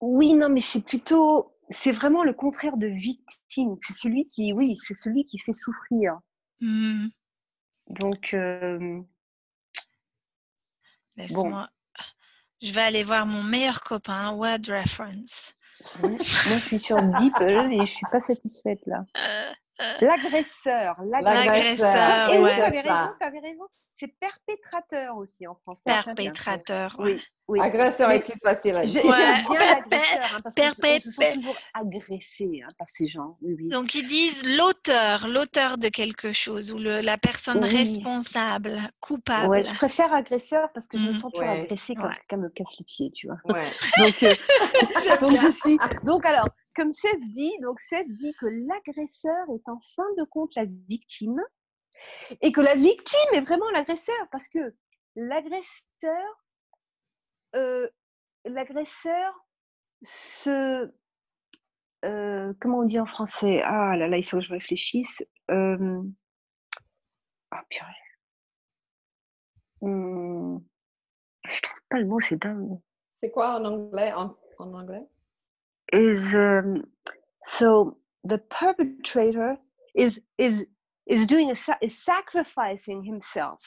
Oui, 0.00 0.32
non, 0.34 0.48
mais 0.48 0.60
c'est 0.60 0.82
plutôt, 0.82 1.54
c'est 1.68 1.92
vraiment 1.92 2.24
le 2.24 2.32
contraire 2.32 2.76
de 2.76 2.86
victime. 2.86 3.76
C'est 3.80 3.94
celui 3.94 4.24
qui, 4.26 4.52
oui, 4.52 4.76
c'est 4.76 4.94
celui 4.94 5.26
qui 5.26 5.38
fait 5.38 5.52
souffrir. 5.52 6.18
Mmh. 6.60 7.08
Donc, 7.88 8.32
euh, 8.32 9.02
Laisse-moi. 11.16 11.68
Je 12.62 12.72
vais 12.72 12.82
aller 12.82 13.02
voir 13.02 13.26
mon 13.26 13.42
meilleur 13.42 13.82
copain, 13.82 14.32
Word 14.32 14.60
Reference. 14.68 15.54
Moi, 16.02 16.18
je 16.20 16.58
suis 16.60 16.80
sur 16.80 16.96
DeepL 16.96 17.72
et 17.72 17.80
je 17.80 17.92
suis 17.92 18.06
pas 18.10 18.20
satisfaite 18.20 18.80
là. 18.86 19.04
Euh. 19.18 19.52
L'agresseur. 20.00 20.96
L'agresseur. 21.04 22.30
Et 22.30 22.38
oui, 22.42 22.50
tu 22.54 22.60
avais 22.60 22.80
raison, 22.80 23.12
tu 23.20 23.26
avais 23.26 23.40
raison. 23.40 23.64
C'est 23.96 24.12
perpétrateur 24.18 25.16
aussi 25.16 25.46
en 25.46 25.54
français. 25.54 25.82
Perpétrateur. 25.84 26.96
Oui. 26.98 27.20
Oui. 27.46 27.60
Agresseur 27.60 28.10
est 28.10 28.24
plus 28.24 28.38
facile 28.42 28.74
à 28.74 28.84
dire. 28.84 29.04
Ouais. 29.04 29.10
bien 29.10 29.58
l'agresseur, 29.60 30.36
hein, 30.36 30.40
parce 30.42 30.54
qu'on 30.56 31.00
se 31.00 31.10
sent 31.10 31.34
toujours 31.34 31.56
agressé 31.74 32.62
hein, 32.64 32.68
par 32.76 32.88
ces 32.88 33.06
gens. 33.06 33.36
Oui, 33.42 33.68
Donc 33.68 33.94
ils 33.94 34.06
disent 34.06 34.44
l'auteur, 34.56 35.28
l'auteur 35.28 35.78
de 35.78 35.88
quelque 35.90 36.32
chose 36.32 36.72
ou 36.72 36.78
le, 36.78 37.02
la 37.02 37.18
personne 37.18 37.62
responsable, 37.62 38.80
coupable. 38.98 39.48
Ouais, 39.48 39.62
je 39.62 39.74
préfère 39.74 40.12
agresseur 40.12 40.70
parce 40.72 40.88
que 40.88 40.98
je 40.98 41.04
me 41.04 41.10
mmh. 41.10 41.14
sens 41.14 41.32
toujours 41.32 41.48
agressée 41.48 41.94
quand 41.94 42.08
quelqu'un 42.08 42.36
me 42.38 42.48
casse 42.48 42.78
les 42.78 42.84
pieds, 42.84 43.10
tu 43.12 43.28
vois. 43.28 43.38
donc, 43.46 44.22
euh, 44.22 44.34
donc 45.20 45.36
je 45.36 45.50
suis. 45.50 45.78
Donc 46.02 46.24
alors, 46.24 46.46
comme 46.74 46.92
Seth 46.92 47.20
dit, 47.32 47.52
donc 47.62 47.80
Seth 47.80 48.06
dit 48.08 48.34
que 48.40 48.46
l'agresseur 48.46 49.46
est 49.54 49.68
en 49.68 49.78
fin 49.94 50.06
de 50.16 50.24
compte 50.24 50.54
la 50.54 50.64
victime 50.88 51.40
et 52.42 52.52
que 52.52 52.60
la 52.60 52.74
victime 52.74 53.34
est 53.34 53.40
vraiment 53.40 53.70
l'agresseur 53.70 54.28
parce 54.30 54.48
que 54.48 54.74
l'agresseur 55.16 56.44
euh, 57.54 57.88
l'agresseur 58.44 59.32
se. 60.02 60.92
Euh, 62.04 62.52
comment 62.60 62.80
on 62.80 62.84
dit 62.84 63.00
en 63.00 63.06
français? 63.06 63.62
Ah 63.64 63.96
là 63.96 64.08
là, 64.08 64.18
il 64.18 64.24
faut 64.24 64.38
que 64.38 64.42
je 64.42 64.52
réfléchisse. 64.52 65.22
Ah 67.50 67.62
purée. 67.70 67.92
Hmm. 69.80 70.58
Je 71.46 71.60
trouve 71.62 71.80
pas 71.88 71.98
le 71.98 72.06
mot, 72.06 72.20
c'est 72.20 72.36
dingue. 72.36 72.80
C'est 73.10 73.30
quoi 73.30 73.60
en 73.60 73.64
anglais? 73.64 74.12
Is 75.92 76.34
um, 76.34 76.84
so 77.42 77.98
the 78.24 78.38
perpetrator 78.38 79.56
is 79.94 80.20
is 80.38 80.66
is 81.06 81.26
doing 81.26 81.50
a, 81.50 81.54
is 81.82 82.02
sacrificing 82.02 83.04
himself. 83.04 83.60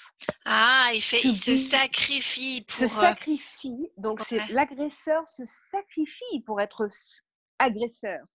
Ah, 0.46 0.90
il 0.94 1.02
fait, 1.02 1.24
il 1.24 1.36
se 1.36 1.56
sacrifie 1.56 2.62
pour. 2.62 2.76
Se 2.76 2.86
euh, 2.86 2.88
sacrifie. 2.88 3.92
Donc 3.98 4.22
c'est 4.28 4.46
l'agresseur 4.48 5.28
se 5.28 5.44
sacrifie 5.46 6.42
pour 6.46 6.60
être 6.60 6.90
agresseur. 7.60 8.26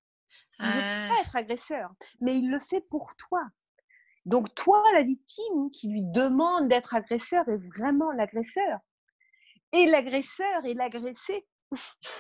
Il 0.58 0.66
ne 0.66 0.72
veut 0.72 0.80
pas 0.80 1.14
ah. 1.18 1.20
être 1.22 1.36
agresseur, 1.36 1.90
mais 2.20 2.36
il 2.36 2.50
le 2.50 2.60
fait 2.60 2.82
pour 2.88 3.16
toi. 3.16 3.42
Donc 4.24 4.54
toi, 4.54 4.80
la 4.94 5.02
victime 5.02 5.70
qui 5.72 5.88
lui 5.88 6.02
demande 6.02 6.68
d'être 6.68 6.94
agresseur 6.94 7.48
est 7.48 7.58
vraiment 7.76 8.12
l'agresseur. 8.12 8.78
Et 9.72 9.86
l'agresseur 9.86 10.64
est 10.64 10.74
l'agressé. 10.74 11.46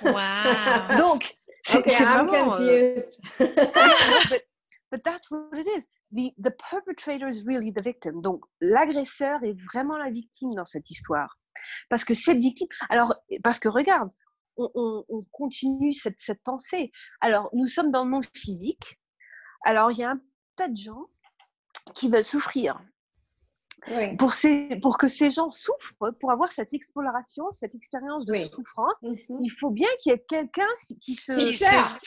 Wow. 0.02 0.12
Donc, 0.98 1.36
c'est 1.62 1.78
okay, 1.78 1.96
vraiment. 1.96 2.54
Euh, 2.54 2.94
confused. 2.94 3.18
but, 4.30 4.42
but 4.90 5.04
that's 5.04 5.30
what 5.30 5.58
it 5.58 5.66
is 5.66 5.86
the, 6.12 6.32
the 6.38 6.52
perpetrator 6.70 7.26
is 7.26 7.44
really 7.44 7.72
the 7.72 7.82
victim. 7.82 8.20
Donc, 8.22 8.44
l'agresseur 8.60 9.42
est 9.42 9.56
vraiment 9.72 9.96
la 9.96 10.10
victime 10.10 10.54
dans 10.54 10.64
cette 10.64 10.90
histoire. 10.90 11.38
Parce 11.88 12.04
que 12.04 12.14
cette 12.14 12.38
victime, 12.38 12.68
alors, 12.90 13.14
parce 13.42 13.58
que 13.58 13.68
regarde, 13.68 14.10
on, 14.56 15.04
on, 15.08 15.18
continue 15.32 15.94
cette, 15.94 16.20
cette, 16.20 16.42
pensée. 16.42 16.92
Alors, 17.20 17.48
nous 17.54 17.66
sommes 17.66 17.90
dans 17.90 18.04
le 18.04 18.10
monde 18.10 18.26
physique. 18.34 19.00
Alors, 19.64 19.90
il 19.90 19.98
y 19.98 20.04
a 20.04 20.10
un 20.10 20.20
tas 20.56 20.68
de 20.68 20.76
gens 20.76 21.06
qui 21.94 22.10
veulent 22.10 22.24
souffrir. 22.24 22.78
Pour, 24.16 24.32
ces, 24.32 24.78
pour 24.80 24.96
que 24.96 25.08
ces 25.08 25.32
gens 25.32 25.50
souffrent, 25.50 26.12
pour 26.20 26.30
avoir 26.30 26.52
cette 26.52 26.72
exploration, 26.72 27.50
cette 27.50 27.74
expérience 27.74 28.24
de 28.26 28.34
souffrance, 28.54 29.02
mm-hmm. 29.02 29.38
il 29.42 29.50
faut 29.50 29.70
bien 29.70 29.88
qu'il 29.98 30.12
y 30.12 30.14
ait 30.14 30.24
quelqu'un 30.28 30.68
qui 31.00 31.16
se 31.16 31.32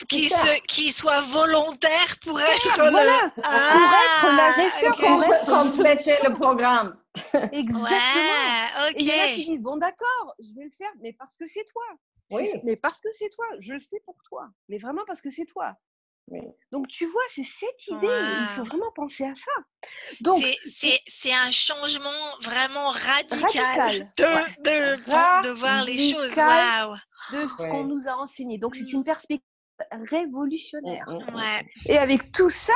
qui, 0.06 0.28
se, 0.28 0.60
qui, 0.66 0.90
soit 0.90 1.20
volontaire 1.20 2.16
pour 2.24 2.40
être 2.40 2.76
voilà, 2.76 3.30
pour 3.34 3.44
être 3.44 4.36
l'agresseur, 4.36 4.96
pour 4.96 5.54
compléter 5.54 6.14
le 6.24 6.32
programme. 6.32 6.96
Exactement. 7.52 7.90
Ouais, 7.90 8.92
Et 8.94 9.02
il 9.02 9.06
y 9.06 9.12
en 9.12 9.24
a 9.24 9.34
qui 9.34 9.44
disent 9.46 9.62
bon 9.62 9.76
d'accord, 9.76 10.34
je 10.38 10.54
vais 10.54 10.64
le 10.64 10.70
faire, 10.70 10.92
mais 11.02 11.12
parce 11.12 11.36
que 11.36 11.46
c'est 11.46 11.64
toi. 11.64 11.84
Oui. 12.30 12.48
Mais 12.64 12.76
parce 12.76 13.00
que 13.00 13.08
c'est 13.12 13.28
toi, 13.30 13.46
je 13.60 13.74
le 13.74 13.80
fais 13.80 14.00
pour 14.04 14.16
toi. 14.28 14.48
Mais 14.68 14.78
vraiment 14.78 15.02
parce 15.06 15.20
que 15.20 15.30
c'est 15.30 15.44
toi. 15.44 15.76
Donc, 16.72 16.88
tu 16.88 17.06
vois, 17.06 17.22
c'est 17.34 17.44
cette 17.44 17.86
idée. 17.88 18.06
Il 18.40 18.48
faut 18.48 18.64
vraiment 18.64 18.90
penser 18.94 19.24
à 19.24 19.34
ça. 19.34 19.52
Donc, 20.20 20.42
c'est 20.64 21.32
un 21.32 21.50
changement 21.50 22.38
vraiment 22.42 22.88
radical, 22.88 24.12
De, 24.16 24.24
de, 24.62 24.96
de, 25.42 25.50
voir 25.50 25.84
les 25.84 26.12
choses. 26.12 26.34
De 27.32 27.48
ce 27.48 27.56
qu'on 27.56 27.84
nous 27.84 28.08
a 28.08 28.16
enseigné. 28.16 28.58
Donc, 28.58 28.74
c'est 28.74 28.84
mmh. 28.84 28.96
une 28.96 29.04
perspective 29.04 29.46
révolutionnaire. 30.10 31.06
Mmh, 31.08 31.32
mmh, 31.32 31.90
Et 31.90 31.98
avec 31.98 32.32
tout 32.32 32.50
ça, 32.50 32.72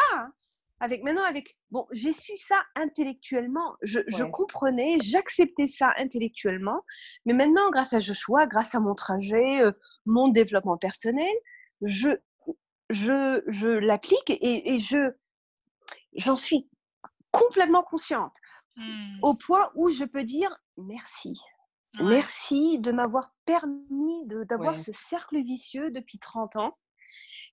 avec 0.81 1.03
maintenant, 1.03 1.25
avec 1.25 1.57
bon, 1.71 1.87
j'ai 1.93 2.13
su 2.13 2.37
ça 2.39 2.63
intellectuellement. 2.75 3.77
Je, 3.83 4.01
je 4.07 4.25
comprenais, 4.25 4.99
j'acceptais 5.03 5.69
ça 5.69 5.93
intellectuellement. 5.99 6.83
Mais 7.27 7.35
maintenant, 7.35 7.71
grâce 7.71 7.93
à 7.93 8.01
Joshua, 8.01 8.47
grâce 8.47 8.75
à 8.75 8.81
mon 8.81 8.95
trajet, 8.95 9.61
euh, 9.61 9.73
mon 10.07 10.29
développement 10.29 10.79
personnel, 10.79 11.33
je 11.83 12.11
je, 12.91 13.43
je 13.47 13.69
l'applique 13.69 14.31
et, 14.31 14.75
et, 14.75 14.79
je 14.79 15.13
j'en 16.15 16.37
suis 16.37 16.69
complètement 17.31 17.83
consciente 17.83 18.37
mmh. 18.77 19.19
au 19.23 19.35
point 19.35 19.71
où 19.75 19.91
je 19.91 20.05
peux 20.05 20.25
dire 20.25 20.55
merci. 20.77 21.41
Merci 22.01 22.79
de 22.79 22.93
m'avoir 22.93 23.35
permis 23.47 24.27
d'avoir 24.49 24.79
ce 24.79 24.93
cercle 24.93 25.43
vicieux 25.43 25.91
depuis 25.91 26.19
30 26.19 26.55
ans. 26.57 26.79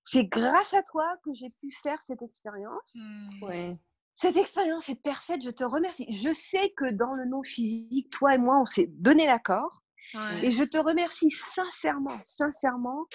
C'est 0.03 0.25
grâce 0.25 0.75
à 0.75 0.83
toi 0.83 1.07
que 1.25 1.33
j'ai 1.33 1.49
pu 1.59 1.71
faire 1.71 2.01
cette 2.03 2.21
expérience. 2.21 2.95
Mmh. 2.95 3.75
Cette 4.15 4.37
expérience 4.37 4.89
est 4.89 5.01
parfaite, 5.01 5.43
je 5.43 5.49
te 5.49 5.63
remercie. 5.63 6.05
Je 6.09 6.33
sais 6.33 6.71
que 6.77 6.91
dans 6.91 7.13
le 7.13 7.25
non 7.25 7.41
physique, 7.43 8.09
toi 8.11 8.35
et 8.35 8.37
moi, 8.37 8.59
on 8.59 8.65
s'est 8.65 8.89
donné 8.93 9.25
l'accord. 9.25 9.83
Et 10.41 10.51
je 10.51 10.63
te 10.63 10.77
remercie 10.77 11.29
sincèrement, 11.53 12.17
sincèrement 12.23 13.07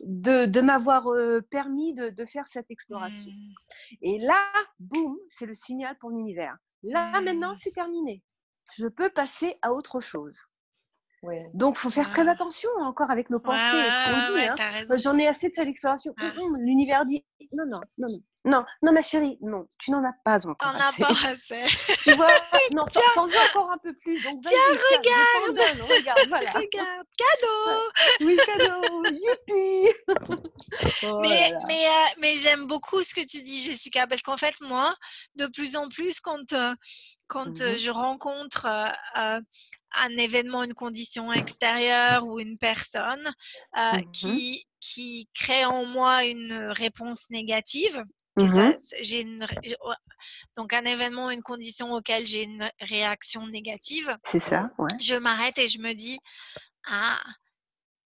de, 0.00 0.60
m'avoir 0.60 1.08
permis 1.50 1.94
de, 1.94 2.24
faire 2.24 2.48
cette 2.48 2.70
exploration. 2.70 3.30
Mmh. 3.30 3.94
Et 4.02 4.18
là, 4.18 4.44
boum, 4.78 5.16
c'est 5.28 5.46
le 5.46 5.54
signal 5.54 5.96
pour 5.98 6.10
l'univers. 6.10 6.56
Là, 6.82 7.20
maintenant, 7.20 7.52
mmh. 7.52 7.56
c'est 7.56 7.72
terminé. 7.72 8.22
Je 8.76 8.86
peux 8.86 9.10
passer 9.10 9.56
à 9.62 9.72
autre 9.72 10.00
chose. 10.00 10.40
Donc, 11.54 11.74
il 11.76 11.78
faut 11.78 11.90
faire 11.90 12.08
très 12.08 12.26
attention 12.28 12.70
encore 12.80 13.10
avec 13.10 13.28
nos 13.30 13.40
pensées, 13.40 13.58
ce 13.58 14.28
qu'on 14.28 14.36
dit. 14.36 14.46
Hein. 14.46 14.96
J'en 14.96 15.18
ai 15.18 15.26
assez 15.26 15.48
de 15.50 15.54
cette 15.54 15.68
exploration. 15.68 16.14
Hum, 16.18 16.56
l'univers 16.58 17.04
dit 17.04 17.24
non, 17.52 17.64
non, 17.66 17.80
non, 17.98 18.08
non, 18.44 18.64
non, 18.82 18.92
ma 18.92 19.02
chérie, 19.02 19.36
non, 19.40 19.66
tu 19.80 19.90
n'en 19.90 20.04
as 20.04 20.14
pas 20.24 20.46
encore. 20.46 20.72
T'en 20.72 20.78
as 20.78 20.92
pas 20.92 21.08
assez. 21.28 21.64
tu 22.04 22.12
vois, 22.12 22.28
non, 22.72 22.84
t'en 23.14 23.26
veux 23.26 23.38
encore 23.50 23.72
un 23.72 23.78
peu 23.78 23.92
plus. 23.94 24.22
Donc, 24.22 24.42
tiens, 24.46 24.58
regarde. 24.92 25.56
Donne, 25.56 25.88
regarde, 25.88 26.20
voilà. 26.28 26.50
regarde, 26.52 27.06
cadeau. 27.18 27.82
oui, 28.20 28.38
cadeau, 28.46 29.04
youpi. 29.04 29.88
oh 31.06 31.20
mais 31.20 31.52
mais, 31.66 31.86
euh, 31.86 32.14
mais 32.18 32.36
j'aime 32.36 32.66
beaucoup 32.66 33.02
ce 33.02 33.14
que 33.14 33.26
tu 33.26 33.42
dis, 33.42 33.58
Jessica, 33.58 34.06
parce 34.06 34.22
qu'en 34.22 34.36
fait, 34.36 34.54
moi, 34.60 34.94
de 35.34 35.46
plus 35.46 35.76
en 35.76 35.88
plus, 35.88 36.20
quand, 36.20 36.52
euh, 36.52 36.74
quand 37.26 37.60
euh, 37.60 37.74
mmh 37.74 37.78
je 37.78 37.90
rencontre 37.90 38.66
un 39.94 40.16
événement, 40.16 40.62
une 40.62 40.74
condition 40.74 41.32
extérieure 41.32 42.26
ou 42.26 42.38
une 42.40 42.58
personne 42.58 43.32
mmh 43.74 44.10
qui, 44.12 44.66
qui 44.80 45.28
crée 45.34 45.64
en 45.64 45.84
moi 45.84 46.24
une 46.24 46.52
réponse 46.70 47.28
négative, 47.30 48.04
mmh 48.36 48.72
j'ai 49.02 49.20
une, 49.20 49.46
donc 50.56 50.72
un 50.72 50.84
événement, 50.84 51.30
une 51.30 51.42
condition 51.42 51.92
auquel 51.92 52.26
j'ai 52.26 52.44
une 52.44 52.70
réaction 52.80 53.46
négative. 53.48 54.16
C'est 54.24 54.40
ça, 54.40 54.70
ouais. 54.78 54.88
Je 55.00 55.14
m'arrête 55.14 55.58
et 55.58 55.68
je 55.68 55.78
me 55.78 55.92
dis 55.92 56.18
ah 56.86 57.22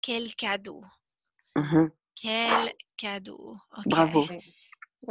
quel 0.01 0.35
cadeau, 0.35 0.83
quel 2.15 2.73
cadeau. 2.97 3.57
Bravo. 3.87 4.27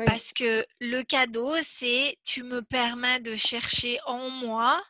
Parce 0.07 0.33
que 0.33 0.65
le 0.79 1.03
cadeau, 1.03 1.53
c'est 1.61 2.17
tu 2.23 2.41
me 2.41 2.63
permets 2.63 3.19
de 3.19 3.35
chercher 3.35 3.99
en 4.05 4.29
moi 4.29 4.83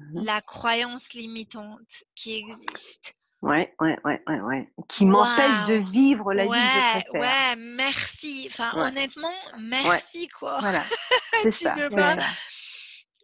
mmh 0.00 0.24
la 0.24 0.40
croyance 0.40 1.12
limitante 1.12 2.04
qui 2.14 2.34
existe. 2.34 3.14
Ouais, 3.42 3.74
ouais, 3.80 3.96
ouais, 4.04 4.22
ouais, 4.26 4.40
ouais. 4.40 4.72
Qui 4.88 5.06
m'empêche 5.06 5.64
de 5.66 5.74
vivre 5.74 6.34
la 6.34 6.44
vie 6.44 6.50
que 6.50 6.56
je 6.56 7.00
préfère. 7.00 7.20
Ouais, 7.20 7.56
merci. 7.56 8.48
Enfin, 8.50 8.70
honnêtement, 8.74 9.32
merci, 9.58 10.28
quoi. 10.28 10.58
Voilà, 10.60 10.82
c'est 11.42 11.52
ça. 11.52 11.74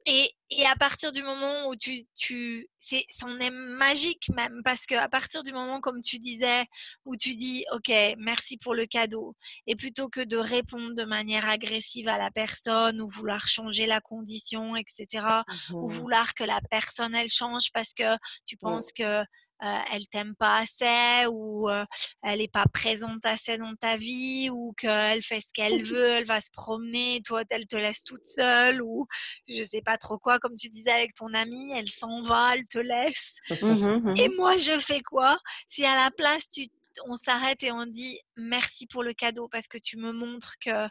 Et, 0.08 0.30
et, 0.50 0.64
à 0.64 0.76
partir 0.76 1.10
du 1.10 1.24
moment 1.24 1.68
où 1.68 1.74
tu, 1.74 2.06
tu 2.14 2.68
c'est, 2.78 3.04
c'en 3.10 3.40
est 3.40 3.50
magique 3.50 4.28
même 4.36 4.62
parce 4.64 4.86
que 4.86 4.94
à 4.94 5.08
partir 5.08 5.42
du 5.42 5.52
moment, 5.52 5.80
comme 5.80 6.00
tu 6.00 6.20
disais, 6.20 6.64
où 7.04 7.16
tu 7.16 7.34
dis, 7.34 7.64
ok, 7.72 7.92
merci 8.18 8.56
pour 8.56 8.74
le 8.74 8.86
cadeau, 8.86 9.34
et 9.66 9.74
plutôt 9.74 10.08
que 10.08 10.20
de 10.20 10.36
répondre 10.36 10.94
de 10.94 11.04
manière 11.04 11.48
agressive 11.48 12.06
à 12.06 12.18
la 12.18 12.30
personne 12.30 13.00
ou 13.00 13.08
vouloir 13.08 13.48
changer 13.48 13.86
la 13.86 14.00
condition, 14.00 14.76
etc., 14.76 15.42
ou 15.72 15.88
mmh 15.88 15.96
vouloir 15.96 16.34
que 16.34 16.44
la 16.44 16.60
personne 16.70 17.14
elle 17.14 17.30
change 17.30 17.72
parce 17.72 17.94
que 17.94 18.16
tu 18.44 18.56
penses 18.56 18.92
que 18.92 19.24
euh, 19.62 19.78
elle 19.90 20.06
t'aime 20.08 20.34
pas 20.36 20.58
assez 20.58 21.26
ou 21.30 21.68
euh, 21.70 21.84
elle 22.22 22.42
est 22.42 22.52
pas 22.52 22.66
présente 22.72 23.24
assez 23.24 23.56
dans 23.56 23.74
ta 23.74 23.96
vie 23.96 24.50
ou 24.50 24.74
qu'elle 24.76 25.22
fait 25.22 25.40
ce 25.40 25.52
qu'elle 25.52 25.82
veut, 25.82 26.10
elle 26.10 26.26
va 26.26 26.40
se 26.40 26.50
promener, 26.52 27.22
toi 27.24 27.42
elle 27.48 27.66
te 27.66 27.76
laisse 27.76 28.04
toute 28.04 28.26
seule 28.26 28.82
ou 28.82 29.06
je 29.48 29.62
sais 29.62 29.80
pas 29.80 29.96
trop 29.96 30.18
quoi, 30.18 30.38
comme 30.38 30.56
tu 30.56 30.68
disais 30.68 30.90
avec 30.90 31.14
ton 31.14 31.32
amie, 31.32 31.72
elle 31.74 31.88
s'en 31.88 32.20
va, 32.22 32.54
elle 32.54 32.66
te 32.66 32.78
laisse. 32.78 33.36
Mmh 33.50 33.86
mmh 33.86 34.14
et 34.18 34.28
moi 34.36 34.56
je 34.58 34.78
fais 34.78 35.00
quoi? 35.00 35.38
Si 35.70 35.84
à 35.84 35.94
la 35.94 36.10
place 36.10 36.50
tu, 36.50 36.66
on 37.06 37.16
s'arrête 37.16 37.62
et 37.62 37.72
on 37.72 37.86
dit 37.86 38.18
merci 38.36 38.86
pour 38.86 39.02
le 39.02 39.14
cadeau 39.14 39.48
parce 39.48 39.68
que 39.68 39.78
tu 39.78 39.96
me 39.96 40.12
montres 40.12 40.56
que 40.60 40.88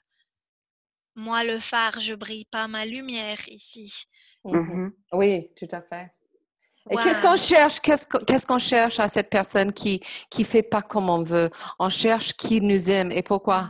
moi 1.15 1.43
le 1.43 1.59
phare, 1.59 1.99
je 1.99 2.13
brille 2.13 2.45
pas 2.45 2.67
ma 2.67 2.85
lumière 2.85 3.47
ici. 3.47 4.05
Mmh 4.43 4.89
oui, 5.13 5.51
tout 5.55 5.67
à 5.71 5.81
fait. 5.81 6.09
Et 6.91 6.95
qu'est-ce 6.97 7.21
qu'on 7.21 7.37
cherche? 7.37 7.79
Qu'est-ce 7.79 8.45
qu'on 8.45 8.59
cherche 8.59 8.99
à 8.99 9.07
cette 9.07 9.29
personne 9.29 9.73
qui 9.73 10.01
qui 10.29 10.43
fait 10.43 10.63
pas 10.63 10.81
comme 10.81 11.09
on 11.09 11.23
veut? 11.23 11.49
On 11.79 11.89
cherche 11.89 12.33
qui 12.33 12.61
nous 12.61 12.89
aime. 12.91 13.11
Et 13.11 13.23
pourquoi? 13.23 13.69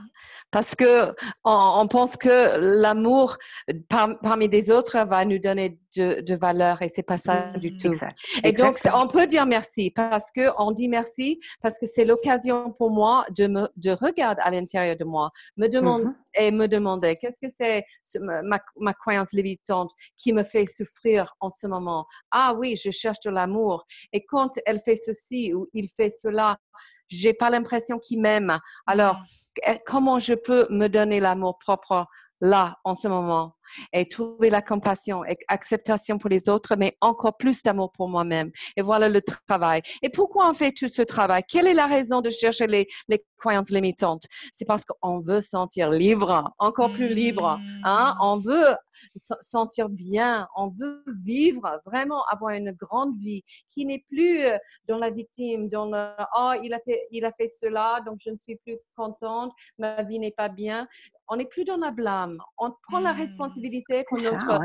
Parce 0.52 0.76
que 0.76 1.14
on, 1.44 1.88
pense 1.88 2.18
que 2.18 2.58
l'amour 2.82 3.38
parmi 3.90 4.48
des 4.50 4.72
autres 4.72 4.98
va 5.06 5.26
nous 5.26 5.40
donner 5.40 5.80
de, 5.98 6.22
de 6.22 6.36
valeur 6.36 6.82
et 6.82 6.90
c'est 6.90 7.04
pas 7.04 7.18
ça 7.18 7.52
du 7.58 7.72
mmh, 7.72 7.78
tout. 7.78 7.94
Et 8.44 8.52
donc 8.52 8.80
on 8.94 9.08
peut 9.08 9.28
dire 9.28 9.46
merci 9.46 9.92
parce 9.92 10.32
que 10.32 10.50
on 10.58 10.72
dit 10.72 10.88
merci 10.88 11.40
parce 11.62 11.78
que 11.80 11.88
c'est 11.88 12.06
l'occasion 12.06 12.72
pour 12.72 12.92
moi 12.92 13.26
de 13.36 13.48
me 13.48 13.68
de 13.76 13.92
regarder 13.92 14.42
à 14.42 14.52
l'intérieur 14.52 14.96
de 14.96 15.06
moi, 15.06 15.32
me 15.58 15.68
demander 15.68 16.06
mmh 16.06 16.16
et 16.38 16.52
me 16.52 16.68
demander 16.68 17.16
qu'est-ce 17.16 17.40
que 17.40 17.48
c'est 17.50 17.86
ma, 18.20 18.60
ma 18.78 18.94
croyance 18.94 19.32
limitante 19.32 19.92
qui 20.18 20.34
me 20.34 20.44
fait 20.44 20.66
souffrir 20.66 21.34
en 21.40 21.50
ce 21.50 21.66
moment. 21.66 22.06
Ah 22.30 22.54
oui, 22.58 22.76
je 22.76 22.92
cherche 22.92 23.22
de 23.26 23.30
l'amour 23.30 23.86
et 24.12 24.26
quand 24.26 24.60
elle 24.66 24.82
fait 24.82 24.98
ceci 24.98 25.54
ou 25.54 25.68
il 25.74 25.88
fait 25.88 26.10
cela, 26.10 26.58
j'ai 27.08 27.34
pas 27.34 27.50
l'impression 27.50 28.00
qu'il 28.00 28.22
m'aime. 28.22 28.60
Alors 28.86 29.18
comment 29.86 30.20
je 30.20 30.34
peux 30.34 30.68
me 30.70 30.88
donner 30.88 31.20
l'amour 31.20 31.58
propre 31.60 32.08
là, 32.42 32.76
en 32.84 32.96
ce 32.96 33.08
moment 33.08 33.56
et 33.94 34.08
trouver 34.08 34.50
la 34.50 34.62
compassion 34.62 35.26
et 35.26 35.38
acceptation 35.48 36.18
pour 36.18 36.30
les 36.30 36.50
autres, 36.50 36.76
mais 36.78 36.96
encore 37.02 37.38
plus 37.38 37.62
d'amour 37.64 37.92
pour 37.92 38.08
moi-même. 38.10 38.52
Et 38.78 38.82
voilà 38.82 39.10
le 39.10 39.22
travail. 39.22 39.82
Et 40.02 40.10
pourquoi 40.10 40.50
on 40.50 40.54
fait 40.54 40.72
tout 40.72 40.88
ce 40.88 41.02
travail? 41.02 41.44
Quelle 41.48 41.68
est 41.68 41.74
la 41.74 41.88
raison 41.88 42.22
de 42.22 42.30
chercher 42.30 42.68
les, 42.68 42.88
les 43.08 43.24
croyances 43.38 43.70
limitantes? 43.70 44.24
C'est 44.52 44.66
parce 44.66 44.86
qu'on 44.86 45.20
veut 45.20 45.42
sentir 45.42 45.90
libre, 45.90 46.54
encore 46.60 46.92
plus 46.92 47.10
libre. 47.10 47.60
Hein? 47.84 48.14
Mmh. 48.14 48.22
On 48.22 48.38
veut 48.38 48.76
sentir 49.42 49.90
bien, 49.90 50.48
on 50.56 50.70
veut 50.70 51.04
vivre, 51.24 51.82
vraiment 51.86 52.24
avoir 52.32 52.52
une 52.52 52.72
grande 52.72 53.18
vie 53.18 53.44
qui 53.68 53.86
n'est 53.86 54.04
plus 54.10 54.46
euh, 54.46 54.58
dans 54.88 54.98
la 54.98 55.10
victime, 55.10 55.70
dans 55.70 55.86
le 55.86 56.12
«oh, 56.38 56.54
il 56.64 56.74
a 56.74 56.80
fait, 56.80 57.08
il 57.12 57.26
a 57.26 57.32
fait 57.34 57.48
cela, 57.48 58.00
donc 58.06 58.20
je 58.20 58.30
ne 58.30 58.38
suis 58.42 58.56
plus 58.58 58.78
contente, 58.96 59.52
ma 59.78 60.04
vie 60.04 60.20
n'est 60.20 60.32
pas 60.32 60.50
bien». 60.50 60.88
On 61.28 61.38
n'est 61.38 61.46
plus 61.46 61.66
dans 61.66 61.78
la 61.78 61.92
blâme. 61.92 62.38
On 62.58 62.72
prend 62.88 63.00
la 63.00 63.12
responsabilité 63.12 64.02
mmh 64.02 64.04
pour 64.10 64.22
notre 64.22 64.62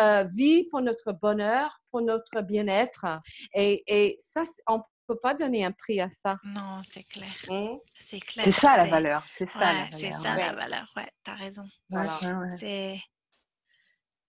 euh, 0.00 0.24
vie, 0.24 0.68
pour 0.70 0.80
notre 0.80 1.12
bonheur, 1.12 1.80
pour 1.90 2.02
notre 2.02 2.42
bien-être. 2.42 3.06
Et, 3.54 3.82
et, 3.86 4.16
ça, 4.20 4.42
on 4.68 4.78
ne 4.78 4.82
peut 5.06 5.18
pas 5.22 5.34
donner 5.34 5.64
un 5.64 5.72
prix 5.72 6.00
à 6.00 6.10
ça. 6.10 6.36
Non, 6.44 6.80
c'est 6.84 7.04
clair. 7.04 7.32
Mmh. 7.48 7.78
C'est 8.00 8.20
clair. 8.20 8.44
C'est 8.44 8.52
ça 8.52 8.76
la 8.76 8.86
valeur. 8.86 9.24
C'est 9.28 9.48
ça, 9.48 9.72
ouais, 9.72 9.88
C'est 9.92 10.12
ça 10.12 10.36
la 10.36 10.52
valeur. 10.52 10.92
Ouais, 10.96 11.08
tu 11.24 11.30
as 11.30 11.34
raison. 11.34 11.64
Voilà. 11.88 12.18
C'est 12.58 12.98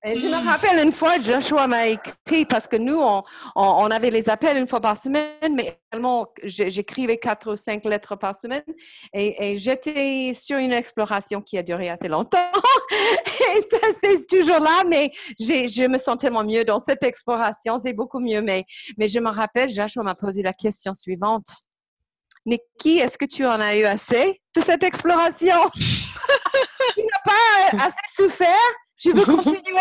et 0.03 0.15
je 0.19 0.27
me 0.27 0.37
hmm. 0.37 0.47
rappelle 0.47 0.85
une 0.85 0.91
fois, 0.91 1.19
Joshua 1.19 1.65
m'a 1.65 1.87
écrit 1.87 2.45
parce 2.45 2.67
que 2.67 2.75
nous, 2.75 2.97
on, 2.97 3.21
on, 3.55 3.89
avait 3.89 4.11
les 4.11 4.29
appels 4.29 4.57
une 4.57 4.67
fois 4.67 4.79
par 4.79 4.95
semaine, 4.95 5.55
mais 5.55 5.79
également, 5.91 6.27
j'écrivais 6.43 7.17
quatre 7.17 7.53
ou 7.53 7.55
cinq 7.55 7.83
lettres 7.83 8.15
par 8.15 8.35
semaine. 8.35 8.63
Et, 9.13 9.53
et 9.53 9.57
j'étais 9.57 10.33
sur 10.35 10.57
une 10.59 10.71
exploration 10.71 11.41
qui 11.41 11.57
a 11.57 11.63
duré 11.63 11.89
assez 11.89 12.07
longtemps. 12.07 12.51
et 13.57 13.61
ça, 13.61 13.87
c'est 13.99 14.27
toujours 14.27 14.59
là, 14.59 14.83
mais 14.87 15.11
je 15.39 15.87
me 15.87 15.97
sens 15.97 16.17
tellement 16.17 16.43
mieux 16.43 16.63
dans 16.63 16.79
cette 16.79 17.03
exploration. 17.03 17.79
C'est 17.79 17.93
beaucoup 17.93 18.19
mieux. 18.19 18.41
Mais, 18.41 18.65
mais 18.99 19.07
je 19.07 19.19
me 19.19 19.29
rappelle, 19.29 19.67
Joshua 19.67 20.03
m'a 20.03 20.15
posé 20.15 20.43
la 20.43 20.53
question 20.53 20.93
suivante. 20.93 21.47
Nikki, 22.45 22.99
est-ce 22.99 23.17
que 23.17 23.25
tu 23.25 23.45
en 23.45 23.59
as 23.59 23.75
eu 23.75 23.83
assez 23.83 24.41
de 24.55 24.61
cette 24.61 24.83
exploration? 24.83 25.57
tu 25.75 27.01
n'as 27.01 27.23
pas 27.25 27.85
assez 27.85 27.97
souffert? 28.09 28.86
Tu 28.97 29.11
veux 29.13 29.25
continuer? 29.35 29.77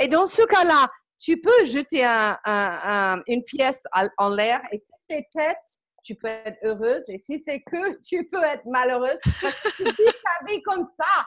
Et 0.00 0.08
dans 0.08 0.26
ce 0.26 0.42
cas-là, 0.42 0.88
tu 1.18 1.40
peux 1.40 1.64
jeter 1.64 2.04
une 2.04 3.44
pièce 3.44 3.82
en 4.18 4.28
l'air 4.30 4.60
et 4.72 4.78
si 4.78 4.92
c'est 5.08 5.26
tête, 5.32 5.80
tu 6.04 6.14
peux 6.14 6.28
être 6.28 6.58
heureuse 6.64 7.08
et 7.08 7.18
si 7.18 7.38
c'est 7.38 7.60
que, 7.60 7.98
tu 8.06 8.28
peux 8.28 8.42
être 8.42 8.64
malheureuse 8.66 9.18
parce 9.42 9.60
que 9.62 9.76
tu 9.76 9.84
vis 9.84 10.22
ta 10.24 10.46
vie 10.46 10.62
comme 10.62 10.86
ça. 10.98 11.26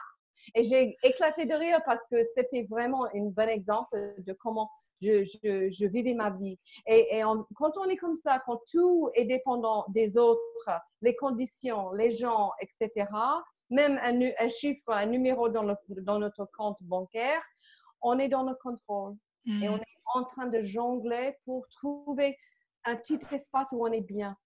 Et 0.54 0.64
j'ai 0.64 0.96
éclaté 1.04 1.46
de 1.46 1.54
rire 1.54 1.80
parce 1.86 2.02
que 2.10 2.16
c'était 2.34 2.66
vraiment 2.68 3.04
un 3.14 3.30
bon 3.30 3.48
exemple 3.48 4.14
de 4.18 4.32
comment 4.32 4.68
je, 5.00 5.24
je, 5.24 5.86
vivais 5.86 6.14
ma 6.14 6.30
vie. 6.30 6.58
Et, 6.86 7.18
et 7.18 7.22
quand 7.54 7.78
on 7.78 7.84
est 7.88 7.96
comme 7.96 8.16
ça, 8.16 8.42
quand 8.44 8.60
tout 8.70 9.08
est 9.14 9.24
dépendant 9.24 9.84
des 9.88 10.18
autres, 10.18 10.70
les 11.00 11.14
conditions, 11.14 11.92
les 11.92 12.10
gens, 12.10 12.50
etc., 12.60 13.06
même 13.72 13.98
un, 14.02 14.48
chiffre, 14.48 14.88
un 14.88 15.06
numéro 15.06 15.48
dans, 15.48 15.64
notre 15.64 16.48
compte 16.56 16.76
bancaire, 16.82 17.42
on 18.02 18.18
est 18.18 18.28
dans 18.28 18.44
le 18.44 18.54
contrôle 18.62 19.16
et 19.46 19.68
on 19.68 19.76
mm. 19.76 19.80
est 19.80 20.14
en 20.14 20.24
train 20.24 20.46
de 20.46 20.60
jongler 20.60 21.36
pour 21.44 21.66
trouver 21.68 22.36
un 22.84 22.96
petit 22.96 23.18
espace 23.32 23.72
où 23.72 23.84
on 23.84 23.90
est 23.90 24.02
bien. 24.02 24.36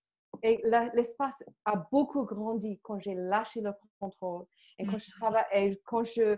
Et 0.42 0.60
l'espace 0.64 1.42
a 1.64 1.76
beaucoup 1.90 2.24
grandi 2.24 2.78
quand 2.82 2.98
j'ai 2.98 3.14
lâché 3.14 3.60
le 3.62 3.72
contrôle 4.00 4.44
et 4.78 4.86
quand 4.86 4.98
je 4.98 5.10
mm. 5.10 5.18
travaille 5.18 5.44
et 5.52 5.80
quand 5.84 6.04
je, 6.04 6.36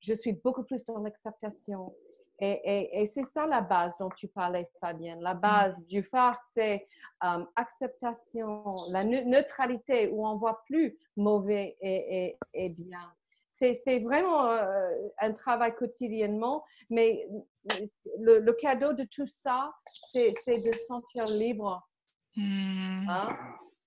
je 0.00 0.14
suis 0.14 0.32
beaucoup 0.32 0.64
plus 0.64 0.84
dans 0.84 0.98
l'acceptation 0.98 1.94
et, 2.40 3.06
c'est 3.06 3.24
ça 3.24 3.46
la 3.46 3.60
base 3.60 3.96
dont 3.98 4.10
tu 4.16 4.28
parlais, 4.28 4.68
Fabienne. 4.80 5.20
La 5.20 5.34
mm. 5.34 5.40
base 5.40 5.86
du 5.86 6.02
phare, 6.02 6.38
c'est 6.52 6.88
euh, 7.24 7.44
acceptation, 7.56 8.64
la 8.90 9.04
neutralité 9.04 10.08
où 10.08 10.26
on 10.26 10.36
voit 10.36 10.62
plus 10.64 10.96
mauvais 11.16 11.76
et, 11.80 12.36
bien. 12.70 13.12
C'est 13.48 13.98
vraiment 13.98 14.46
euh, 14.46 14.90
un 15.20 15.32
travail 15.32 15.74
quotidiennement, 15.74 16.64
mais 16.88 17.28
le, 18.18 18.52
cadeau 18.52 18.94
de 18.94 19.04
tout 19.04 19.26
ça, 19.26 19.70
c'est 20.12 20.30
de 20.30 20.72
sentir 20.72 21.26
libre 21.26 21.86
Mmh. 22.36 23.06
Ah. 23.08 23.36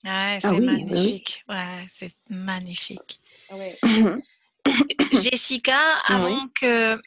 Ouais, 0.04 0.10
ah 0.12 0.38
c'est 0.42 0.60
magnifique. 0.60 1.44
Ouais, 1.48 1.88
c'est 1.90 2.16
magnifique. 2.30 3.22
Jessica, 5.12 5.80
avant 6.08 6.48
que 6.60 7.00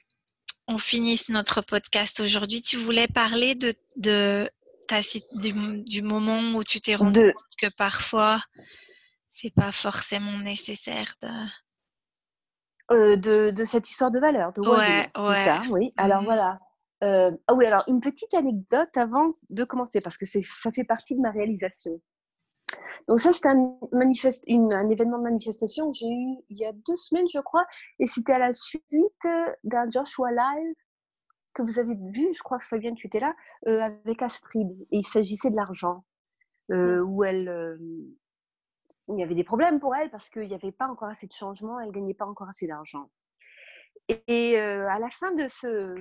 on 0.69 0.79
finisse 0.79 1.29
notre 1.29 1.61
podcast 1.61 2.21
aujourd'hui, 2.21 2.61
tu 2.61 2.77
voulais 2.77 3.09
parler 3.09 3.55
de, 3.55 3.75
de 3.97 4.51
ta, 4.89 5.01
du, 5.01 5.83
du, 5.85 6.03
moment 6.03 6.57
où 6.57 6.65
tu 6.65 6.81
t'es 6.81 6.95
rendu 6.95 7.21
compte 7.21 7.57
que 7.61 7.75
parfois 7.77 8.41
c'est 9.29 9.55
pas 9.55 9.73
forcément 9.73 10.39
nécessaire 10.39 11.15
de... 11.23 11.29
Euh, 12.93 13.17
de, 13.17 13.51
de, 13.51 13.65
cette 13.65 13.91
histoire 13.91 14.11
de 14.11 14.21
valeur, 14.21 14.53
de 14.53 14.61
ouais, 14.61 15.09
c'est 15.11 15.45
ça, 15.45 15.63
oui. 15.71 15.93
Alors 15.97 16.23
mmh. 16.23 16.25
voilà. 16.25 16.59
Euh, 17.05 17.33
ah 17.49 17.55
oui, 17.55 17.67
alors 17.67 17.83
une 17.89 18.01
petite 18.01 18.33
anecdote 18.33 18.97
avant 18.97 19.33
de 19.51 19.65
commencer, 19.65 20.01
parce 20.01 20.17
que 20.17 20.25
ça 20.25 20.71
fait 20.73 20.85
partie 20.85 21.17
de 21.17 21.21
ma 21.21 21.33
réalisation. 21.33 22.01
Donc 23.09 23.21
ça, 23.21 23.33
c'était 23.33 23.49
un, 23.49 23.79
un 23.93 24.91
événement 24.91 25.19
de 25.19 25.23
manifestation 25.23 25.93
que 25.93 25.99
j'ai 25.99 26.09
eu 26.09 26.37
il 26.49 26.59
y 26.59 26.65
a 26.65 26.73
deux 26.73 26.97
semaines, 26.97 27.29
je 27.33 27.39
crois, 27.39 27.67
et 28.01 28.07
c'était 28.07 28.33
à 28.33 28.39
la 28.39 28.53
suite 28.53 28.83
d'un 29.65 29.89
Joshua 29.91 30.31
Live 30.33 30.75
que 31.57 31.63
vous 31.63 31.79
avez 31.79 31.95
vu, 31.95 32.29
je 32.35 32.43
crois, 32.43 32.59
Fabienne, 32.59 32.95
tu 32.95 33.07
étais 33.07 33.19
là, 33.19 33.35
euh, 33.67 33.81
avec 33.81 34.23
Astrid. 34.23 34.71
Et 34.93 34.99
il 34.99 35.07
s'agissait 35.07 35.51
de 35.51 35.57
l'argent, 35.57 36.05
euh, 36.71 37.01
où 37.01 37.25
elle, 37.25 37.49
euh, 37.49 37.79
il 39.09 39.19
y 39.19 39.23
avait 39.23 39.35
des 39.35 39.45
problèmes 39.45 39.81
pour 39.81 39.97
elle 39.97 40.11
parce 40.11 40.29
qu'il 40.29 40.47
n'y 40.47 40.55
avait 40.55 40.73
pas 40.73 40.87
encore 40.87 41.09
assez 41.09 41.27
de 41.27 41.33
changements, 41.33 41.81
elle 41.81 41.89
ne 41.89 41.93
gagnait 41.93 42.15
pas 42.15 42.27
encore 42.27 42.49
assez 42.49 42.67
d'argent. 42.67 43.11
Et, 44.09 44.59
à 44.59 44.99
la 44.99 45.09
fin 45.09 45.33
de 45.33 45.49
ce, 45.49 45.95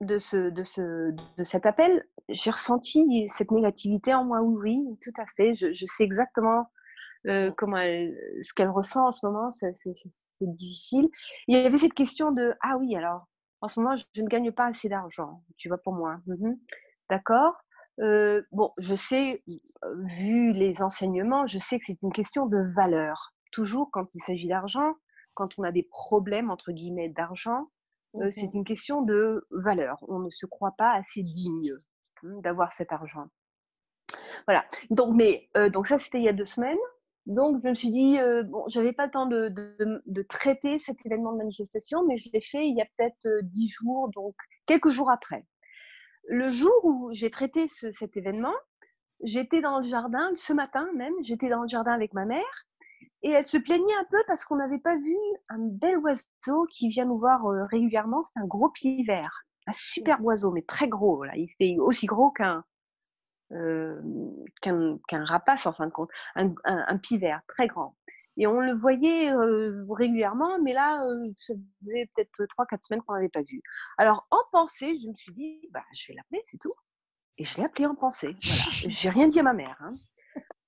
de, 0.00 0.18
ce, 0.18 0.50
de, 0.50 0.64
ce, 0.64 1.10
de 1.12 1.44
cet 1.44 1.66
appel, 1.66 2.04
j'ai 2.28 2.50
ressenti 2.50 3.26
cette 3.28 3.50
négativité 3.50 4.14
en 4.14 4.24
moi. 4.24 4.40
Oui, 4.40 4.84
oui, 4.86 4.98
tout 5.02 5.20
à 5.20 5.26
fait. 5.26 5.54
Je, 5.54 5.72
je 5.72 5.86
sais 5.86 6.04
exactement 6.04 6.70
euh, 7.26 7.50
comment 7.56 7.78
ce 7.78 8.54
qu'elle 8.54 8.70
ressent 8.70 9.08
en 9.08 9.10
ce 9.10 9.26
moment. 9.26 9.50
C'est 9.50 9.72
difficile. 10.40 11.08
Il 11.48 11.56
y 11.56 11.64
avait 11.64 11.78
cette 11.78 11.94
question 11.94 12.30
de 12.32 12.54
Ah 12.62 12.76
oui, 12.78 12.94
alors, 12.96 13.26
en 13.60 13.68
ce 13.68 13.80
moment, 13.80 13.94
je, 13.96 14.22
ne 14.22 14.28
gagne 14.28 14.52
pas 14.52 14.66
assez 14.66 14.88
d'argent, 14.88 15.42
tu 15.56 15.68
vois, 15.68 15.78
pour 15.78 15.94
moi. 15.94 16.20
Mmh 16.26 16.54
D'accord 17.10 17.54
euh, 18.00 18.42
Bon, 18.52 18.72
je 18.78 18.94
sais, 18.94 19.42
vu 20.04 20.52
les 20.52 20.82
enseignements, 20.82 21.46
je 21.46 21.58
sais 21.58 21.78
que 21.78 21.84
c'est 21.86 21.98
une 22.02 22.12
question 22.12 22.46
de 22.46 22.58
valeur. 22.74 23.34
Toujours 23.50 23.90
quand 23.90 24.14
il 24.14 24.20
s'agit 24.20 24.46
d'argent, 24.46 24.94
quand 25.34 25.58
on 25.58 25.64
a 25.64 25.72
des 25.72 25.84
problèmes, 25.90 26.50
entre 26.50 26.72
guillemets, 26.72 27.08
d'argent, 27.08 27.70
euh, 28.16 28.30
c'est 28.30 28.50
une 28.54 28.64
question 28.64 29.02
de 29.02 29.46
valeur. 29.50 29.98
On 30.08 30.18
ne 30.20 30.30
se 30.30 30.46
croit 30.46 30.74
pas 30.76 30.92
assez 30.92 31.22
digne 31.22 31.70
hein, 32.24 32.40
d'avoir 32.42 32.72
cet 32.72 32.92
argent. 32.92 33.26
Voilà. 34.46 34.64
Donc, 34.90 35.14
mais, 35.14 35.48
euh, 35.56 35.68
donc 35.68 35.86
ça, 35.86 35.98
c'était 35.98 36.18
il 36.18 36.24
y 36.24 36.28
a 36.28 36.32
deux 36.32 36.44
semaines. 36.44 36.78
Donc, 37.26 37.60
je 37.62 37.68
me 37.68 37.74
suis 37.74 37.90
dit, 37.90 38.18
euh, 38.18 38.42
bon, 38.42 38.64
j'avais 38.68 38.94
pas 38.94 39.04
le 39.04 39.10
temps 39.10 39.26
de, 39.26 39.48
de, 40.06 40.22
traiter 40.22 40.78
cet 40.78 41.04
événement 41.04 41.32
de 41.32 41.38
manifestation, 41.38 42.06
mais 42.06 42.16
je 42.16 42.30
l'ai 42.32 42.40
fait 42.40 42.66
il 42.66 42.74
y 42.74 42.80
a 42.80 42.86
peut-être 42.96 43.28
dix 43.42 43.68
jours, 43.68 44.08
donc 44.14 44.34
quelques 44.64 44.88
jours 44.88 45.10
après. 45.10 45.44
Le 46.26 46.50
jour 46.50 46.72
où 46.84 47.10
j'ai 47.12 47.30
traité 47.30 47.68
cet 47.68 48.16
événement, 48.16 48.54
j'étais 49.22 49.60
dans 49.60 49.78
le 49.78 49.84
jardin, 49.84 50.30
ce 50.34 50.54
matin 50.54 50.88
même, 50.94 51.12
j'étais 51.20 51.50
dans 51.50 51.62
le 51.62 51.68
jardin 51.68 51.92
avec 51.92 52.14
ma 52.14 52.24
mère, 52.24 52.66
et 53.22 53.30
elle 53.30 53.46
se 53.46 53.58
plaignait 53.58 53.94
un 54.00 54.06
peu 54.10 54.22
parce 54.26 54.44
qu'on 54.44 54.56
n'avait 54.56 54.78
pas 54.78 54.96
vu 54.96 55.16
un 55.48 55.58
bel 55.58 55.98
oiseau 55.98 56.66
qui 56.70 56.88
vient 56.88 57.04
nous 57.04 57.18
voir 57.18 57.44
euh, 57.46 57.64
régulièrement. 57.64 58.22
C'est 58.22 58.38
un 58.38 58.46
gros 58.46 58.70
pied 58.70 59.02
vert, 59.02 59.44
un 59.66 59.72
super 59.72 60.22
oiseau, 60.24 60.52
mais 60.52 60.62
très 60.62 60.88
gros. 60.88 61.24
Là. 61.24 61.32
Il 61.36 61.48
fait 61.58 61.76
aussi 61.78 62.06
gros 62.06 62.30
qu'un 62.30 62.64
euh, 63.52 64.00
qu'un 64.60 65.24
rapace 65.24 65.66
en 65.66 65.72
fin 65.72 65.86
de 65.86 65.92
compte, 65.92 66.10
un, 66.36 66.52
un, 66.64 67.00
vert 67.18 67.40
très 67.48 67.66
grand. 67.66 67.96
Et 68.36 68.46
on 68.46 68.60
le 68.60 68.72
voyait 68.72 69.32
euh, 69.32 69.84
régulièrement, 69.90 70.60
mais 70.62 70.72
là, 70.72 71.00
ça 71.34 71.54
faisait 71.82 72.08
peut-être 72.14 72.30
3-4 72.56 72.86
semaines 72.86 73.02
qu'on 73.02 73.14
n'avait 73.14 73.28
pas 73.28 73.42
vu. 73.42 73.60
Alors, 73.96 74.28
en 74.30 74.38
pensée, 74.52 74.94
je 75.02 75.08
me 75.08 75.14
suis 75.14 75.32
dit, 75.32 75.68
bah, 75.72 75.82
je 75.92 76.06
vais 76.08 76.14
l'appeler, 76.14 76.40
c'est 76.44 76.58
tout. 76.58 76.72
Et 77.38 77.44
je 77.44 77.56
l'ai 77.56 77.64
appelé 77.64 77.86
en 77.86 77.96
pensée. 77.96 78.36
Voilà. 78.44 78.62
J'ai 78.70 79.10
rien 79.10 79.26
dit 79.26 79.40
à 79.40 79.42
ma 79.42 79.54
mère. 79.54 79.76
Hein. 79.80 79.94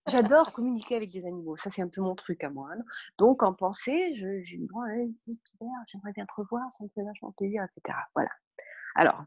J'adore 0.07 0.53
communiquer 0.53 0.97
avec 0.97 1.11
des 1.11 1.27
animaux. 1.27 1.57
Ça, 1.57 1.71
c'est 1.71 1.83
un 1.83 1.89
peu 1.89 2.01
mon 2.01 2.15
truc 2.15 2.43
à 2.43 2.51
moi. 2.51 2.71
Hein. 2.73 2.83
Donc, 3.19 3.43
en 3.43 3.53
pensée, 3.53 4.15
je, 4.15 4.43
je 4.43 4.57
me 4.57 5.07
dis, 5.27 5.41
j'aimerais 5.87 6.13
bien 6.13 6.27
te 6.27 6.35
revoir, 6.35 6.71
ça 6.73 6.85
me 6.85 6.89
fait 6.95 7.03
vachement 7.05 7.33
plaisir, 7.33 7.65
etc. 7.65 7.97
Voilà. 8.15 8.31
Alors, 8.97 9.25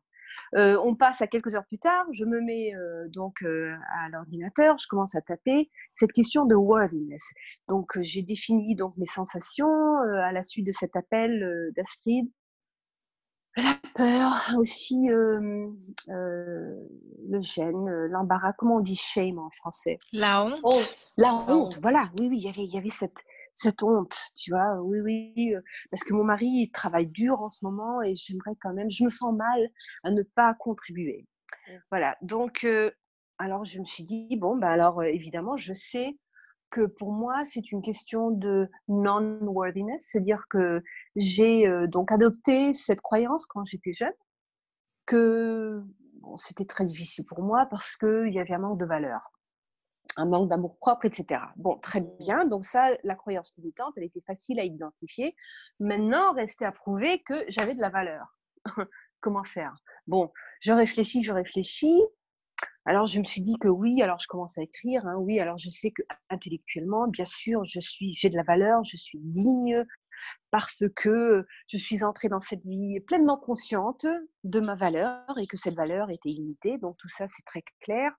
euh, 0.56 0.78
on 0.84 0.96
passe 0.96 1.22
à 1.22 1.28
quelques 1.28 1.56
heures 1.56 1.66
plus 1.66 1.80
tard, 1.80 2.06
je 2.12 2.26
me 2.26 2.42
mets 2.42 2.76
euh, 2.76 3.08
donc 3.10 3.42
euh, 3.44 3.76
à 3.96 4.10
l'ordinateur, 4.10 4.78
je 4.78 4.88
commence 4.88 5.16
à 5.16 5.22
taper 5.22 5.70
cette 5.94 6.12
question 6.12 6.46
de 6.46 6.56
worthiness. 6.56 7.34
Donc 7.68 7.98
j'ai 8.02 8.22
défini 8.22 8.76
donc 8.76 8.96
mes 8.98 9.06
sensations 9.06 9.98
à 9.98 10.32
la 10.32 10.44
suite 10.44 10.66
de 10.68 10.72
cet 10.72 10.96
appel 10.96 11.72
d'Astrid 11.76 12.30
la 13.56 13.76
peur, 13.96 14.58
aussi 14.58 15.10
euh, 15.10 15.68
le 16.08 17.42
gêne, 17.42 17.88
l'embarras. 18.08 18.54
Comment 18.54 18.78
on 18.78 18.82
dit 18.82 18.96
shame 18.96 19.40
en 19.40 19.50
français? 19.50 20.00
La 20.12 20.44
honte. 20.44 21.12
La, 21.18 21.34
honte. 21.34 21.78
Voilà. 21.82 22.10
Oui, 22.18 22.28
oui, 22.30 22.38
il 22.38 22.46
y 22.46 22.50
avait, 22.50 22.64
il 22.64 22.74
y 22.74 22.78
avait 22.78 22.90
cette, 22.90 23.20
cette 23.54 23.84
honte, 23.84 24.18
tu 24.36 24.52
vois. 24.52 24.82
Oui, 24.82 25.00
oui, 25.02 25.54
parce 25.92 26.04
que 26.04 26.14
mon 26.14 26.24
mari 26.24 26.48
il 26.48 26.72
travaille 26.72 27.08
dur 27.08 27.42
en 27.42 27.50
ce 27.50 27.64
moment 27.64 28.02
et 28.02 28.16
j'aimerais 28.16 28.56
quand 28.62 28.74
même. 28.74 28.90
Je 28.90 29.04
me 29.04 29.10
sens 29.10 29.34
mal 29.34 29.70
à 30.04 30.12
ne 30.12 30.24
pas 30.24 30.54
contribuer. 30.56 31.28
Voilà. 31.92 32.18
Donc, 32.22 32.68
alors 33.38 33.66
je 33.66 33.80
me 33.80 33.86
suis 33.86 34.04
dit 34.04 34.36
bon, 34.38 34.58
ben 34.58 34.70
alors 34.70 35.04
évidemment, 35.04 35.58
je 35.58 35.74
sais 35.74 36.18
que 36.74 36.88
pour 36.88 37.12
moi, 37.12 37.46
c'est 37.46 37.72
une 37.72 37.84
question 37.84 38.32
de 38.32 38.68
non-worthiness, 38.88 40.08
c'est-à-dire 40.10 40.46
que 40.50 40.84
j'ai 41.16 41.68
euh, 41.68 41.86
donc 41.86 42.12
adopté 42.12 42.74
cette 42.74 43.00
croyance 43.00 43.46
quand 43.46 43.64
j'étais 43.64 43.94
jeune, 43.94 44.12
que 45.06 45.84
c'était 46.36 46.66
très 46.66 46.84
difficile 46.84 47.26
pour 47.26 47.44
moi 47.44 47.68
parce 47.68 47.96
qu'il 47.96 48.34
y 48.34 48.40
avait 48.40 48.56
un 48.56 48.60
manque 48.60 48.80
de 48.80 48.86
valeur, 48.86 49.32
un 50.18 50.26
manque 50.26 50.50
d'amour 50.50 50.76
propre, 50.80 51.06
etc. 51.06 51.42
Bon, 51.58 51.78
très 51.78 52.02
bien, 52.20 52.46
donc 52.46 52.66
ça, 52.66 52.90
la 53.04 53.16
croyance 53.16 53.54
limitante, 53.58 53.94
elle 53.98 54.06
était 54.06 54.24
facile 54.26 54.60
à 54.60 54.64
identifier. 54.64 55.36
Maintenant, 55.80 56.34
restait 56.34 56.66
à 56.66 56.72
prouver 56.72 57.22
que 57.22 57.36
j'avais 57.50 57.76
de 57.76 57.82
la 57.82 57.90
valeur. 57.90 58.36
Comment 59.20 59.44
faire? 59.44 59.76
Bon, 60.08 60.32
je 60.60 60.72
réfléchis, 60.72 61.22
je 61.22 61.34
réfléchis. 61.34 62.02
Alors 62.86 63.08
je 63.08 63.20
me 63.20 63.24
suis 63.24 63.42
dit 63.42 63.56
que 63.60 63.70
oui, 63.70 64.02
alors 64.02 64.20
je 64.20 64.28
commence 64.28 64.58
à 64.58 64.62
écrire, 64.62 65.06
hein, 65.06 65.16
oui, 65.18 65.40
alors 65.40 65.58
je 65.58 65.70
sais 65.70 65.92
que 65.92 66.02
intellectuellement, 66.30 67.08
bien 67.08 67.26
sûr, 67.26 67.64
je 67.64 67.80
suis, 67.80 68.14
j'ai 68.14 68.30
de 68.30 68.36
la 68.36 68.44
valeur, 68.44 68.84
je 68.84 68.98
suis 68.98 69.20
digne 69.20 69.86
parce 70.52 70.84
que 70.96 71.46
je 71.68 71.78
suis 71.78 72.04
entrée 72.04 72.30
dans 72.30 72.40
cette 72.40 72.64
vie 72.66 73.00
pleinement 73.02 73.38
consciente 73.38 74.06
de 74.44 74.60
ma 74.60 74.76
valeur 74.76 75.24
et 75.40 75.48
que 75.48 75.58
cette 75.58 75.76
valeur 75.76 76.10
était 76.10 76.30
illimitée, 76.30 76.78
donc 76.78 76.98
tout 76.98 77.10
ça 77.10 77.28
c'est 77.28 77.46
très 77.46 77.64
clair, 77.82 78.12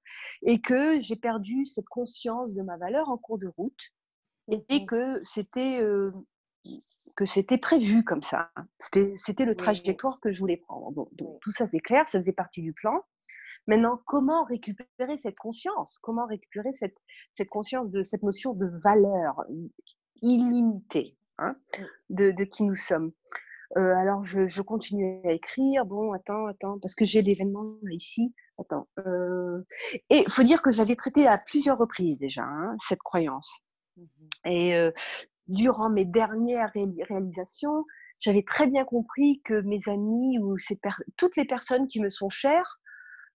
et 0.43 0.61
que 0.61 1.01
j'ai 1.01 1.17
perdu 1.17 1.65
cette 1.65 1.87
conscience 1.87 2.55
de 2.55 2.63
ma 2.63 2.77
valeur 2.77 3.09
en 3.11 3.19
cours 3.19 3.39
de 3.39 3.49
route 3.59 3.93
et 4.49 4.57
mmh. 4.57 4.87
que 4.87 5.21
c'était 5.23 5.81
euh, 5.81 6.11
que 7.17 7.27
c'était 7.27 7.59
prévu 7.59 8.05
comme 8.05 8.23
ça. 8.23 8.51
C'était 8.81 9.45
le 9.45 9.55
trajectoire 9.55 10.19
que 10.21 10.31
je 10.31 10.41
voulais 10.41 10.57
prendre. 10.57 11.09
donc 11.13 11.41
tout 11.41 11.53
ça 11.53 11.67
c'est 11.67 11.81
clair, 11.81 12.09
ça 12.09 12.19
faisait 12.19 12.33
partie 12.33 12.63
du 12.63 12.73
plan. 12.73 13.03
Maintenant, 13.67 14.01
comment 14.07 14.45
récupérer 14.45 15.17
cette 15.17 15.39
conscience? 15.39 15.99
Comment 15.99 16.27
récupérer 16.27 16.73
cette, 16.73 16.97
cette 17.33 17.49
conscience 17.49 17.91
de 17.91 18.03
cette 18.03 18.23
notion 18.23 18.53
de 18.53 18.67
valeur 18.83 19.43
illimitée 20.21 21.17
hein, 21.39 21.57
de, 22.11 22.31
de, 22.31 22.45
qui 22.45 22.65
nous 22.65 22.77
sommes? 22.77 23.13
Euh, 23.79 23.95
Alors, 23.97 24.25
je, 24.25 24.47
je, 24.47 24.61
continue 24.61 25.21
à 25.25 25.33
écrire. 25.33 25.87
Bon, 25.87 26.13
attends, 26.13 26.47
attends, 26.47 26.79
parce 26.79 26.95
que 26.95 27.05
j'ai 27.07 27.23
l'événement 27.23 27.79
ici. 27.91 28.35
Attends. 28.59 28.87
Euh... 28.99 29.63
Et 30.11 30.19
il 30.19 30.31
faut 30.31 30.43
dire 30.43 30.63
que 30.63 30.71
j'avais 30.71 30.95
traité 30.95 31.27
à 31.27 31.39
plusieurs 31.47 31.79
reprises 31.79 32.19
déjà 32.19 32.45
hein, 32.45 32.77
cette 32.79 33.01
croyance. 33.01 33.59
Mmh 33.97 34.05
Et 34.45 34.75
euh, 34.75 34.93
durant 35.49 35.91
mes 35.91 36.05
dernières 36.05 36.73
réalisations, 37.09 37.85
j'avais 38.19 38.43
très 38.43 38.67
bien 38.67 38.85
compris 38.85 39.41
que 39.45 39.61
mes 39.63 39.89
amis 39.89 40.39
ou 40.39 40.57
ces 40.59 40.79
toutes 41.17 41.37
les 41.37 41.45
personnes 41.45 41.89
qui 41.89 42.01
me 42.01 42.11
sont 42.11 42.29
chères 42.29 42.81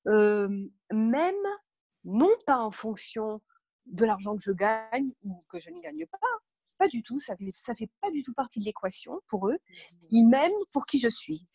même 0.05 1.36
non 2.05 2.32
pas 2.45 2.57
en 2.57 2.72
fonction 2.72 3.41
de 3.86 4.05
l'argent 4.05 4.36
que 4.36 4.41
je 4.41 4.51
gagne 4.51 5.12
ou 5.24 5.43
que 5.49 5.60
je 5.60 5.70
ne 5.70 5.80
gagne 5.82 6.05
pas, 6.07 6.18
pas 6.78 6.88
du 6.88 7.03
tout, 7.03 7.20
ça 7.20 7.36
fait, 7.36 7.51
ça 7.55 7.74
fait 7.74 7.89
pas 8.01 8.12
du 8.12 8.24
tout 8.24 8.34
partie 8.34 8.60
de 8.60 8.66
l'équation 8.66 9.20
pour 9.28 9.49
eux, 9.49 9.57
mmh 9.57 10.05
ils 10.12 10.26
m'aiment 10.26 10.51
pour 10.74 10.86
qui 10.86 10.99
je 10.99 11.10
suis. 11.10 11.45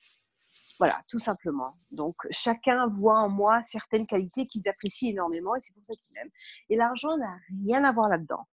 Voilà, 0.81 1.01
tout 1.09 1.21
simplement. 1.21 1.73
Donc, 1.93 2.15
chacun 2.31 2.89
voit 2.89 3.21
en 3.21 3.29
moi 3.31 3.63
certaines 3.63 4.07
qualités 4.07 4.45
qu'ils 4.45 4.69
apprécient 4.69 5.11
énormément 5.11 5.55
et 5.55 5.61
c'est 5.61 5.73
pour 5.73 5.85
ça 5.85 5.95
qu'ils 5.95 6.15
m'aiment. 6.17 6.33
Et 6.69 6.77
l'argent 6.77 7.17
n'a 7.17 7.37
rien 7.65 7.85
à 7.85 7.93
voir 7.93 8.09
là-dedans. 8.09 8.47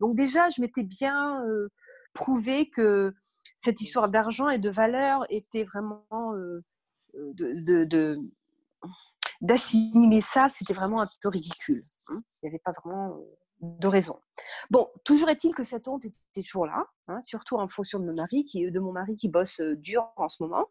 Donc, 0.00 0.14
déjà, 0.14 0.50
je 0.50 0.60
m'étais 0.60 0.82
bien 0.82 1.42
prouvé 2.14 2.68
que 2.70 3.14
cette 3.56 3.80
histoire 3.80 4.08
d'argent 4.08 4.48
et 4.48 4.58
de 4.58 4.70
valeur 4.70 5.24
était 5.30 5.64
vraiment 5.64 6.04
de, 7.14 8.18
d'assimiler 9.40 10.20
ça, 10.20 10.48
c'était 10.48 10.74
vraiment 10.74 11.02
un 11.02 11.06
peu 11.20 11.28
ridicule. 11.28 11.82
Hein. 12.08 12.20
Il 12.42 12.46
n'y 12.46 12.48
avait 12.50 12.62
pas 12.64 12.72
vraiment 12.72 13.18
de 13.62 13.86
raison. 13.86 14.20
Bon, 14.70 14.88
toujours 15.04 15.28
est-il 15.28 15.54
que 15.54 15.62
cette 15.62 15.86
honte 15.86 16.04
était 16.04 16.42
toujours 16.42 16.66
là, 16.66 16.84
hein, 17.08 17.20
surtout 17.20 17.56
en 17.56 17.68
fonction 17.68 18.00
de 18.00 18.06
mon 18.06 18.14
mari 18.14 18.44
qui, 18.44 18.70
de 18.70 18.80
mon 18.80 18.92
mari 18.92 19.16
qui 19.16 19.28
bosse 19.28 19.60
dur 19.60 20.12
en 20.16 20.28
ce 20.28 20.42
moment. 20.42 20.68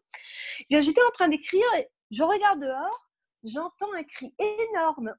Eh 0.70 0.80
j'étais 0.80 1.00
en 1.02 1.10
train 1.12 1.28
d'écrire, 1.28 1.64
je 2.10 2.22
regarde 2.22 2.60
dehors, 2.60 3.08
j'entends 3.44 3.92
un 3.94 4.02
cri 4.02 4.34
énorme. 4.38 5.14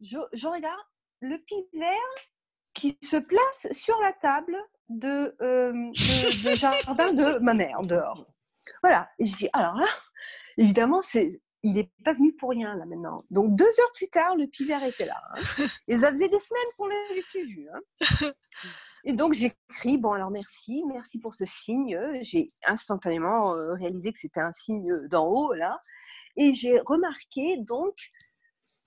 je, 0.00 0.18
je, 0.32 0.46
regarde 0.46 0.80
le 1.24 1.38
pivert 1.38 1.88
qui 2.74 2.98
se 3.02 3.16
place 3.16 3.68
sur 3.72 3.98
la 4.00 4.12
table 4.12 4.56
de, 4.88 5.34
de, 5.40 6.54
jardin 6.54 7.12
de 7.12 7.38
ma 7.38 7.54
mère 7.54 7.82
dehors. 7.82 8.26
Voilà. 8.82 9.08
Et 9.18 9.26
je 9.26 9.36
dis, 9.36 9.48
alors 9.52 9.76
là, 9.76 9.86
évidemment, 10.58 11.00
c'est 11.02 11.40
il 11.64 11.72
n'est 11.72 11.90
pas 12.04 12.12
venu 12.12 12.34
pour 12.34 12.50
rien 12.50 12.76
là 12.76 12.84
maintenant. 12.84 13.24
Donc 13.30 13.56
deux 13.56 13.64
heures 13.64 13.92
plus 13.94 14.08
tard, 14.08 14.36
le 14.36 14.46
pivert 14.46 14.84
était 14.84 15.06
là. 15.06 15.20
Hein. 15.30 15.64
Et 15.88 15.98
ça 15.98 16.10
faisait 16.10 16.28
des 16.28 16.38
semaines 16.38 16.62
qu'on 16.76 16.86
l'avait 16.86 17.22
plus 17.30 17.46
vu. 17.46 17.68
Hein. 17.72 18.32
Et 19.04 19.14
donc 19.14 19.32
j'écris, 19.32 19.96
bon 19.96 20.12
alors 20.12 20.30
merci, 20.30 20.82
merci 20.86 21.18
pour 21.18 21.32
ce 21.32 21.46
signe. 21.46 21.98
J'ai 22.20 22.48
instantanément 22.66 23.54
euh, 23.54 23.72
réalisé 23.74 24.12
que 24.12 24.18
c'était 24.18 24.40
un 24.40 24.52
signe 24.52 25.08
d'en 25.08 25.26
haut 25.26 25.54
là. 25.54 25.80
Et 26.36 26.54
j'ai 26.54 26.80
remarqué 26.80 27.56
donc 27.58 27.94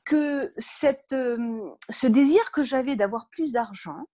que 0.07 0.53
cette, 0.57 1.11
euh, 1.11 1.69
ce 1.89 2.07
désir 2.07 2.51
que 2.51 2.63
j'avais 2.63 2.95
d'avoir 2.95 3.27
plus 3.27 3.51
d'argent, 3.51 4.07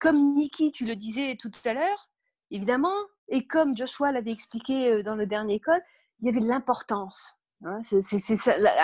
comme 0.00 0.34
Niki, 0.34 0.72
tu 0.72 0.84
le 0.84 0.96
disais 0.96 1.36
tout 1.40 1.52
à 1.64 1.74
l'heure, 1.74 2.10
évidemment, 2.50 2.96
et 3.28 3.46
comme 3.46 3.76
Joshua 3.76 4.10
l'avait 4.10 4.32
expliqué 4.32 4.92
euh, 4.92 5.02
dans 5.04 5.14
le 5.14 5.26
dernier 5.26 5.60
code, 5.60 5.80
il 6.18 6.26
y 6.26 6.28
avait 6.28 6.40
de 6.40 6.48
l'importance. 6.48 7.40
Hein, 7.64 7.80
c'est 7.82 8.00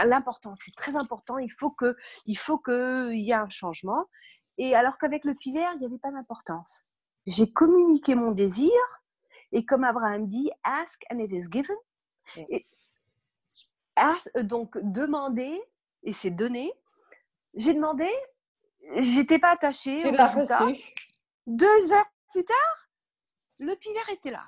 l'importance, 0.05 0.61
c'est 0.65 0.75
très 0.77 0.97
important. 0.97 1.39
Il 1.39 1.51
faut 1.51 1.71
que, 1.71 1.97
il 2.25 2.39
faut 2.39 2.59
qu'il 2.59 3.19
y 3.19 3.31
ait 3.31 3.35
un 3.35 3.49
changement. 3.49 4.07
Et 4.59 4.77
alors 4.77 4.97
qu'avec 4.97 5.25
le 5.25 5.35
pivert, 5.35 5.73
il 5.75 5.81
n'y 5.81 5.87
avait 5.87 5.99
pas 5.99 6.13
d'importance. 6.13 6.85
J'ai 7.27 7.53
communiqué 7.53 8.15
mon 8.15 8.31
désir, 8.31 8.71
et 9.51 9.65
comme 9.67 9.83
Abraham 9.83 10.29
dit, 10.29 10.51
ask 10.63 11.03
and 11.11 11.19
it 11.19 11.33
is 11.33 11.49
given. 11.51 11.77
Et, 12.49 12.67
donc 14.43 14.79
demander 14.83 15.61
et 16.03 16.13
c'est 16.13 16.31
donné. 16.31 16.73
J'ai 17.55 17.75
demandé, 17.75 18.09
j'étais 18.97 19.39
pas 19.39 19.53
attachée. 19.53 20.03
Deux 21.47 21.93
heures 21.93 22.07
plus 22.33 22.45
tard, 22.45 22.89
le 23.59 23.75
pivert 23.75 24.09
était 24.11 24.31
là. 24.31 24.45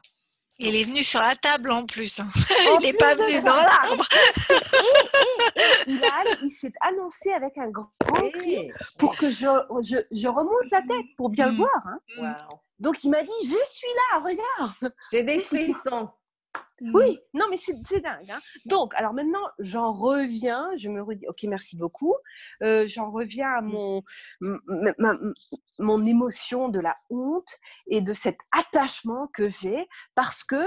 Il 0.58 0.76
est 0.76 0.84
venu 0.84 1.02
sur 1.02 1.20
la 1.20 1.34
table 1.34 1.72
en 1.72 1.84
plus. 1.84 2.20
Hein. 2.20 2.28
il 2.80 2.86
n'est 2.86 2.92
pas 2.92 3.16
venu 3.16 3.42
dans 3.42 3.56
l'arbre. 3.56 4.04
il, 5.88 6.50
s'est 6.50 6.72
annoncé 6.80 7.32
avec 7.32 7.58
un 7.58 7.70
grand 7.70 7.90
cri 8.32 8.70
pour 8.98 9.16
que 9.16 9.28
je, 9.30 9.46
je, 10.12 10.28
remonte 10.28 10.70
la 10.70 10.82
tête 10.82 11.06
pour 11.16 11.30
bien 11.30 11.46
le 11.46 11.52
mm. 11.52 11.56
voir. 11.56 11.86
Hein. 11.86 12.38
Donc 12.78 13.02
il 13.02 13.10
m'a 13.10 13.24
dit 13.24 13.32
Je 13.42 13.56
suis 13.66 13.88
là, 14.12 14.20
regarde. 14.20 14.94
J'ai 15.10 15.24
des 15.24 15.40
frissons. 15.40 16.08
Oui, 16.92 17.18
non, 17.32 17.46
mais 17.50 17.56
c'est 17.56 18.00
dingue. 18.00 18.30
Hein. 18.30 18.40
Donc, 18.66 18.94
alors 18.94 19.14
maintenant, 19.14 19.46
j'en 19.58 19.92
reviens, 19.92 20.68
je 20.76 20.88
me 20.88 21.02
redis, 21.02 21.26
ok, 21.28 21.44
merci 21.44 21.76
beaucoup. 21.76 22.14
Euh, 22.62 22.84
j'en 22.86 23.10
reviens 23.10 23.48
à 23.48 23.60
mon, 23.60 24.02
mon 25.78 26.04
émotion 26.04 26.68
de 26.68 26.80
la 26.80 26.94
honte 27.10 27.58
et 27.86 28.00
de 28.00 28.12
cet 28.12 28.38
attachement 28.52 29.28
que 29.28 29.48
j'ai 29.48 29.86
parce 30.14 30.44
que, 30.44 30.62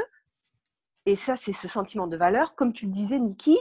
et 1.06 1.16
ça, 1.16 1.36
c'est 1.36 1.54
ce 1.54 1.68
sentiment 1.68 2.08
de 2.08 2.18
valeur, 2.18 2.56
comme 2.56 2.74
tu 2.74 2.86
le 2.86 2.92
disais, 2.92 3.20
Niki, 3.20 3.58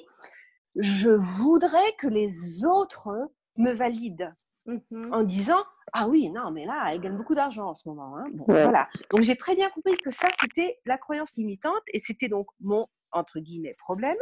je 0.78 1.10
voudrais 1.10 1.94
que 1.98 2.08
les 2.08 2.64
autres 2.64 3.10
me 3.56 3.72
valident 3.72 4.32
mmh 4.66 5.12
en 5.12 5.22
disant 5.22 5.62
ah 5.92 6.08
oui, 6.08 6.30
non, 6.30 6.50
mais 6.50 6.66
là, 6.66 6.92
elle 6.92 7.00
gagne 7.00 7.16
beaucoup 7.16 7.34
d'argent 7.34 7.68
en 7.68 7.74
ce 7.74 7.88
moment. 7.88 8.16
Hein. 8.18 8.26
Voilà. 8.48 8.88
Donc 9.10 9.22
j'ai 9.22 9.36
très 9.36 9.54
bien 9.54 9.70
compris 9.70 9.96
que 9.96 10.10
ça, 10.10 10.28
c'était 10.40 10.78
la 10.84 10.98
croyance 10.98 11.36
limitante 11.36 11.82
et 11.92 12.00
c'était 12.00 12.28
donc 12.28 12.48
mon, 12.60 12.86
entre 13.12 13.38
guillemets, 13.38 13.74
problème. 13.78 14.16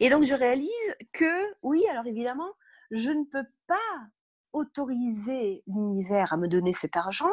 Et 0.00 0.10
donc 0.10 0.24
je 0.24 0.34
réalise 0.34 0.94
que, 1.12 1.54
oui, 1.62 1.84
alors 1.88 2.06
évidemment, 2.06 2.50
je 2.90 3.10
ne 3.10 3.24
peux 3.24 3.46
pas 3.66 3.78
autoriser 4.52 5.62
l'univers 5.66 6.32
à 6.32 6.36
me 6.36 6.48
donner 6.48 6.72
cet 6.72 6.96
argent 6.96 7.30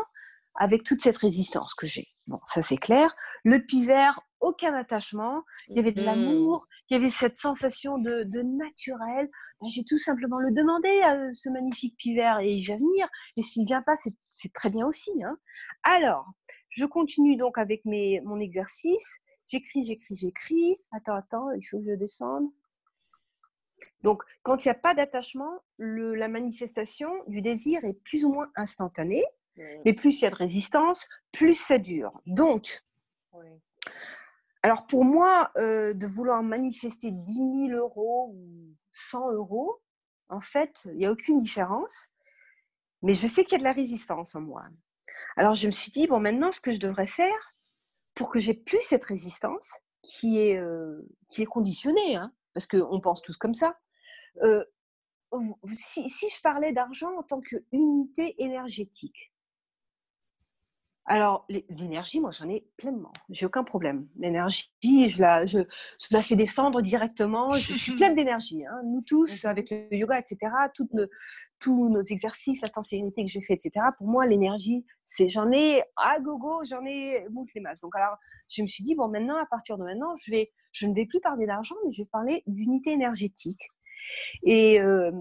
avec 0.55 0.83
toute 0.83 1.01
cette 1.01 1.17
résistance 1.17 1.73
que 1.73 1.87
j'ai. 1.87 2.07
Bon, 2.27 2.39
ça 2.45 2.61
c'est 2.61 2.77
clair. 2.77 3.15
Le 3.43 3.59
pivert, 3.59 4.21
aucun 4.41 4.73
attachement, 4.73 5.43
il 5.69 5.75
y 5.75 5.79
avait 5.79 5.91
de 5.91 6.01
l'amour, 6.01 6.67
il 6.89 6.93
y 6.93 6.97
avait 6.97 7.09
cette 7.09 7.37
sensation 7.37 7.97
de, 7.97 8.23
naturel. 8.41 9.29
Ben, 9.61 9.67
j'ai 9.69 9.83
tout 9.83 9.97
simplement 9.97 10.39
le 10.39 10.51
demandé 10.51 10.89
à 11.03 11.31
ce 11.33 11.49
magnifique 11.49 11.95
pivert 11.97 12.39
et 12.39 12.49
il 12.49 12.67
va 12.67 12.75
venir. 12.75 13.07
Et 13.37 13.41
s'il 13.41 13.63
ne 13.63 13.67
vient 13.67 13.81
pas, 13.81 13.95
c'est 13.95 14.53
très 14.53 14.69
bien 14.69 14.87
aussi. 14.87 15.11
Hein. 15.23 15.37
Alors, 15.83 16.25
je 16.69 16.85
continue 16.85 17.37
donc 17.37 17.57
avec 17.57 17.85
mes, 17.85 18.21
mon 18.21 18.39
exercice. 18.39 19.19
J'écris, 19.45 19.83
j'écris, 19.83 20.15
j'écris. 20.15 20.77
Attends, 20.91 21.15
attends, 21.15 21.51
il 21.51 21.63
faut 21.63 21.79
que 21.79 21.85
je 21.85 21.95
descende. 21.95 22.49
Donc, 24.03 24.23
quand 24.43 24.63
il 24.63 24.67
n'y 24.67 24.71
a 24.71 24.75
pas 24.75 24.93
d'attachement, 24.93 25.59
la 25.77 26.27
manifestation 26.27 27.09
du 27.27 27.41
désir 27.41 27.83
est 27.83 27.99
plus 28.03 28.25
ou 28.25 28.33
moins 28.33 28.49
instantanée. 28.55 29.23
Mais 29.85 29.93
plus 29.93 30.21
il 30.21 30.23
y 30.23 30.27
a 30.27 30.31
de 30.31 30.35
résistance, 30.35 31.07
plus 31.31 31.53
ça 31.53 31.77
dure. 31.77 32.21
Donc, 32.25 32.83
alors 34.63 34.85
pour 34.85 35.03
moi, 35.03 35.51
euh, 35.57 35.93
de 35.93 36.05
vouloir 36.05 36.43
manifester 36.43 37.09
10 37.11 37.33
000 37.69 37.79
euros 37.79 38.31
ou 38.35 38.75
100 38.91 39.31
euros, 39.31 39.81
en 40.29 40.39
fait, 40.39 40.83
il 40.85 40.97
n'y 40.97 41.05
a 41.05 41.11
aucune 41.11 41.37
différence. 41.37 42.07
Mais 43.01 43.13
je 43.13 43.27
sais 43.27 43.43
qu'il 43.43 43.53
y 43.53 43.55
a 43.55 43.59
de 43.59 43.63
la 43.63 43.71
résistance 43.71 44.35
en 44.35 44.41
moi. 44.41 44.63
Alors 45.35 45.55
je 45.55 45.67
me 45.67 45.71
suis 45.71 45.91
dit, 45.91 46.07
bon, 46.07 46.19
maintenant, 46.19 46.51
ce 46.51 46.61
que 46.61 46.71
je 46.71 46.79
devrais 46.79 47.07
faire 47.07 47.55
pour 48.13 48.31
que 48.31 48.39
j'ai 48.39 48.53
plus 48.53 48.81
cette 48.81 49.03
résistance, 49.03 49.79
qui 50.03 50.39
est, 50.39 50.59
euh, 50.59 51.01
qui 51.29 51.41
est 51.41 51.45
conditionnée, 51.45 52.15
hein, 52.15 52.33
parce 52.53 52.67
qu'on 52.67 52.99
pense 52.99 53.21
tous 53.21 53.37
comme 53.37 53.53
ça, 53.53 53.77
euh, 54.43 54.63
si, 55.71 56.09
si, 56.09 56.29
je 56.29 56.41
parlais 56.41 56.73
d'argent 56.73 57.17
en 57.17 57.23
tant 57.23 57.39
qu'unité 57.39 58.35
énergétique, 58.43 59.30
alors, 61.05 61.47
l'énergie, 61.49 62.19
moi, 62.19 62.31
j'en 62.31 62.47
ai 62.47 62.65
pleinement. 62.77 63.11
J'ai 63.29 63.47
aucun 63.47 63.63
problème. 63.63 64.07
L'énergie, 64.17 64.69
je 64.83 65.21
la, 65.21 65.45
je, 65.45 65.59
la 66.11 66.21
fais 66.21 66.35
descendre 66.35 66.81
directement. 66.81 67.53
Je, 67.57 67.73
suis 67.73 67.95
pleine 67.95 68.15
d'énergie. 68.15 68.63
Hein. 68.65 68.81
Nous 68.85 69.01
tous, 69.01 69.43
avec 69.45 69.71
le 69.71 69.93
yoga, 69.95 70.19
etc., 70.19 70.37
toutes 70.75 70.93
nos, 70.93 71.07
tous 71.59 71.89
nos 71.89 72.03
exercices, 72.03 72.61
la 72.61 72.67
tensibilité 72.67 73.25
que 73.25 73.31
j'ai 73.31 73.41
fait, 73.41 73.53
etc., 73.53 73.87
pour 73.97 74.07
moi, 74.07 74.27
l'énergie, 74.27 74.85
c'est 75.03 75.27
j'en 75.27 75.51
ai 75.51 75.81
à 75.97 76.19
gogo, 76.19 76.63
j'en 76.65 76.85
ai 76.85 77.27
monte 77.31 77.49
les 77.55 77.61
masses. 77.61 77.81
Donc, 77.81 77.95
alors, 77.95 78.15
je 78.49 78.61
me 78.61 78.67
suis 78.67 78.83
dit, 78.83 78.95
bon, 78.95 79.07
maintenant, 79.07 79.37
à 79.37 79.47
partir 79.47 79.79
de 79.79 79.83
maintenant, 79.83 80.15
je, 80.15 80.29
vais, 80.29 80.51
je 80.71 80.85
ne 80.85 80.93
vais 80.93 81.07
plus 81.07 81.19
parler 81.19 81.47
d'argent, 81.47 81.75
mais 81.83 81.91
je 81.91 82.03
vais 82.03 82.09
parler 82.11 82.43
d'unité 82.45 82.91
énergétique. 82.91 83.61
Et 84.43 84.79
euh, 84.79 85.11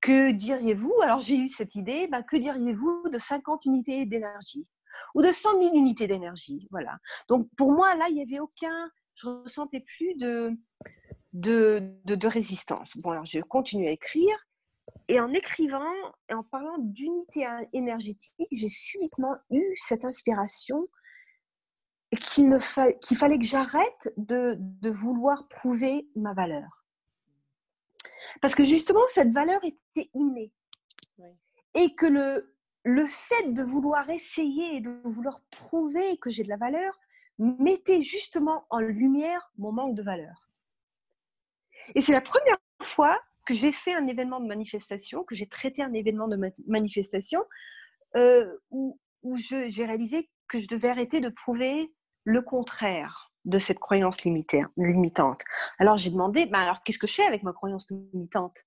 que 0.00 0.32
diriez-vous? 0.32 0.94
Alors, 1.02 1.20
j'ai 1.20 1.36
eu 1.36 1.48
cette 1.48 1.74
idée, 1.74 2.08
ben, 2.08 2.22
que 2.22 2.36
diriez-vous 2.36 3.10
de 3.12 3.18
50 3.18 3.66
unités 3.66 4.06
d'énergie? 4.06 4.66
Ou 5.16 5.22
de 5.22 5.32
100 5.32 5.58
000 5.62 5.74
unités 5.74 6.06
d'énergie. 6.06 6.68
Voilà. 6.70 6.98
Donc 7.28 7.48
pour 7.56 7.72
moi, 7.72 7.94
là, 7.96 8.06
il 8.10 8.14
n'y 8.16 8.22
avait 8.22 8.38
aucun, 8.38 8.90
je 9.14 9.28
ne 9.28 9.42
ressentais 9.42 9.80
plus 9.80 10.14
de, 10.16 10.52
de, 11.32 11.90
de, 12.04 12.28
résistance. 12.28 12.98
Bon, 12.98 13.10
alors 13.10 13.24
je 13.24 13.40
continue 13.40 13.88
à 13.88 13.92
écrire. 13.92 14.36
Et 15.08 15.18
en 15.18 15.32
écrivant 15.32 15.92
et 16.28 16.34
en 16.34 16.44
parlant 16.44 16.76
d'unité 16.78 17.46
énergétique, 17.72 18.36
j'ai 18.52 18.68
subitement 18.68 19.36
eu 19.50 19.62
cette 19.76 20.04
inspiration 20.04 20.86
qu'il 22.10 23.16
fallait 23.16 23.38
que 23.38 23.44
j'arrête 23.44 24.12
de, 24.16 24.56
de 24.58 24.90
vouloir 24.90 25.48
prouver 25.48 26.08
ma 26.14 26.34
valeur. 26.34 26.84
Parce 28.42 28.54
que 28.54 28.64
justement, 28.64 29.00
cette 29.08 29.32
valeur 29.32 29.60
était 29.64 30.10
innée. 30.12 30.52
Et 31.74 31.94
que 31.94 32.06
le, 32.06 32.55
le 32.86 33.04
fait 33.08 33.50
de 33.50 33.64
vouloir 33.64 34.08
essayer 34.10 34.76
et 34.76 34.80
de 34.80 35.00
vouloir 35.02 35.40
prouver 35.50 36.18
que 36.18 36.30
j'ai 36.30 36.44
de 36.44 36.48
la 36.48 36.56
valeur 36.56 36.94
mettait 37.36 38.00
justement 38.00 38.64
en 38.70 38.78
lumière 38.78 39.50
mon 39.58 39.72
manque 39.72 39.96
de 39.96 40.04
valeur. 40.04 40.48
Et 41.96 42.00
c'est 42.00 42.12
la 42.12 42.20
première 42.20 42.58
fois 42.82 43.20
que 43.44 43.54
j'ai 43.54 43.72
fait 43.72 43.92
un 43.92 44.06
événement 44.06 44.38
de 44.38 44.46
manifestation, 44.46 45.24
que 45.24 45.34
j'ai 45.34 45.48
traité 45.48 45.82
un 45.82 45.92
événement 45.94 46.28
de 46.28 46.38
manifestation, 46.68 47.42
euh, 48.16 48.56
où, 48.70 48.96
j'ai 49.34 49.84
réalisé 49.84 50.30
que 50.46 50.58
je 50.58 50.68
devais 50.68 50.88
arrêter 50.88 51.20
de 51.20 51.28
prouver 51.28 51.92
le 52.22 52.40
contraire 52.40 53.32
de 53.46 53.58
cette 53.58 53.80
croyance 53.80 54.22
limitante. 54.22 55.42
Alors 55.80 55.96
j'ai 55.96 56.10
demandé, 56.10 56.46
ben 56.46 56.60
alors 56.60 56.84
qu'est-ce 56.84 57.00
que 57.00 57.08
je 57.08 57.14
fais 57.14 57.26
avec 57.26 57.42
ma 57.42 57.52
croyance 57.52 57.90
limitante? 57.90 58.64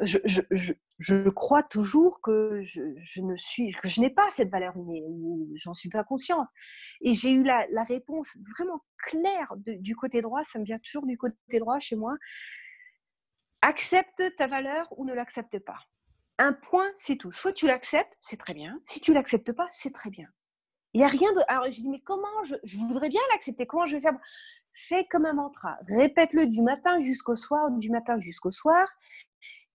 Je, 0.00 1.28
crois 1.28 1.62
toujours 1.62 2.20
que 2.20 2.60
je, 2.62 3.20
ne 3.20 3.36
suis, 3.36 3.72
que 3.72 3.88
je 3.88 4.00
n'ai 4.00 4.10
pas 4.10 4.30
cette 4.30 4.50
valeur 4.50 4.76
ou 4.76 5.52
j'en 5.56 5.74
suis 5.74 5.88
pas 5.88 6.04
consciente. 6.04 6.48
Et 7.00 7.14
j'ai 7.14 7.30
eu 7.30 7.42
la, 7.42 7.66
réponse 7.84 8.36
vraiment 8.56 8.80
claire 8.98 9.52
du 9.56 9.94
côté 9.96 10.20
droit, 10.20 10.42
ça 10.44 10.58
me 10.58 10.64
vient 10.64 10.78
toujours 10.78 11.06
du 11.06 11.16
côté 11.16 11.58
droit 11.58 11.78
chez 11.78 11.96
moi. 11.96 12.14
Accepte 13.62 14.22
ta 14.36 14.46
valeur 14.46 14.88
ou 14.96 15.04
ne 15.04 15.14
l'accepte 15.14 15.58
pas. 15.60 15.78
Un 16.38 16.52
point, 16.52 16.90
c'est 16.94 17.16
tout. 17.16 17.30
Soit 17.30 17.52
tu 17.52 17.66
l'acceptes, 17.66 18.16
c'est 18.20 18.38
très 18.38 18.54
bien. 18.54 18.80
Si 18.84 19.00
tu 19.00 19.12
l'acceptes 19.12 19.52
pas, 19.52 19.68
c'est 19.70 19.92
très 19.92 20.10
bien. 20.10 20.28
Il 20.92 20.98
n'y 20.98 21.04
a 21.04 21.08
rien 21.08 21.32
de. 21.32 21.40
Alors, 21.48 21.64
je 21.66 21.80
dis, 21.80 21.88
mais 21.88 22.00
comment 22.00 22.44
je, 22.44 22.54
voudrais 22.86 23.08
bien 23.08 23.20
l'accepter? 23.32 23.66
Comment 23.66 23.86
je 23.86 23.96
vais 23.96 24.02
faire? 24.02 24.16
Fais 24.72 25.06
comme 25.06 25.26
un 25.26 25.34
mantra. 25.34 25.76
Répète-le 25.88 26.46
du 26.46 26.62
matin 26.62 26.98
jusqu'au 26.98 27.36
soir, 27.36 27.70
du 27.70 27.90
matin 27.90 28.16
jusqu'au 28.18 28.50
soir. 28.50 28.88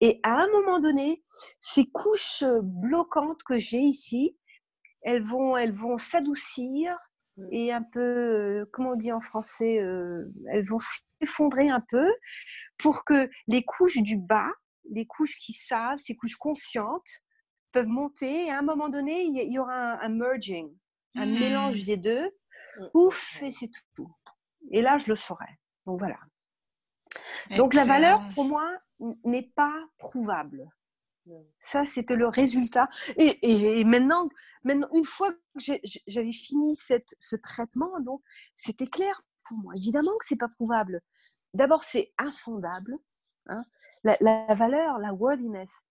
Et 0.01 0.19
à 0.23 0.35
un 0.35 0.47
moment 0.47 0.79
donné, 0.79 1.23
ces 1.59 1.85
couches 1.85 2.43
bloquantes 2.61 3.43
que 3.43 3.57
j'ai 3.57 3.79
ici, 3.79 4.37
elles 5.01 5.23
vont, 5.23 5.57
elles 5.57 5.73
vont 5.73 5.97
s'adoucir 5.97 6.97
mmh. 7.37 7.47
et 7.51 7.73
un 7.73 7.83
peu, 7.83 8.65
comment 8.71 8.91
on 8.91 8.95
dit 8.95 9.11
en 9.11 9.19
français, 9.19 9.75
elles 9.75 10.67
vont 10.67 10.79
s'effondrer 10.79 11.69
un 11.69 11.83
peu 11.89 12.07
pour 12.77 13.03
que 13.03 13.29
les 13.47 13.63
couches 13.63 14.01
du 14.01 14.17
bas, 14.17 14.51
les 14.91 15.05
couches 15.05 15.37
qui 15.39 15.53
savent, 15.53 15.99
ces 15.99 16.15
couches 16.15 16.37
conscientes, 16.37 17.21
peuvent 17.71 17.87
monter. 17.87 18.45
Et 18.45 18.51
à 18.51 18.59
un 18.59 18.63
moment 18.63 18.89
donné, 18.89 19.23
il 19.23 19.51
y 19.51 19.59
aura 19.59 20.01
un, 20.03 20.09
merging, 20.09 20.73
un 21.15 21.25
mmh. 21.25 21.39
mélange 21.39 21.83
des 21.83 21.97
deux. 21.97 22.25
Mmh. 22.25 22.85
Ouf, 22.93 23.41
et 23.43 23.51
c'est 23.51 23.69
tout. 23.95 24.11
Et 24.71 24.81
là, 24.81 24.97
je 24.97 25.07
le 25.09 25.15
saurai. 25.15 25.59
Donc 25.85 25.99
voilà. 25.99 26.19
Donc 27.57 27.73
la 27.73 27.85
valeur, 27.85 28.21
pour 28.35 28.45
moi, 28.45 28.77
n'est 29.23 29.51
pas 29.55 29.75
prouvable. 29.97 30.69
Ça, 31.59 31.85
c'était 31.85 32.15
le 32.15 32.27
résultat. 32.27 32.89
Et, 33.17 33.83
maintenant, 33.83 34.29
maintenant, 34.63 34.87
une 34.93 35.05
fois 35.05 35.31
que 35.31 35.73
j'avais 36.07 36.31
fini 36.31 36.75
cette, 36.75 37.15
ce 37.19 37.35
traitement, 37.35 37.99
donc 38.01 38.21
c'était 38.55 38.87
clair 38.87 39.21
pour 39.47 39.57
moi. 39.59 39.73
Évidemment 39.75 40.11
que 40.19 40.25
c'est 40.25 40.39
pas 40.39 40.49
prouvable. 40.49 41.01
D'abord, 41.53 41.83
c'est 41.83 42.13
insondable. 42.17 42.93
Hein. 43.47 43.63
La, 44.03 44.55
valeur, 44.55 44.99
la 44.99 45.13
worthiness, 45.13 45.83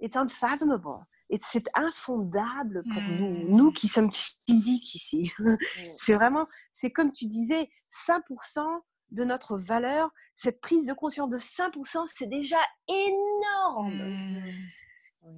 it's 0.00 0.16
unfathomable. 0.16 1.04
C'est 1.40 1.68
insondable 1.74 2.82
pour 2.90 3.02
nous, 3.02 3.28
mmh. 3.28 3.48
nous 3.50 3.70
qui 3.72 3.86
sommes 3.86 4.10
physiques 4.46 4.94
ici. 4.94 5.30
Mmh. 5.38 5.56
C'est 5.98 6.14
vraiment, 6.14 6.46
c'est 6.72 6.90
comme 6.90 7.12
tu 7.12 7.26
disais, 7.26 7.68
5% 8.08 8.80
de 9.10 9.24
notre 9.24 9.56
valeur, 9.56 10.10
cette 10.34 10.60
prise 10.60 10.86
de 10.86 10.92
conscience 10.92 11.30
de 11.30 11.38
5%, 11.38 12.04
c'est 12.06 12.28
déjà 12.28 12.58
énorme. 12.88 13.94
Mmh. 13.94 14.42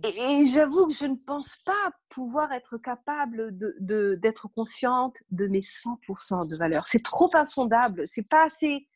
Et, 0.04 0.46
j'avoue 0.48 0.86
que 0.86 0.94
je 0.94 1.06
ne 1.06 1.16
pense 1.26 1.56
pas 1.64 1.90
pouvoir 2.10 2.52
être 2.52 2.78
capable 2.78 3.56
d'être 3.56 3.74
de, 3.80 4.14
d'être 4.16 4.48
consciente 4.48 5.16
de 5.30 5.46
mes 5.46 5.60
100% 5.60 6.48
de 6.48 6.56
valeur. 6.56 6.86
C'est 6.86 7.02
trop 7.02 7.30
insondable. 7.34 8.06
C'est 8.06 8.28
pas 8.28 8.44
assez. 8.44 8.86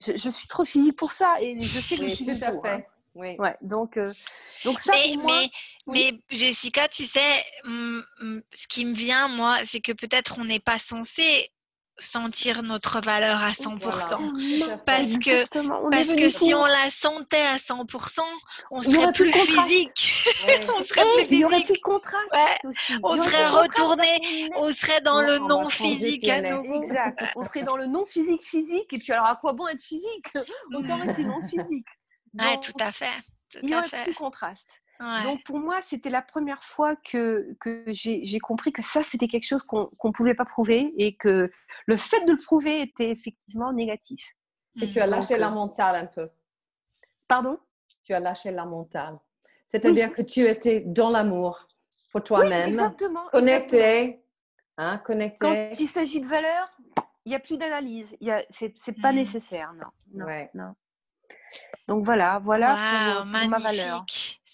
Je, 0.00 0.28
suis 0.30 0.48
trop 0.48 0.64
physique 0.64 0.96
pour 0.96 1.12
ça 1.12 1.36
et 1.40 1.62
je 1.62 1.80
sais 1.80 1.96
que 1.96 2.08
je 2.08 2.14
suis 2.14 2.24
tout 2.24 2.44
à 2.44 2.52
fait. 2.52 2.68
Hein. 2.68 2.82
Oui. 3.16 3.34
Ouais, 3.38 3.56
donc, 3.60 3.96
euh, 3.96 4.14
donc 4.64 4.78
ça, 4.80 4.92
mais, 4.94 5.16
mais, 5.26 5.50
mais, 5.86 6.20
Jessica, 6.30 6.88
tu 6.88 7.04
sais, 7.04 7.44
ce 7.64 8.68
qui 8.68 8.84
me 8.84 8.94
vient, 8.94 9.28
moi, 9.28 9.58
c'est 9.64 9.80
que 9.80 9.92
peut-être 9.92 10.38
on 10.38 10.44
n'est 10.44 10.60
pas 10.60 10.78
censé 10.78 11.50
sentir 12.00 12.62
notre 12.62 13.00
valeur 13.00 13.42
à 13.42 13.50
100%. 13.50 14.82
Parce 14.84 15.18
que, 15.18 15.90
parce 15.90 16.14
que 16.14 16.28
si 16.28 16.54
on 16.54 16.64
la 16.64 16.90
sentait 16.90 17.40
à 17.40 17.56
100%, 17.56 18.20
on 18.70 18.82
serait 18.82 19.12
plus, 19.12 19.32
physique. 19.32 20.12
on 20.76 20.84
serait 20.84 21.02
plus 21.02 21.26
physique. 21.26 21.28
Il 21.30 21.38
y 21.38 21.44
aurait 21.44 21.62
plus 21.62 21.74
de 21.74 21.80
contraste 21.80 22.34
aussi. 22.64 22.94
On 23.02 23.16
serait 23.16 23.48
retourné, 23.48 24.50
on 24.56 24.70
serait 24.70 25.00
dans 25.00 25.20
le 25.20 25.38
non 25.38 25.68
physique 25.68 26.28
à 26.28 26.40
nouveau. 26.40 26.82
Exact. 26.82 27.24
On 27.36 27.44
serait 27.44 27.62
dans 27.62 27.76
le 27.76 27.86
non 27.86 28.04
physique 28.06 28.42
physique. 28.42 28.92
Et 28.92 28.98
puis 28.98 29.12
alors 29.12 29.26
à 29.26 29.36
quoi 29.36 29.52
bon 29.52 29.68
être 29.68 29.82
physique? 29.82 30.26
Autant 30.74 30.98
rester 30.98 31.24
non 31.24 31.42
physique. 31.46 31.86
Oui, 32.38 32.60
tout 32.62 32.72
à 32.80 32.92
fait. 32.92 33.06
Tout 33.50 33.58
il 33.62 33.70
y 33.70 33.74
aurait 33.74 33.88
plus 33.88 34.12
de 34.12 34.16
contraste. 34.16 34.70
Donc 35.00 35.42
pour 35.44 35.58
moi, 35.58 35.80
c'était 35.80 36.10
la 36.10 36.20
première 36.20 36.62
fois 36.62 36.94
que, 36.94 37.56
que 37.60 37.84
j'ai 37.88 38.38
compris 38.40 38.72
que 38.72 38.82
ça, 38.82 39.02
c'était 39.02 39.28
quelque 39.28 39.46
chose 39.46 39.62
qu'on 39.62 39.90
ne 40.04 40.12
pouvait 40.12 40.34
pas 40.34 40.44
prouver 40.44 40.92
et 40.98 41.16
que 41.16 41.50
le 41.86 41.96
fait 41.96 42.24
de 42.26 42.32
le 42.32 42.38
prouver 42.38 42.82
était 42.82 43.10
effectivement 43.10 43.72
négatif. 43.72 44.36
Et 44.80 44.88
tu 44.88 45.00
as 45.00 45.06
mmh. 45.06 45.10
lâché 45.10 45.38
la 45.38 45.50
mentale 45.50 45.96
un 45.96 46.06
peu. 46.06 46.28
Pardon? 47.26 47.58
Tu 48.04 48.12
as 48.12 48.20
lâché 48.20 48.50
la 48.50 48.64
mentale. 48.64 49.18
C'est-à-dire 49.64 50.12
que 50.12 50.22
tu 50.22 50.40
étais 50.42 50.80
dans 50.80 51.10
l'amour 51.10 51.66
pour 52.12 52.22
toi-même. 52.22 52.66
Oui, 52.66 52.70
exactement. 52.70 53.24
Connecté. 53.30 54.22
Hein, 54.76 54.98
connecté. 54.98 55.38
Quand 55.40 55.80
il 55.80 55.88
s'agit 55.88 56.20
de 56.20 56.26
valeur, 56.26 56.68
il 57.24 57.30
n'y 57.30 57.34
a 57.34 57.40
plus 57.40 57.56
d'analyse. 57.56 58.14
Ce 58.50 58.64
n'est 58.64 58.96
pas 59.00 59.12
mmh. 59.12 59.16
nécessaire, 59.16 59.72
non. 59.74 60.26
non, 60.54 60.74
Donc 61.88 62.04
voilà, 62.04 62.38
voilà 62.38 63.16
pour, 63.16 63.24
ma 63.26 63.58
valeur. 63.58 64.04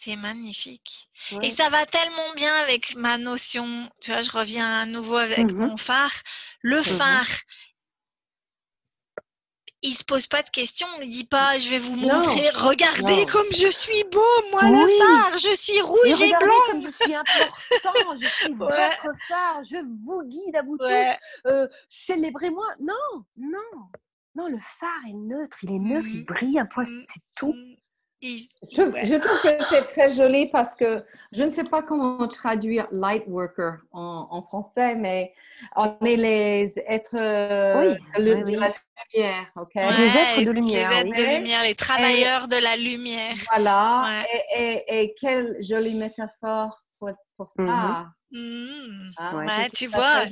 C'est 0.07 0.15
magnifique. 0.15 1.09
Et 1.43 1.51
ça 1.51 1.69
va 1.69 1.85
tellement 1.85 2.33
bien 2.37 2.55
avec 2.63 2.95
ma 2.95 3.19
notion, 3.19 3.91
tu 4.01 4.13
vois, 4.13 4.23
je 4.23 4.31
reviens 4.31 4.83
à 4.83 4.87
nouveau 4.87 5.17
avec 5.17 5.51
mmh 5.51 5.57
mon 5.57 5.77
phare. 5.77 6.13
Le 6.61 6.79
mmh 6.79 6.85
phare, 6.85 7.27
il 9.83 9.95
se 9.97 10.05
pose 10.05 10.29
pas 10.29 10.45
de 10.45 10.51
questions, 10.51 10.87
il 11.03 11.09
dit 11.09 11.25
pas 11.25 11.59
je 11.59 11.69
vais 11.71 11.81
vous 11.81 11.97
montrer, 11.97 12.51
regardez 12.51 13.27
comme 13.33 13.51
je 13.51 13.69
suis 13.69 14.05
beau, 14.13 14.21
moi 14.53 14.63
le 14.63 14.87
phare, 14.97 15.39
je 15.39 15.57
suis 15.57 15.81
rouge 15.81 16.23
et, 16.23 16.31
blanc. 16.39 16.55
comme 16.71 16.83
je 16.83 16.91
suis 16.91 17.13
important, 17.13 18.17
je 18.23 18.29
suis 18.29 18.53
votre 18.55 19.13
phare, 19.27 19.65
je 19.65 19.79
vous 20.05 20.23
guide 20.23 20.55
à 20.55 20.63
vous 20.63 20.79
tous, 20.79 21.49
euh, 21.49 21.67
célébrez-moi. 21.89 22.67
Non, 22.79 23.25
non, 23.39 23.89
non, 24.37 24.47
le 24.47 24.59
phare 24.61 25.03
est 25.09 25.15
neutre, 25.15 25.59
il 25.65 25.73
est 25.73 25.81
neutre, 25.81 26.07
il 26.13 26.21
mmh. 26.21 26.27
brille 26.27 26.59
un 26.61 26.67
point, 26.67 26.85
c'est 26.85 27.23
tout. 27.37 27.57
Je, 28.23 29.19
trouve 29.19 29.41
que 29.43 29.65
c'est 29.69 29.83
très 29.83 30.11
joli 30.11 30.51
parce 30.51 30.75
que 30.75 31.05
je 31.33 31.43
ne 31.43 31.51
sais 31.51 31.65
pas 31.65 31.83
comment 31.83 32.27
traduire 32.29 32.89
light 32.91 33.25
worker 33.27 33.79
en, 33.93 34.43
français, 34.43 34.95
mais 34.95 35.33
on 35.77 35.97
est 36.05 36.17
les 36.17 36.75
êtres 36.87 37.17
euh, 37.17 37.95
de, 38.19 38.57
la 38.59 38.73
lumière, 38.99 39.47
ok? 39.57 39.75
les 39.75 40.17
êtres 40.17 40.43
de 40.43 40.51
lumière. 40.51 40.91
Les 40.91 41.11
êtres 41.11 41.17
de 41.17 41.37
lumière, 41.39 41.63
les 41.63 41.75
travailleurs 41.75 42.49
de 42.49 42.57
la 42.57 42.77
lumière. 42.77 43.37
Voilà. 43.51 44.23
Et, 44.57 44.83
et, 44.89 45.15
quelle 45.21 45.57
jolie 45.63 45.95
métaphore 45.95 46.81
pour, 46.99 47.11
pour 47.37 47.49
ça. 47.51 48.07
Mm 48.33 49.13
-hmm. 49.19 49.71
tu 49.73 49.87
vois, 49.87 50.27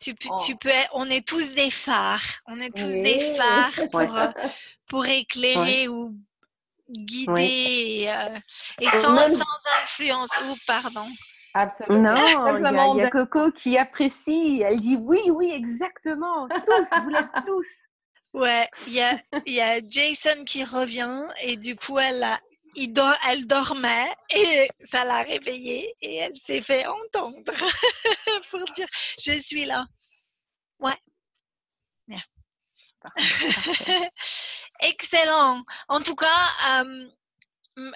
tu, 0.00 0.14
oh. 0.30 0.36
tu, 0.44 0.56
peux, 0.56 0.70
on 0.92 1.08
est 1.10 1.26
tous 1.26 1.54
des 1.54 1.70
phares. 1.70 2.30
On 2.46 2.60
est 2.60 2.74
tous 2.74 2.92
des 3.08 3.20
phares 3.36 3.80
pour, 3.90 4.16
euh, 4.16 4.32
pour 4.86 5.06
éclairer 5.06 5.88
ou 5.88 6.14
guidé 6.90 8.08
euh, 8.08 8.38
et, 8.80 8.88
sans, 8.88 9.16
sans, 9.16 9.44
influence. 9.82 10.30
Ou 10.48 10.54
pardon. 10.66 11.06
Absolument. 11.54 12.14
Non, 12.14 12.94
il 12.96 13.02
y, 13.02 13.02
a, 13.02 13.10
Coco 13.10 13.50
qui 13.50 13.76
apprécie. 13.76 14.62
Elle 14.64 14.80
dit 14.80 14.98
oui, 15.00 15.18
oui, 15.32 15.52
exactement. 15.54 16.48
Tous, 16.48 17.00
vous 17.02 17.10
l'êtes 17.10 17.44
tous. 17.46 17.66
Ouais, 18.32 18.68
il 18.86 18.92
y 18.92 19.00
a, 19.00 19.20
y 19.46 19.60
a 19.60 19.80
Jason 19.84 20.44
qui 20.44 20.62
revient 20.62 21.26
et 21.42 21.56
du 21.56 21.74
coup, 21.74 21.98
elle, 21.98 22.22
a, 22.22 22.38
il 22.76 22.92
dort, 22.92 23.16
elle 23.28 23.46
dormait 23.46 24.14
et 24.32 24.68
ça 24.84 25.04
l'a 25.04 25.22
réveillée 25.22 25.92
et 26.00 26.16
elle 26.16 26.36
s'est 26.36 26.62
fait 26.62 26.86
entendre 26.86 27.42
pour 28.50 28.60
dire 28.76 28.86
je 29.18 29.32
suis 29.32 29.64
là. 29.64 29.84
Ouais. 30.78 30.96
Excellent. 34.80 35.62
En 35.88 36.00
tout 36.00 36.14
cas, 36.14 36.84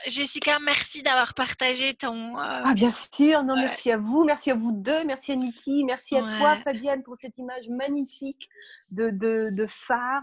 Jessica, 0.07 0.59
merci 0.61 1.03
d'avoir 1.03 1.35
partagé 1.35 1.95
ton. 1.95 2.39
Euh, 2.39 2.63
ah, 2.65 2.75
bien 2.75 2.91
sûr. 2.91 3.43
Non, 3.43 3.57
merci 3.57 3.91
à 3.91 3.99
vous. 3.99 4.25
Merci 4.25 4.51
à 4.51 4.55
vous 4.55 4.73
deux. 4.73 5.05
Merci 5.05 5.33
à 5.33 5.37
Niki. 5.37 5.85
Merci 5.85 6.17
à 6.17 6.23
toi, 6.39 6.57
Fabienne, 6.57 7.03
pour 7.03 7.17
cette 7.17 7.37
image 7.39 7.69
magnifique 7.69 8.49
de, 8.91 9.11
de, 9.11 9.49
de 9.51 9.67
phare. 9.67 10.23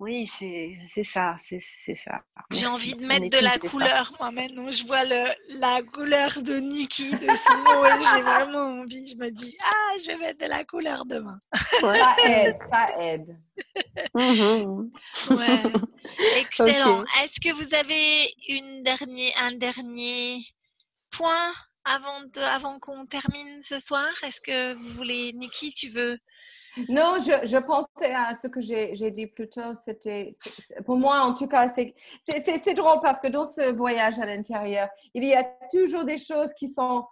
Oui, 0.00 0.26
c'est 0.26 0.76
ça, 1.04 1.36
c'est 1.38 1.60
ça. 1.94 2.20
J'ai 2.50 2.66
envie 2.66 2.94
de 2.94 3.06
mettre 3.06 3.30
de 3.30 3.38
la 3.42 3.58
couleur, 3.58 4.12
moi 4.18 4.32
maintenant. 4.32 4.68
Je 4.70 4.84
vois 4.86 5.04
le, 5.04 5.24
la 5.60 5.82
couleur 5.82 6.42
de 6.42 6.56
Nikki, 6.56 7.12
de 7.12 7.26
son 7.26 7.84
et 7.86 8.00
j'ai 8.00 8.22
vraiment 8.22 8.80
envie. 8.80 9.06
Je 9.06 9.16
me 9.16 9.30
dis, 9.30 9.56
ah, 9.64 9.96
je 10.00 10.06
vais 10.08 10.16
mettre 10.16 10.44
de 10.44 10.50
la 10.50 10.64
couleur 10.64 11.04
demain. 11.06 11.38
Ça 11.80 12.16
aide, 12.24 12.56
ça 12.68 12.86
aide. 12.98 13.36
Mhm. 14.14 14.90
Excellent. 16.36 17.04
Est-ce 17.22 17.40
que 17.40 17.52
vous 17.54 17.74
avez 17.74 18.34
une 18.48 18.82
dernière, 18.82 19.32
un 19.42 19.52
dernier 19.52 20.44
point 21.10 21.52
avant, 21.84 22.22
de, 22.22 22.40
avant 22.40 22.78
qu'on 22.80 23.06
termine 23.06 23.62
ce 23.62 23.78
soir? 23.78 24.08
Est-ce 24.24 24.40
que 24.40 24.74
vous 24.74 24.94
voulez, 24.94 25.32
Nikki, 25.34 25.72
tu 25.72 25.88
veux 25.88 26.18
Non, 26.88 27.16
je, 27.20 27.46
je, 27.46 27.58
pensais 27.58 28.12
à 28.14 28.34
ce 28.34 28.48
que 28.48 28.60
j'ai 28.60 29.10
dit 29.10 29.26
plus 29.26 29.48
tôt. 29.48 29.74
C'était, 29.74 30.32
pour 30.84 30.96
moi, 30.96 31.20
en 31.20 31.34
tout 31.34 31.46
cas, 31.46 31.68
c'est 31.68 32.74
drôle 32.74 32.98
parce 33.00 33.20
que 33.20 33.28
dans 33.28 33.44
ce 33.44 33.72
voyage 33.72 34.18
à 34.18 34.26
l'intérieur, 34.26 34.88
il 35.14 35.24
y 35.24 35.34
a 35.34 35.44
toujours 35.70 36.04
des 36.04 36.18
choses 36.18 36.52
qui 36.54 36.68
sont. 36.68 37.04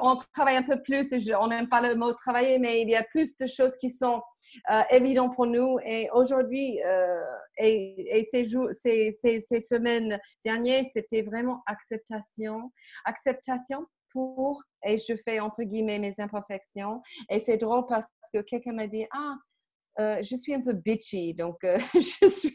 On 0.00 0.16
travaille 0.34 0.56
un 0.56 0.62
peu 0.62 0.82
plus, 0.82 1.08
on 1.40 1.48
n'aime 1.48 1.68
pas 1.68 1.80
le 1.80 1.94
mot 1.94 2.12
travailler, 2.12 2.58
mais 2.58 2.82
il 2.82 2.90
y 2.90 2.94
a 2.94 3.02
plus 3.02 3.36
de 3.38 3.46
choses 3.46 3.76
qui 3.78 3.88
sont 3.88 4.22
euh, 4.70 4.82
évidentes 4.90 5.34
pour 5.34 5.46
nous. 5.46 5.78
Et 5.84 6.10
aujourd'hui, 6.12 6.78
euh, 6.84 7.22
et, 7.58 8.18
et 8.18 8.22
ces, 8.24 8.44
jours, 8.44 8.68
ces, 8.72 9.12
ces, 9.12 9.40
ces 9.40 9.60
semaines 9.60 10.20
dernières, 10.44 10.84
c'était 10.92 11.22
vraiment 11.22 11.62
acceptation. 11.66 12.70
Acceptation 13.06 13.86
pour, 14.16 14.62
et 14.82 14.96
je 14.96 15.14
fais 15.14 15.40
entre 15.40 15.62
guillemets 15.62 15.98
mes 15.98 16.18
imperfections. 16.18 17.02
Et 17.28 17.38
c'est 17.38 17.58
drôle 17.58 17.84
parce 17.86 18.06
que 18.32 18.40
quelqu'un 18.40 18.72
m'a 18.72 18.86
dit, 18.86 19.04
ah, 19.12 19.34
euh, 19.98 20.22
je 20.22 20.36
suis 20.36 20.52
un 20.52 20.60
peu 20.60 20.74
bitchy, 20.74 21.32
donc 21.32 21.56
euh, 21.64 21.78
je 21.94 22.28
suis. 22.28 22.52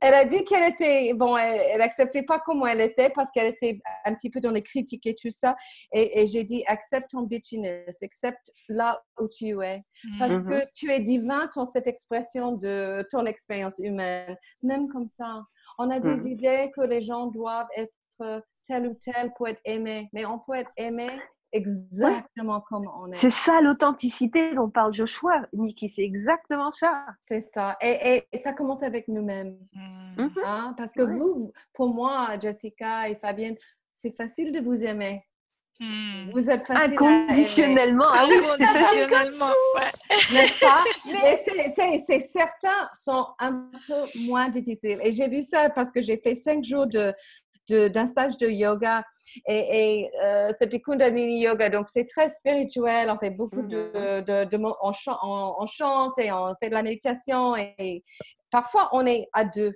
Elle 0.00 0.14
a 0.14 0.24
dit 0.24 0.44
qu'elle 0.44 0.72
était 0.72 1.12
bon, 1.12 1.36
elle, 1.36 1.78
n'acceptait 1.78 2.22
pas 2.22 2.38
comment 2.38 2.66
elle 2.66 2.80
était 2.80 3.10
parce 3.10 3.30
qu'elle 3.32 3.52
était 3.52 3.80
un 4.06 4.14
petit 4.14 4.30
peu 4.30 4.40
dans 4.40 4.50
les 4.50 4.62
critiques 4.62 5.06
et 5.06 5.14
tout 5.14 5.30
ça. 5.30 5.56
Et, 5.92 6.26
j'ai 6.26 6.42
dit 6.42 6.64
accepte 6.66 7.10
ton 7.10 7.22
bitchiness, 7.22 8.02
accepte 8.02 8.50
là 8.68 9.02
où 9.20 9.28
tu 9.28 9.62
es, 9.62 9.82
parce 10.18 10.32
mm-hmm. 10.32 10.48
que 10.48 10.70
tu 10.74 10.90
es 10.90 11.00
divin 11.00 11.50
dans 11.54 11.66
cette 11.66 11.86
expression 11.86 12.52
de 12.52 13.06
ton 13.10 13.26
expérience 13.26 13.78
humaine, 13.78 14.36
même 14.62 14.88
comme 14.88 15.08
ça. 15.08 15.42
On 15.78 15.90
a 15.90 16.00
des 16.00 16.16
mm. 16.16 16.28
idées 16.28 16.70
que 16.74 16.82
les 16.82 17.02
gens 17.02 17.26
doivent 17.26 17.68
être 17.76 17.92
tel 18.64 18.86
ou 18.86 18.94
tel 18.94 19.32
pour 19.36 19.48
être 19.48 19.60
aimé, 19.64 20.08
mais 20.12 20.24
on 20.24 20.38
peut 20.38 20.54
être 20.54 20.70
aimé 20.76 21.08
exactement 21.52 22.60
comme 22.60 22.88
on 22.96 23.08
est. 23.10 23.14
C'est 23.14 23.30
ça 23.30 23.60
l'authenticité 23.60 24.54
dont 24.54 24.70
parle 24.70 24.92
Joshua, 24.92 25.46
Niki, 25.52 25.88
c'est 25.88 26.02
exactement 26.02 26.72
ça. 26.72 27.04
C'est 27.24 27.40
ça. 27.40 27.76
Et, 27.80 28.24
ça 28.42 28.52
commence 28.52 28.82
avec 28.82 29.08
nous-mêmes. 29.08 29.56
Mmh. 29.72 30.22
Mmh. 30.22 30.30
Hein? 30.44 30.74
Parce 30.76 30.92
que 30.92 31.02
vous, 31.02 31.52
pour 31.74 31.92
moi, 31.92 32.38
Jessica 32.40 33.08
et 33.08 33.16
Fabienne, 33.16 33.56
c'est 33.92 34.16
facile 34.16 34.52
de 34.52 34.60
vous 34.60 34.84
aimer. 34.84 35.24
Mmh. 35.80 36.30
Vous 36.32 36.50
êtes 36.50 36.66
facile 36.66 36.92
Inconditionnellement. 36.92 38.10
À 38.10 38.24
aimer. 38.24 38.36
Inconditionnellement. 38.36 39.52
N'est-ce 40.32 40.60
pas? 40.60 40.84
c'est 42.06 42.20
certains 42.20 42.88
sont 42.92 43.26
un 43.38 43.70
peu 43.86 44.20
moins 44.26 44.50
difficiles. 44.50 45.00
Et 45.02 45.12
j'ai 45.12 45.28
vu 45.28 45.42
ça 45.42 45.70
parce 45.70 45.90
que 45.90 46.00
j'ai 46.00 46.18
fait 46.18 46.34
cinq 46.34 46.62
jours 46.64 46.86
de, 46.86 47.14
d'un 47.68 48.06
stage 48.06 48.36
de 48.38 48.48
yoga 48.48 49.04
et, 49.46 50.10
euh, 50.22 50.52
c'était 50.58 50.80
Kundalini 50.80 51.40
Yoga. 51.40 51.70
Donc, 51.70 51.86
c'est 51.88 52.06
très 52.06 52.28
spirituel. 52.28 53.10
On 53.10 53.18
fait 53.18 53.30
beaucoup 53.30 53.62
de, 53.62 53.90
mm-hmm. 53.94 54.24
de, 54.24 54.56
de, 54.56 54.74
on, 54.82 55.66
chante, 55.66 56.18
et 56.18 56.32
on 56.32 56.54
fait 56.60 56.68
de 56.68 56.74
la 56.74 56.82
méditation 56.82 57.56
et, 57.56 58.02
parfois 58.50 58.88
on 58.92 59.06
est 59.06 59.28
à 59.32 59.44
deux. 59.44 59.72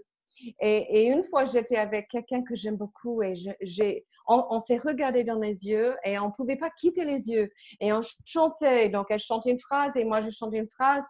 Et, 0.61 1.07
une 1.07 1.22
fois, 1.22 1.45
j'étais 1.45 1.76
avec 1.76 2.09
quelqu'un 2.09 2.43
que 2.43 2.57
j'aime 2.57 2.76
beaucoup 2.76 3.22
et 3.22 3.35
j'ai, 3.62 4.05
on, 4.26 4.45
on 4.51 4.59
s'est 4.59 4.76
regardé 4.76 5.22
dans 5.22 5.39
les 5.39 5.64
yeux 5.64 5.95
et 6.05 6.18
on 6.18 6.26
ne 6.26 6.32
pouvait 6.32 6.57
pas 6.57 6.70
quitter 6.70 7.05
les 7.05 7.28
yeux. 7.28 7.51
Et 7.80 7.93
on 7.93 8.01
chantait. 8.24 8.89
Donc, 8.89 9.07
elle 9.11 9.20
chantait 9.20 9.51
une 9.51 9.61
phrase 9.61 9.97
et 9.97 10.05
moi, 10.05 10.20
je 10.20 10.30
chantais 10.30 10.59
une 10.59 10.68
phrase. 10.68 11.05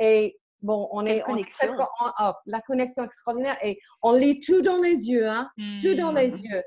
Et 0.00 0.39
Bon, 0.62 0.88
on 0.92 1.06
est, 1.06 1.22
presque 1.50 1.78
en, 1.78 2.34
la 2.46 2.60
connexion 2.60 3.04
extraordinaire 3.04 3.56
et 3.62 3.78
on 4.02 4.12
lit 4.12 4.40
tout 4.40 4.60
dans 4.60 4.80
les 4.80 5.08
yeux, 5.08 5.28
hein, 5.28 5.50
tout 5.80 5.94
dans 5.94 6.12
les 6.12 6.28
mmh. 6.28 6.44
yeux. 6.44 6.62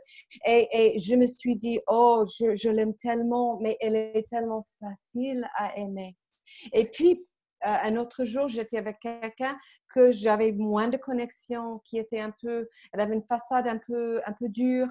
Et, 0.48 0.68
et, 0.96 1.00
je 1.00 1.16
me 1.16 1.28
suis 1.28 1.56
dit, 1.56 1.80
oh, 1.88 2.24
je, 2.40 2.56
je 2.56 2.70
l'aime 2.70 2.96
tellement, 2.96 3.60
mais 3.62 3.78
elle 3.80 3.96
est 3.96 4.28
tellement 4.30 4.66
facile 4.80 5.48
à 5.58 5.78
aimer. 5.78 6.18
Et 6.74 6.86
puis, 6.86 7.26
un 7.64 7.96
autre 7.96 8.24
jour, 8.24 8.48
j'étais 8.48 8.78
avec 8.78 9.00
quelqu'un 9.00 9.58
que 9.94 10.12
j'avais 10.12 10.52
moins 10.52 10.88
de 10.88 10.98
connexion, 10.98 11.82
qui 11.86 11.98
était 11.98 12.20
un 12.20 12.34
peu, 12.42 12.68
elle 12.92 13.00
avait 13.00 13.14
une 13.14 13.24
façade 13.24 13.68
un 13.68 13.78
peu, 13.78 14.22
un 14.26 14.34
peu 14.34 14.50
dure 14.50 14.90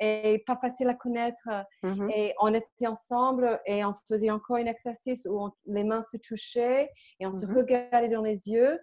et 0.00 0.42
pas 0.46 0.56
facile 0.56 0.88
à 0.88 0.94
connaître. 0.94 1.48
Mm-hmm. 1.82 2.10
Et 2.14 2.34
on 2.40 2.52
était 2.54 2.86
ensemble 2.86 3.60
et 3.66 3.84
on 3.84 3.94
faisait 4.08 4.30
encore 4.30 4.56
un 4.56 4.66
exercice 4.66 5.26
où 5.30 5.50
les 5.66 5.84
mains 5.84 6.02
se 6.02 6.16
touchaient 6.16 6.90
et 7.20 7.26
on 7.26 7.32
se 7.32 7.46
mm-hmm. 7.46 7.56
regardait 7.56 8.08
dans 8.08 8.22
les 8.22 8.48
yeux. 8.48 8.78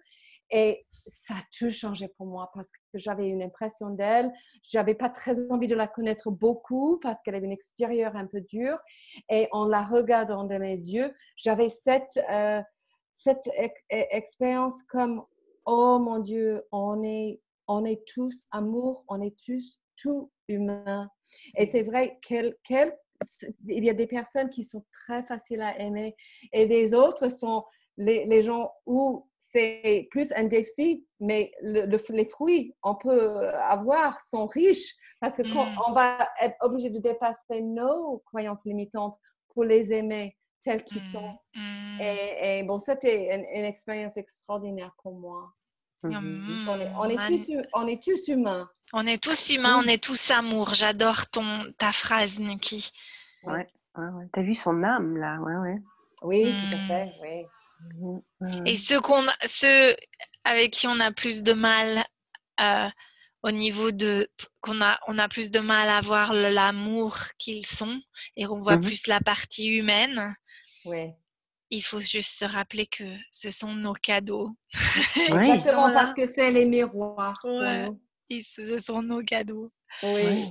Et 0.50 0.86
ça 1.06 1.34
a 1.34 1.42
tout 1.56 1.70
changé 1.70 2.08
pour 2.08 2.26
moi 2.26 2.50
parce 2.54 2.68
que 2.68 2.98
j'avais 2.98 3.28
une 3.28 3.42
impression 3.42 3.90
d'elle. 3.90 4.30
J'avais 4.62 4.94
pas 4.94 5.08
très 5.08 5.50
envie 5.50 5.66
de 5.66 5.74
la 5.74 5.88
connaître 5.88 6.30
beaucoup 6.30 6.98
parce 7.00 7.20
qu'elle 7.22 7.34
avait 7.34 7.46
une 7.46 7.52
extérieur 7.52 8.16
un 8.16 8.26
peu 8.26 8.40
dure. 8.40 8.78
Et 9.30 9.48
en 9.52 9.66
la 9.66 9.82
regardant 9.82 10.44
dans 10.44 10.58
les 10.58 10.92
yeux, 10.92 11.12
j'avais 11.36 11.68
cette, 11.68 12.20
euh, 12.32 12.62
cette 13.20 13.48
e-, 13.48 13.68
expérience 13.90 14.82
comme 14.84 15.22
oh 15.66 15.98
mon 15.98 16.18
Dieu, 16.18 16.62
on 16.72 17.02
est, 17.02 17.40
on 17.68 17.84
est 17.84 18.02
tous 18.06 18.44
amour, 18.50 19.04
on 19.08 19.20
est 19.20 19.36
tous 19.44 19.78
tout 19.96 20.32
humain. 20.48 21.08
Et 21.56 21.66
c'est 21.66 21.82
vrai 21.82 22.18
qu'il 22.22 22.56
y 23.66 23.90
a 23.90 23.94
des 23.94 24.06
personnes 24.06 24.48
qui 24.48 24.64
sont 24.64 24.84
très 24.90 25.22
faciles 25.24 25.60
à 25.60 25.78
aimer 25.78 26.16
et 26.52 26.66
des 26.66 26.94
autres 26.94 27.28
sont 27.28 27.64
les, 27.98 28.24
les 28.24 28.40
gens 28.40 28.72
où 28.86 29.28
c'est 29.36 30.08
plus 30.10 30.32
un 30.32 30.44
défi, 30.44 31.06
mais 31.20 31.52
les 31.60 32.24
fruits 32.24 32.74
on 32.82 32.94
peut 32.94 33.48
avoir 33.48 34.18
sont 34.22 34.46
riches 34.46 34.94
parce 35.20 35.36
que 35.36 35.42
quand 35.52 35.66
mm. 35.66 35.78
on 35.88 35.92
va 35.92 36.26
être 36.40 36.56
obligé 36.62 36.88
de 36.88 36.98
dépasser 36.98 37.60
nos 37.60 38.22
croyances 38.24 38.64
limitantes 38.64 39.18
pour 39.50 39.64
les 39.64 39.92
aimer 39.92 40.36
tels 40.60 40.84
qu'ils 40.84 41.00
sont. 41.00 41.38
Mmh, 41.54 41.60
mmh. 41.60 42.00
Et, 42.00 42.62
bon, 42.64 42.78
c'était 42.78 43.34
une, 43.34 43.64
expérience 43.64 44.16
extraordinaire 44.16 44.94
pour 45.02 45.14
moi. 45.14 45.52
Mmh, 46.02 46.68
on, 46.68 46.80
est, 46.80 46.90
on, 46.96 47.04
est 47.10 47.16
tous, 47.16 47.52
on, 47.74 47.86
est, 47.86 48.02
tous, 48.02 48.28
humains. 48.28 48.70
On 48.92 49.06
est 49.06 49.22
tous 49.22 49.50
humains, 49.50 49.82
on 49.84 49.86
est 49.86 50.02
tous 50.02 50.30
amour. 50.30 50.72
J'adore 50.74 51.28
ton 51.30 51.70
ta 51.76 51.92
phrase, 51.92 52.38
Nikki. 52.38 52.90
Ouais, 53.44 53.68
ouais, 53.96 54.08
ouais. 54.08 54.24
T'as 54.32 54.42
vu 54.42 54.54
son 54.54 54.82
âme 54.82 55.18
là, 55.18 55.38
ouais, 55.40 55.56
ouais. 55.56 55.82
Oui, 56.22 56.54
tout 56.62 56.76
à 56.76 56.86
fait, 56.86 57.12
oui. 57.22 57.46
Et 58.66 58.76
ceux, 58.76 59.00
qu'on, 59.00 59.24
ceux 59.46 59.94
avec 60.44 60.72
qui 60.72 60.86
on 60.86 61.00
a 61.00 61.12
plus 61.12 61.42
de 61.42 61.52
mal 61.52 62.04
euh, 62.60 62.88
au 63.42 63.50
niveau 63.50 63.90
de 63.90 64.28
qu'on 64.60 64.82
a 64.82 64.98
on 65.06 65.18
a 65.18 65.28
plus 65.28 65.50
de 65.50 65.60
mal 65.60 65.88
à 65.88 66.00
voir 66.00 66.32
l'amour 66.34 67.16
qu'ils 67.38 67.66
sont 67.66 68.00
et 68.36 68.46
on 68.46 68.60
voit 68.60 68.78
plus 68.78 69.06
la 69.06 69.20
partie 69.20 69.68
humaine. 69.68 70.34
Ouais. 70.84 71.16
Il 71.70 71.82
faut 71.82 72.00
juste 72.00 72.38
se 72.38 72.44
rappeler 72.44 72.86
que 72.86 73.04
ce 73.30 73.50
sont 73.50 73.74
nos 73.74 73.92
cadeaux. 73.92 74.50
Oui. 75.30 75.50
Exactement, 75.50 75.92
parce 75.92 76.12
que 76.14 76.26
c'est 76.26 76.50
les 76.50 76.64
miroirs. 76.64 77.40
Ouais. 77.44 77.88
ce 78.42 78.78
sont 78.78 79.02
nos 79.02 79.22
cadeaux. 79.22 79.70
Oui. 80.02 80.50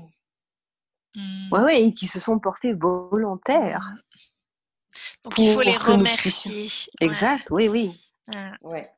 Mmh. 1.16 1.52
Ouais, 1.52 1.62
ouais, 1.62 1.84
et 1.84 1.94
qui 1.94 2.08
se 2.08 2.20
sont 2.20 2.40
portés 2.40 2.74
volontaires. 2.74 3.82
Mmh. 3.82 4.20
Donc 5.24 5.40
il 5.40 5.54
faut 5.54 5.62
les 5.62 5.78
remercier. 5.78 6.70
Exact, 7.02 7.48
oui, 7.50 7.68
oui. 7.68 8.00
Ouais. 8.62 8.90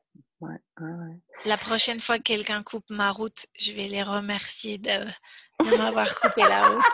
La 1.44 1.56
prochaine 1.56 2.00
fois 2.00 2.18
que 2.18 2.24
quelqu'un 2.24 2.62
coupe 2.62 2.88
ma 2.90 3.10
route, 3.10 3.46
je 3.58 3.72
vais 3.72 3.88
les 3.88 4.02
remercier 4.02 4.78
de, 4.78 4.90
de 4.90 5.76
m'avoir 5.76 6.14
coupé 6.20 6.42
la 6.42 6.68
route. 6.68 6.84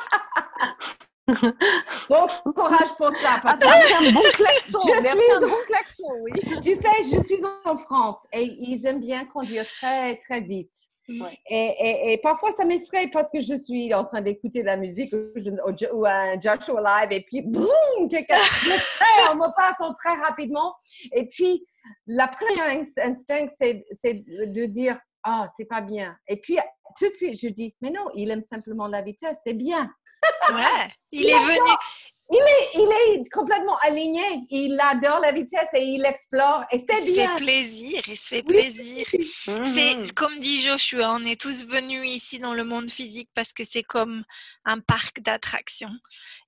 Bon 2.09 2.27
courage 2.55 2.95
pour 2.97 3.11
ça. 3.23 3.39
Parce 3.43 3.61
un 3.63 4.13
bon 4.13 4.23
klaxon. 4.33 4.79
Je 4.81 5.01
suis 5.01 5.45
un 5.45 5.47
bon 5.47 5.57
klaxon, 5.67 6.11
oui. 6.23 6.33
Tu 6.63 6.75
sais, 6.75 7.03
je 7.13 7.21
suis 7.23 7.41
en 7.67 7.77
France 7.77 8.27
et 8.33 8.43
ils 8.43 8.87
aiment 8.87 9.01
bien 9.01 9.27
conduire 9.27 9.67
très, 9.67 10.17
très 10.17 10.41
vite. 10.41 10.73
Et, 11.49 12.13
et, 12.13 12.19
parfois, 12.19 12.53
ça 12.53 12.65
m'effraie 12.65 13.09
parce 13.09 13.31
que 13.31 13.41
je 13.41 13.55
suis 13.55 13.93
en 13.95 14.05
train 14.05 14.21
d'écouter 14.21 14.61
de 14.61 14.67
la 14.67 14.77
musique 14.77 15.13
ou, 15.13 16.07
un 16.07 16.41
Joshua 16.41 16.81
Live 16.81 17.13
et 17.13 17.23
puis, 17.23 17.43
boum, 17.43 18.09
quelqu'un 18.11 18.37
on 19.33 19.37
me 19.37 19.55
passe 19.55 19.79
très 19.99 20.15
rapidement. 20.17 20.75
Et 21.13 21.27
puis, 21.27 21.67
la 22.07 22.29
première 22.29 22.83
instinct, 23.05 23.47
c'est 23.59 23.85
de 24.15 24.67
dire, 24.67 24.99
ah, 25.23 25.47
c'est 25.57 25.67
pas 25.67 25.81
bien. 25.81 26.17
Et 26.27 26.37
puis, 26.37 26.59
tout 26.99 27.09
de 27.09 27.15
suite, 27.15 27.41
je 27.41 27.49
dis, 27.49 27.75
mais 27.81 27.91
non, 27.91 28.07
il 28.15 28.31
aime 28.31 28.41
simplement 28.41 28.87
la 28.89 29.03
vitesse, 29.03 29.39
c'est 29.45 29.55
bien. 29.55 29.91
ouais, 30.51 30.89
il 31.13 31.29
est 31.29 31.39
venu, 31.39 31.71
il 32.31 32.37
est, 32.37 32.75
il 32.75 33.21
est 33.23 33.31
complètement 33.31 33.77
aligné. 33.79 34.23
Il 34.51 34.79
adore 34.81 35.21
la 35.21 35.33
vitesse 35.33 35.69
et 35.73 35.83
il 35.83 36.05
explore. 36.05 36.63
Et 36.71 36.79
c'est 36.79 37.11
bien. 37.11 37.15
Il 37.15 37.15
se 37.15 37.21
fait 37.21 37.37
plaisir. 37.37 38.03
Il 38.07 38.17
se 38.17 38.29
fait 38.29 38.43
plaisir. 38.43 39.07
C'est 39.65 39.97
mhm. 39.97 40.11
comme 40.13 40.39
dit 40.39 40.61
Joshua, 40.61 41.11
on 41.13 41.25
est 41.25 41.41
tous 41.41 41.65
venus 41.65 42.11
ici 42.13 42.39
dans 42.39 42.53
le 42.53 42.65
monde 42.65 42.91
physique 42.91 43.31
parce 43.35 43.55
que 43.55 43.65
c'est 43.65 43.83
comme 43.83 44.25
un 44.67 44.79
parc 44.79 45.21
d'attractions. 45.21 45.95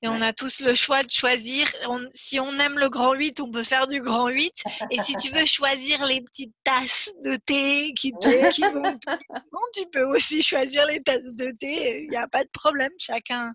Et 0.03 0.09
on 0.09 0.21
a 0.21 0.35
tous 0.35 0.61
le 0.61 0.75
choix 0.75 1.03
de 1.03 1.11
choisir. 1.11 1.67
si 2.13 2.39
on 2.39 2.59
aime 2.59 2.79
le 2.79 2.91
grand 2.91 3.15
8, 3.15 3.41
on 3.41 3.51
peut 3.51 3.63
faire 3.63 3.89
du 3.89 4.01
grand 4.01 4.29
8. 4.29 4.53
Et 4.91 4.99
si 5.01 5.15
tu 5.17 5.31
veux 5.31 5.47
choisir 5.47 6.05
les 6.05 6.21
petites 6.21 6.55
tasses 6.63 7.11
de 7.25 7.37
thé 7.37 7.93
qui, 7.97 8.13
qui 8.21 8.63
vont 8.63 8.99
tu 9.73 9.87
peux 9.91 10.05
aussi 10.05 10.43
choisir 10.43 10.87
les 10.87 11.01
tasses 11.03 11.35
de 11.35 11.51
thé. 11.59 12.03
Il 12.03 12.11
n'y 12.11 12.17
a 12.17 12.29
pas 12.29 12.45
de 12.45 12.51
problème. 12.51 12.93
Chacun, 12.99 13.53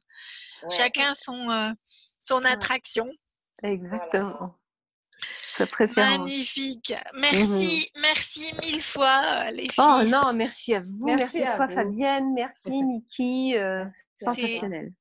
chacun 0.69 1.13
son. 1.13 1.49
Euh, 1.49 1.71
son 2.25 2.43
attraction. 2.43 3.09
Exactement. 3.63 4.55
Magnifique. 5.95 6.93
Merci, 7.13 7.89
mhm. 7.95 8.01
merci 8.01 8.53
mille 8.61 8.81
fois, 8.81 9.21
euh, 9.23 9.51
les 9.51 9.67
oh 9.77 9.99
filles. 9.99 10.01
Oh 10.01 10.03
non, 10.03 10.33
merci 10.33 10.75
à 10.75 10.81
vous. 10.81 11.05
Merci, 11.05 11.43
à, 11.43 11.55
toi, 11.55 11.69
Fabienne. 11.69 12.33
Merci, 12.33 12.71
Niki. 12.83 13.55
Euh, 13.55 13.85
sensationnel. 14.21 14.91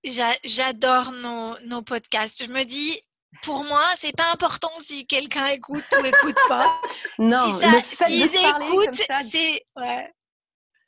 J'adore 0.44 1.12
nos, 1.12 1.58
nos 1.66 1.82
podcasts. 1.82 2.44
Je 2.44 2.50
me 2.50 2.62
dis, 2.64 3.00
pour 3.42 3.64
moi, 3.64 3.82
c'est 3.96 4.14
pas 4.16 4.30
important 4.32 4.70
si 4.80 5.06
quelqu'un 5.06 5.48
écoute 5.48 5.84
ou 6.00 6.04
écoute 6.04 6.36
pas. 6.48 6.80
non, 7.18 7.58
si 8.06 8.28
ça, 8.28 9.22
c'est 9.24 9.66
ouais. 9.76 10.12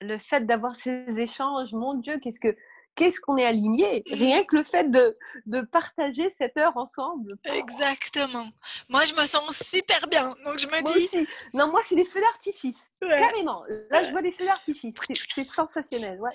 Le 0.02 0.18
fait 0.18 0.46
d'avoir 0.46 0.76
ces 0.76 1.06
échanges, 1.18 1.72
mon 1.72 1.94
Dieu, 1.94 2.18
qu'est-ce 2.18 2.38
que 2.38 2.54
qu'est-ce 2.96 3.20
qu'on 3.20 3.36
est 3.36 3.46
aligné? 3.46 4.02
Rien 4.10 4.44
que 4.44 4.56
le 4.56 4.64
fait 4.64 4.90
de, 4.90 5.16
de, 5.46 5.60
partager 5.60 6.32
cette 6.36 6.56
heure 6.56 6.76
ensemble. 6.76 7.36
Exactement. 7.44 8.48
Moi, 8.88 9.04
je 9.04 9.14
me 9.14 9.26
sens 9.26 9.56
super 9.62 10.08
bien. 10.08 10.30
Donc, 10.44 10.58
je 10.58 10.66
me 10.66 10.80
moi 10.80 10.92
dis. 10.92 11.04
Aussi. 11.04 11.28
Non, 11.54 11.70
moi, 11.70 11.80
c'est 11.84 11.94
des 11.94 12.04
feux 12.04 12.20
d'artifice. 12.20 12.90
Carrément. 13.00 13.62
Là, 13.90 14.04
je 14.04 14.10
vois 14.10 14.22
des 14.22 14.32
feux 14.32 14.46
d'artifice. 14.46 14.96
C'est 15.34 15.44
sensationnel. 15.44 16.18
Ouais. 16.20 16.32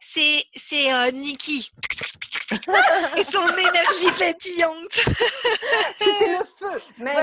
C'est 0.00 0.44
c'est 0.54 0.92
euh, 0.92 1.10
Nikki. 1.10 1.72
Et 3.16 3.24
son 3.24 3.42
énergie 3.42 4.12
pétillante. 4.18 4.92
C'était 5.98 6.38
le 6.38 6.44
feu. 6.44 6.80
Mais 6.98 7.14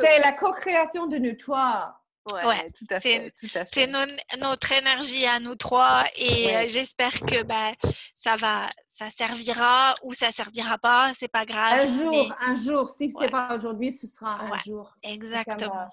c'est 0.00 0.20
la 0.20 0.32
co-création 0.32 1.06
de 1.06 1.16
nous 1.16 1.34
trois. 1.36 1.99
Ouais, 2.32 2.70
tout 2.76 2.86
à 2.90 3.00
fait. 3.00 3.32
C'est 3.72 3.86
notre 3.86 4.72
énergie 4.72 5.26
à 5.26 5.40
nous 5.40 5.54
trois 5.54 6.04
et 6.16 6.54
euh, 6.54 6.68
j'espère 6.68 7.12
que 7.20 7.42
bah, 7.42 7.72
ça 8.16 8.36
va, 8.36 8.68
ça 8.86 9.10
servira 9.10 9.94
ou 10.02 10.12
ça 10.12 10.30
servira 10.30 10.78
pas, 10.78 11.12
c'est 11.18 11.30
pas 11.30 11.44
grave. 11.44 11.80
Un 11.80 11.86
jour, 11.86 12.34
un 12.40 12.56
jour. 12.56 12.90
Si 12.90 13.12
c'est 13.18 13.30
pas 13.30 13.54
aujourd'hui, 13.54 13.92
ce 13.92 14.06
sera 14.06 14.40
un 14.42 14.58
jour. 14.58 14.92
Exactement. 15.02 15.88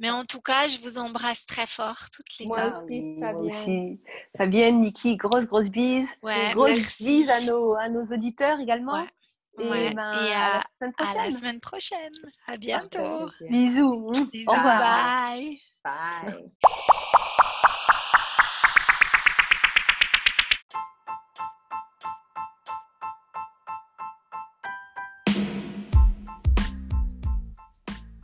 Mais 0.00 0.10
en 0.10 0.24
tout 0.24 0.40
cas, 0.40 0.66
je 0.66 0.78
vous 0.80 0.98
embrasse 0.98 1.46
très 1.46 1.66
fort 1.66 2.08
toutes 2.12 2.38
les 2.38 2.46
deux. 2.46 2.48
Moi 2.48 2.68
aussi, 2.68 3.16
Fabienne. 3.20 3.98
Fabienne, 4.36 4.80
Niki, 4.80 5.16
grosse, 5.16 5.46
grosse 5.46 5.70
bise. 5.70 6.08
grosse 6.52 7.00
bise 7.00 7.30
à 7.30 7.40
nos, 7.40 7.74
à 7.74 7.88
nos 7.88 8.04
auditeurs 8.04 8.58
également. 8.60 9.06
Et, 9.58 9.94
ben, 9.94 10.00
à, 10.00 11.14
la 11.14 11.30
semaine 11.30 11.60
prochaine. 11.60 12.12
À 12.46 12.56
bientôt. 12.56 13.30
Bisous. 13.48 14.10
Bisous. 14.32 14.50
Au 14.50 14.52
revoir. 14.52 14.80
Bye. 14.80 15.60
Bye. 15.84 16.44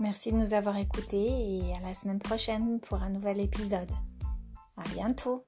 Merci 0.01 0.33
de 0.33 0.39
nous 0.39 0.55
avoir 0.55 0.77
écoutés 0.79 1.29
et 1.29 1.75
à 1.77 1.81
la 1.81 1.95
semaine 1.95 2.19
prochaine 2.19 2.81
pour 2.81 3.03
un 3.03 3.11
nouvel 3.11 3.39
épisode. 3.39 3.91
À 4.77 4.89
bientôt. 4.89 5.45